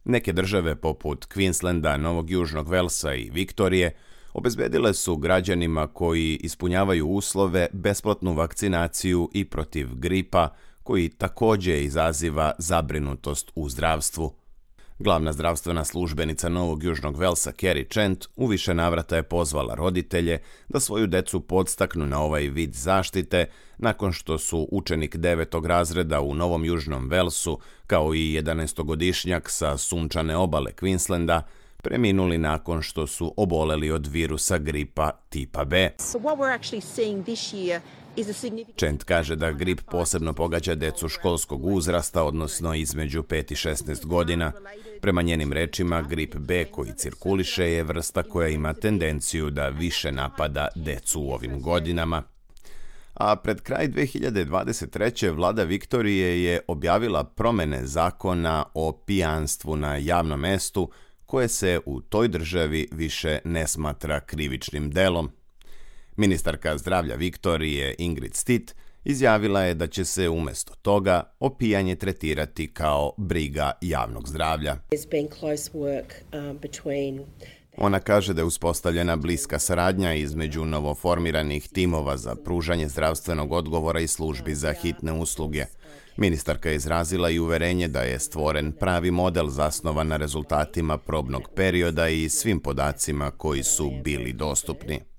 Neke 0.04 0.34
države 0.34 0.76
poput 0.76 1.26
Queenslanda, 1.28 1.98
Novog 1.98 2.30
Južnog 2.30 2.70
Velsa 2.70 3.14
i 3.14 3.30
Viktorije 3.30 3.96
obezbedile 4.34 4.94
su 4.94 5.18
građanima 5.18 5.88
koji 5.88 6.36
ispunjavaju 6.36 7.08
uslove 7.08 7.68
besplatnu 7.74 8.34
vakcinaciju 8.34 9.30
i 9.34 9.46
protiv 9.46 9.96
gripa, 9.96 10.50
koji 10.86 11.10
također 11.10 11.76
izaziva 11.76 12.52
zabrinutost 12.58 13.52
u 13.56 13.70
zdravstvu. 13.70 14.34
Glavna 15.00 15.34
zdravstvena 15.34 15.86
službenica 15.86 16.50
Novog 16.50 16.84
Južnog 16.84 17.18
Velsa 17.18 17.52
Kerry 17.52 17.92
Chent 17.94 18.26
u 18.36 18.48
više 18.48 18.74
navrata 18.74 19.16
je 19.16 19.24
pozvala 19.24 19.76
roditelje 19.76 20.40
da 20.70 20.80
svoju 20.80 21.08
decu 21.08 21.40
podstaknu 21.40 22.06
na 22.06 22.22
ovaj 22.22 22.48
vid 22.48 22.74
zaštite 22.74 23.46
nakon 23.78 24.14
što 24.14 24.38
su 24.38 24.68
učenik 24.72 25.16
devetog 25.16 25.66
razreda 25.66 26.22
u 26.22 26.36
Novom 26.36 26.66
Južnom 26.66 27.10
Velsu 27.10 27.60
kao 27.88 28.14
i 28.14 28.42
11-godišnjak 28.42 29.50
sa 29.50 29.78
sunčane 29.78 30.38
obale 30.38 30.72
Queenslanda 30.72 31.42
preminuli 31.78 32.38
nakon 32.38 32.82
što 32.82 33.08
su 33.08 33.34
oboleli 33.38 33.92
od 33.92 34.08
virusa 34.08 34.58
gripa 34.58 35.12
tipa 35.30 35.64
B. 35.64 35.90
So 36.00 36.20
what 36.20 36.38
we're 36.38 36.60
actually 36.60 36.96
seeing 36.96 37.24
this 37.24 37.54
year 37.54 37.80
Čent 38.76 39.04
kaže 39.04 39.36
da 39.36 39.52
grip 39.52 39.82
posebno 39.92 40.34
pogađa 40.34 40.76
decu 40.76 41.10
školskog 41.10 41.66
uzrasta, 41.66 42.24
odnosno 42.24 42.74
između 42.74 43.24
5 43.24 43.52
i 43.52 43.56
16 43.56 44.06
godina. 44.06 44.52
Prema 45.02 45.22
njenim 45.22 45.54
rečima, 45.54 46.02
grip 46.02 46.36
B 46.36 46.66
koji 46.66 46.92
cirkuliše 46.98 47.72
je 47.72 47.84
vrsta 47.84 48.24
koja 48.24 48.48
ima 48.48 48.74
tendenciju 48.74 49.50
da 49.50 49.70
više 49.70 50.12
napada 50.12 50.68
decu 50.76 51.22
u 51.22 51.32
ovim 51.32 51.62
godinama. 51.62 52.24
A 53.14 53.36
pred 53.36 53.62
kraj 53.62 53.88
2023. 53.88 55.36
vlada 55.36 55.64
Viktorije 55.64 56.44
je 56.44 56.60
objavila 56.68 57.24
promene 57.24 57.86
zakona 57.86 58.66
o 58.74 58.92
pijanstvu 59.06 59.76
na 59.76 59.96
javnom 59.96 60.40
mestu, 60.40 60.92
koje 61.26 61.48
se 61.48 61.80
u 61.86 62.02
toj 62.02 62.28
državi 62.28 62.88
više 62.92 63.40
ne 63.44 63.68
smatra 63.68 64.20
krivičnim 64.20 64.92
delom. 64.92 65.32
Ministarka 66.18 66.78
zdravlja 66.78 67.16
Viktorije 67.16 67.96
Ingrid 67.98 68.36
Stitt 68.36 68.76
izjavila 69.04 69.62
je 69.62 69.74
da 69.74 69.88
će 69.88 70.06
se 70.06 70.30
umjesto 70.30 70.74
toga 70.82 71.24
opijanje 71.40 71.96
tretirati 71.96 72.74
kao 72.74 73.14
briga 73.18 73.72
javnog 73.82 74.28
zdravlja. 74.28 74.78
Um, 76.34 76.60
Ona 77.78 78.00
kaže 78.00 78.34
da 78.34 78.42
je 78.42 78.46
uspostavljena 78.46 79.16
bliska 79.16 79.60
saradnja 79.60 80.14
između 80.14 80.66
novoformiranih 80.66 81.68
timova 81.68 82.18
za 82.18 82.36
pružanje 82.36 82.88
zdravstvenog 82.88 83.52
odgovora 83.52 84.00
i 84.00 84.08
službi 84.08 84.56
za 84.56 84.74
hitne 84.74 85.14
usluge. 85.14 85.66
Ministarka 86.18 86.70
je 86.70 86.76
izrazila 86.76 87.30
i 87.30 87.40
uverenje 87.40 87.88
da 87.88 88.02
je 88.02 88.20
stvoren 88.20 88.72
pravi 88.72 89.12
model 89.12 89.48
zasnovan 89.48 90.08
na 90.08 90.18
rezultatima 90.18 90.98
probnog 90.98 91.50
perioda 91.56 92.08
i 92.10 92.30
svim 92.30 92.60
podacima 92.60 93.32
koji 93.32 93.64
su 93.64 93.92
bili 94.04 94.34
dostupni. 94.34 95.15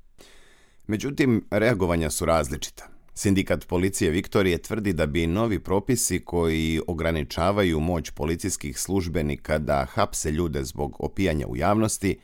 Međutim, 0.87 1.45
reagovanja 1.51 2.11
su 2.11 2.25
različita. 2.25 2.89
Sindikat 3.15 3.67
policije 3.67 4.11
Viktorije 4.11 4.59
tvrdi 4.59 4.93
da 4.93 5.07
bi 5.07 5.27
novi 5.27 5.59
propisi 5.59 6.21
koji 6.25 6.81
ograničavaju 6.87 7.81
moć 7.81 8.11
policijskih 8.11 8.79
službenika 8.79 9.59
da 9.59 9.85
hapse 9.85 10.31
ljude 10.31 10.65
zbog 10.65 10.97
opijanja 10.99 11.47
u 11.47 11.57
javnosti 11.57 12.19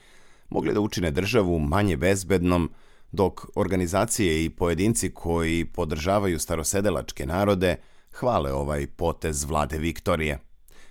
mogli 0.48 0.74
da 0.74 0.80
učine 0.80 1.10
državu 1.10 1.58
manje 1.58 1.96
bezbednom, 1.96 2.70
dok 3.12 3.40
organizacije 3.54 4.44
i 4.44 4.50
pojedinci 4.50 5.10
koji 5.10 5.64
podržavaju 5.64 6.38
starosedelačke 6.38 7.26
narode 7.26 7.76
hvale 8.12 8.52
ovaj 8.52 8.86
potez 8.86 9.44
vlade 9.44 9.78
Viktorije. 9.78 10.38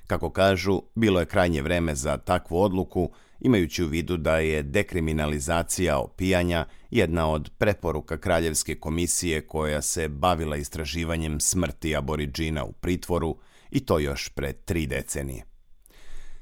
Kako 0.07 0.30
kažu, 0.30 0.82
bilo 0.95 1.19
je 1.19 1.26
krajnje 1.26 1.61
vreme 1.61 1.95
za 1.95 2.17
takvu 2.17 2.61
odluku 2.61 3.11
imajući 3.41 3.83
u 3.83 3.87
vidu 3.87 4.17
da 4.17 4.37
je 4.37 4.63
dekriminalizacija 4.63 5.97
opijanja 5.97 6.65
jedna 6.91 7.29
od 7.29 7.49
preporuka 7.57 8.17
Kraljevske 8.17 8.75
komisije 8.75 9.47
koja 9.47 9.81
se 9.81 10.07
bavila 10.07 10.57
istraživanjem 10.57 11.39
smrti 11.39 11.95
aboriđina 11.95 12.63
u 12.63 12.71
pritvoru 12.71 13.37
i 13.71 13.79
to 13.79 13.99
još 13.99 14.29
pre 14.29 14.53
tri 14.53 14.87
decenije. 14.87 15.43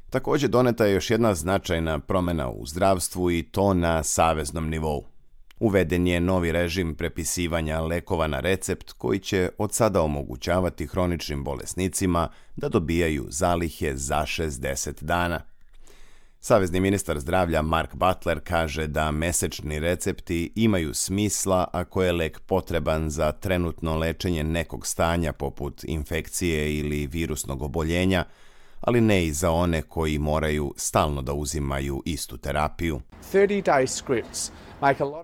Također 0.10 0.50
doneta 0.50 0.86
je 0.86 0.94
još 0.94 1.10
jedna 1.10 1.36
značajna 1.36 2.00
promjena 2.00 2.50
u 2.50 2.66
zdravstvu 2.66 3.32
i 3.32 3.44
to 3.44 3.74
na 3.74 4.04
saveznom 4.04 4.70
nivou. 4.70 5.06
Uveden 5.60 6.08
je 6.08 6.20
novi 6.20 6.52
režim 6.52 6.96
prepisivanja 6.96 7.82
lekova 7.82 8.28
na 8.28 8.40
recept 8.40 8.92
koji 8.92 9.20
će 9.20 9.50
od 9.58 9.74
sada 9.74 10.02
omogućavati 10.02 10.88
hroničnim 10.88 11.44
bolesnicima 11.44 12.30
da 12.56 12.70
dobijaju 12.70 13.26
zalihe 13.30 13.96
za 13.96 14.22
60 14.22 15.04
dana. 15.04 15.42
Savezni 16.42 16.80
ministar 16.80 17.20
zdravlja 17.20 17.62
Mark 17.62 17.96
Butler 17.96 18.40
kaže 18.44 18.88
da 18.88 19.12
mesečni 19.12 19.80
recepti 19.80 20.52
imaju 20.56 20.94
smisla 20.94 21.68
ako 21.74 22.04
je 22.04 22.12
lek 22.12 22.40
potreban 22.40 23.10
za 23.10 23.32
trenutno 23.32 23.98
lečenje 23.98 24.44
nekog 24.44 24.88
stanja 24.88 25.34
poput 25.34 25.84
infekcije 25.84 26.78
ili 26.78 27.08
virusnog 27.08 27.62
oboljenja, 27.62 28.26
ali 28.82 29.02
ne 29.02 29.26
i 29.26 29.34
za 29.34 29.52
one 29.52 29.82
koji 29.82 30.20
moraju 30.20 30.74
stalno 30.78 31.22
da 31.22 31.34
uzimaju 31.34 32.02
istu 32.06 32.38
terapiju. 32.38 33.02
30 33.34 33.64
day 33.64 33.88
scripts 33.88 34.52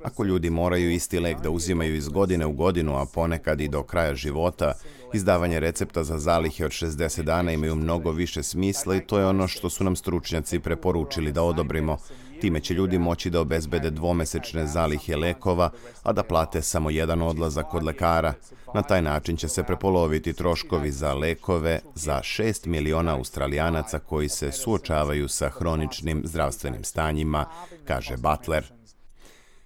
ako 0.03 0.24
ljudi 0.24 0.49
moraju 0.49 0.91
isti 0.91 1.20
lek 1.20 1.39
da 1.39 1.49
uzimaju 1.49 1.95
iz 1.95 2.07
godine 2.09 2.45
u 2.45 2.51
godinu, 2.51 2.95
a 2.95 3.05
ponekad 3.05 3.61
i 3.61 3.68
do 3.68 3.84
kraja 3.84 4.16
života, 4.16 4.74
izdavanje 5.16 5.59
recepta 5.59 6.03
za 6.03 6.20
zalihe 6.20 6.66
od 6.66 6.72
60 6.72 7.22
dana 7.22 7.51
imaju 7.51 7.76
mnogo 7.76 8.11
više 8.11 8.43
smisla 8.43 8.95
i 8.95 9.01
to 9.01 9.20
je 9.20 9.26
ono 9.26 9.47
što 9.47 9.70
su 9.70 9.84
nam 9.84 9.95
stručnjaci 9.95 10.59
preporučili 10.59 11.32
da 11.32 11.43
odobrimo. 11.43 11.97
Time 12.41 12.59
će 12.59 12.74
ljudi 12.74 12.97
moći 12.99 13.30
da 13.30 13.41
obezbede 13.41 13.91
dvomesečne 13.91 14.68
zalihe 14.68 15.16
lekova, 15.16 15.70
a 16.03 16.13
da 16.13 16.24
plate 16.24 16.61
samo 16.61 16.89
jedan 16.89 17.22
odlazak 17.22 17.66
kod 17.70 17.84
lekara. 17.84 18.34
Na 18.74 18.82
taj 18.82 19.01
način 19.01 19.38
će 19.38 19.47
se 19.47 19.63
prepoloviti 19.63 20.34
troškovi 20.34 20.91
za 20.91 21.13
lekove 21.13 21.80
za 21.95 22.20
6 22.24 22.68
miliona 22.68 23.16
australijanaca 23.16 23.99
koji 23.99 24.30
se 24.30 24.51
suočavaju 24.51 25.28
sa 25.28 25.49
hroničnim 25.49 26.22
zdravstvenim 26.26 26.84
stanjima, 26.84 27.45
kaže 27.86 28.18
Butler. 28.18 28.72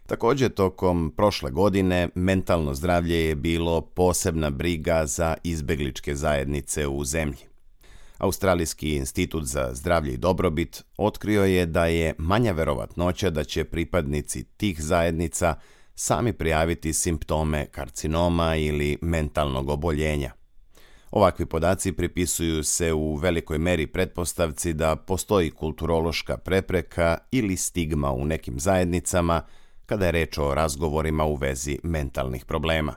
Također, 0.09 0.51
tokom 0.51 1.13
prošle 1.17 1.51
godine 1.51 2.09
mentalno 2.15 2.73
zdravlje 2.73 3.25
je 3.25 3.35
bilo 3.35 3.81
posebna 3.81 4.49
briga 4.49 5.05
za 5.05 5.35
izbegličke 5.43 6.15
zajednice 6.15 6.87
u 6.87 7.03
zemlji. 7.03 7.37
Australijski 8.17 8.95
institut 8.95 9.43
za 9.43 9.69
zdravlje 9.73 10.13
i 10.13 10.17
dobrobit 10.17 10.83
otkrio 10.97 11.43
je 11.43 11.65
da 11.65 11.85
je 11.85 12.13
manja 12.17 12.51
verovatnoća 12.51 13.29
da 13.29 13.43
će 13.43 13.63
pripadnici 13.63 14.43
tih 14.43 14.81
zajednica 14.81 15.55
sami 15.95 16.33
prijaviti 16.33 16.93
simptome 16.93 17.65
karcinoma 17.65 18.55
ili 18.55 18.97
mentalnog 19.01 19.69
oboljenja. 19.69 20.31
Ovakvi 21.11 21.45
podaci 21.45 21.91
pripisuju 21.91 22.63
se 22.63 22.93
u 22.93 23.15
velikoj 23.15 23.57
meri 23.57 23.87
pretpostavci 23.87 24.73
da 24.73 24.95
postoji 24.95 25.51
kulturološka 25.51 26.37
prepreka 26.37 27.17
ili 27.31 27.57
stigma 27.57 28.11
u 28.11 28.25
nekim 28.25 28.59
zajednicama 28.59 29.41
kada 29.89 30.05
je 30.05 30.11
reč 30.11 30.37
o 30.37 30.53
razgovorima 30.55 31.25
u 31.25 31.35
vezi 31.35 31.79
mentalnih 31.83 32.45
problema. 32.45 32.93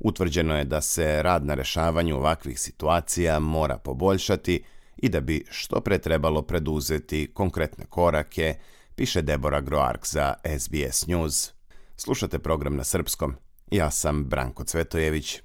Utvrđeno 0.00 0.56
je 0.56 0.64
da 0.64 0.80
se 0.80 1.22
rad 1.22 1.44
na 1.44 1.54
rešavanju 1.54 2.16
ovakvih 2.16 2.60
situacija 2.60 3.38
mora 3.38 3.78
poboljšati 3.78 4.64
i 4.96 5.08
da 5.08 5.20
bi 5.20 5.44
što 5.50 5.80
pre 5.80 5.98
trebalo 5.98 6.42
preduzeti 6.42 7.30
konkretne 7.34 7.84
korake, 7.88 8.54
piše 8.94 9.22
Debora 9.22 9.60
Groark 9.60 10.06
za 10.06 10.34
SBS 10.58 11.06
News. 11.06 11.52
Slušate 11.96 12.38
program 12.38 12.76
na 12.76 12.84
srpskom. 12.84 13.34
Ja 13.70 13.90
sam 13.90 14.24
Branko 14.24 14.64
Cvetojević. 14.64 15.40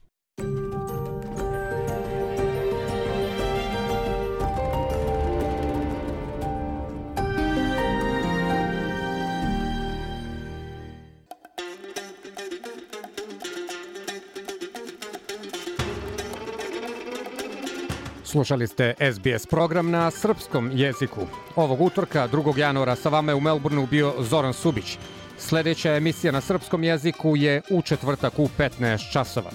Slušali 18.35 18.67
ste 18.67 18.93
SBS 19.13 19.45
program 19.45 19.91
na 19.91 20.11
srpskom 20.11 20.71
jeziku. 20.73 21.21
Ovog 21.55 21.81
utorka, 21.81 22.27
2. 22.27 22.57
januara, 22.57 22.95
sa 22.95 23.09
vama 23.09 23.31
je 23.31 23.35
u 23.35 23.39
Melbourneu 23.39 23.85
bio 23.85 24.13
Zoran 24.19 24.53
Subić. 24.53 24.97
Sledeća 25.37 25.95
emisija 25.95 26.31
na 26.31 26.41
srpskom 26.41 26.83
jeziku 26.83 27.35
je 27.35 27.61
u 27.69 27.81
četvrtak 27.81 28.39
u 28.39 28.49
15 28.57 29.11
časova. 29.11 29.51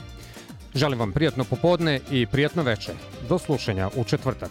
Želim 0.75 0.99
vam 0.99 1.13
prijatno 1.13 1.45
popodne 1.45 2.01
i 2.11 2.27
prijatno 2.27 2.63
veče. 2.63 2.93
Do 3.29 3.39
slušanja 3.39 3.91
u 3.97 4.05
četvrtak. 4.05 4.51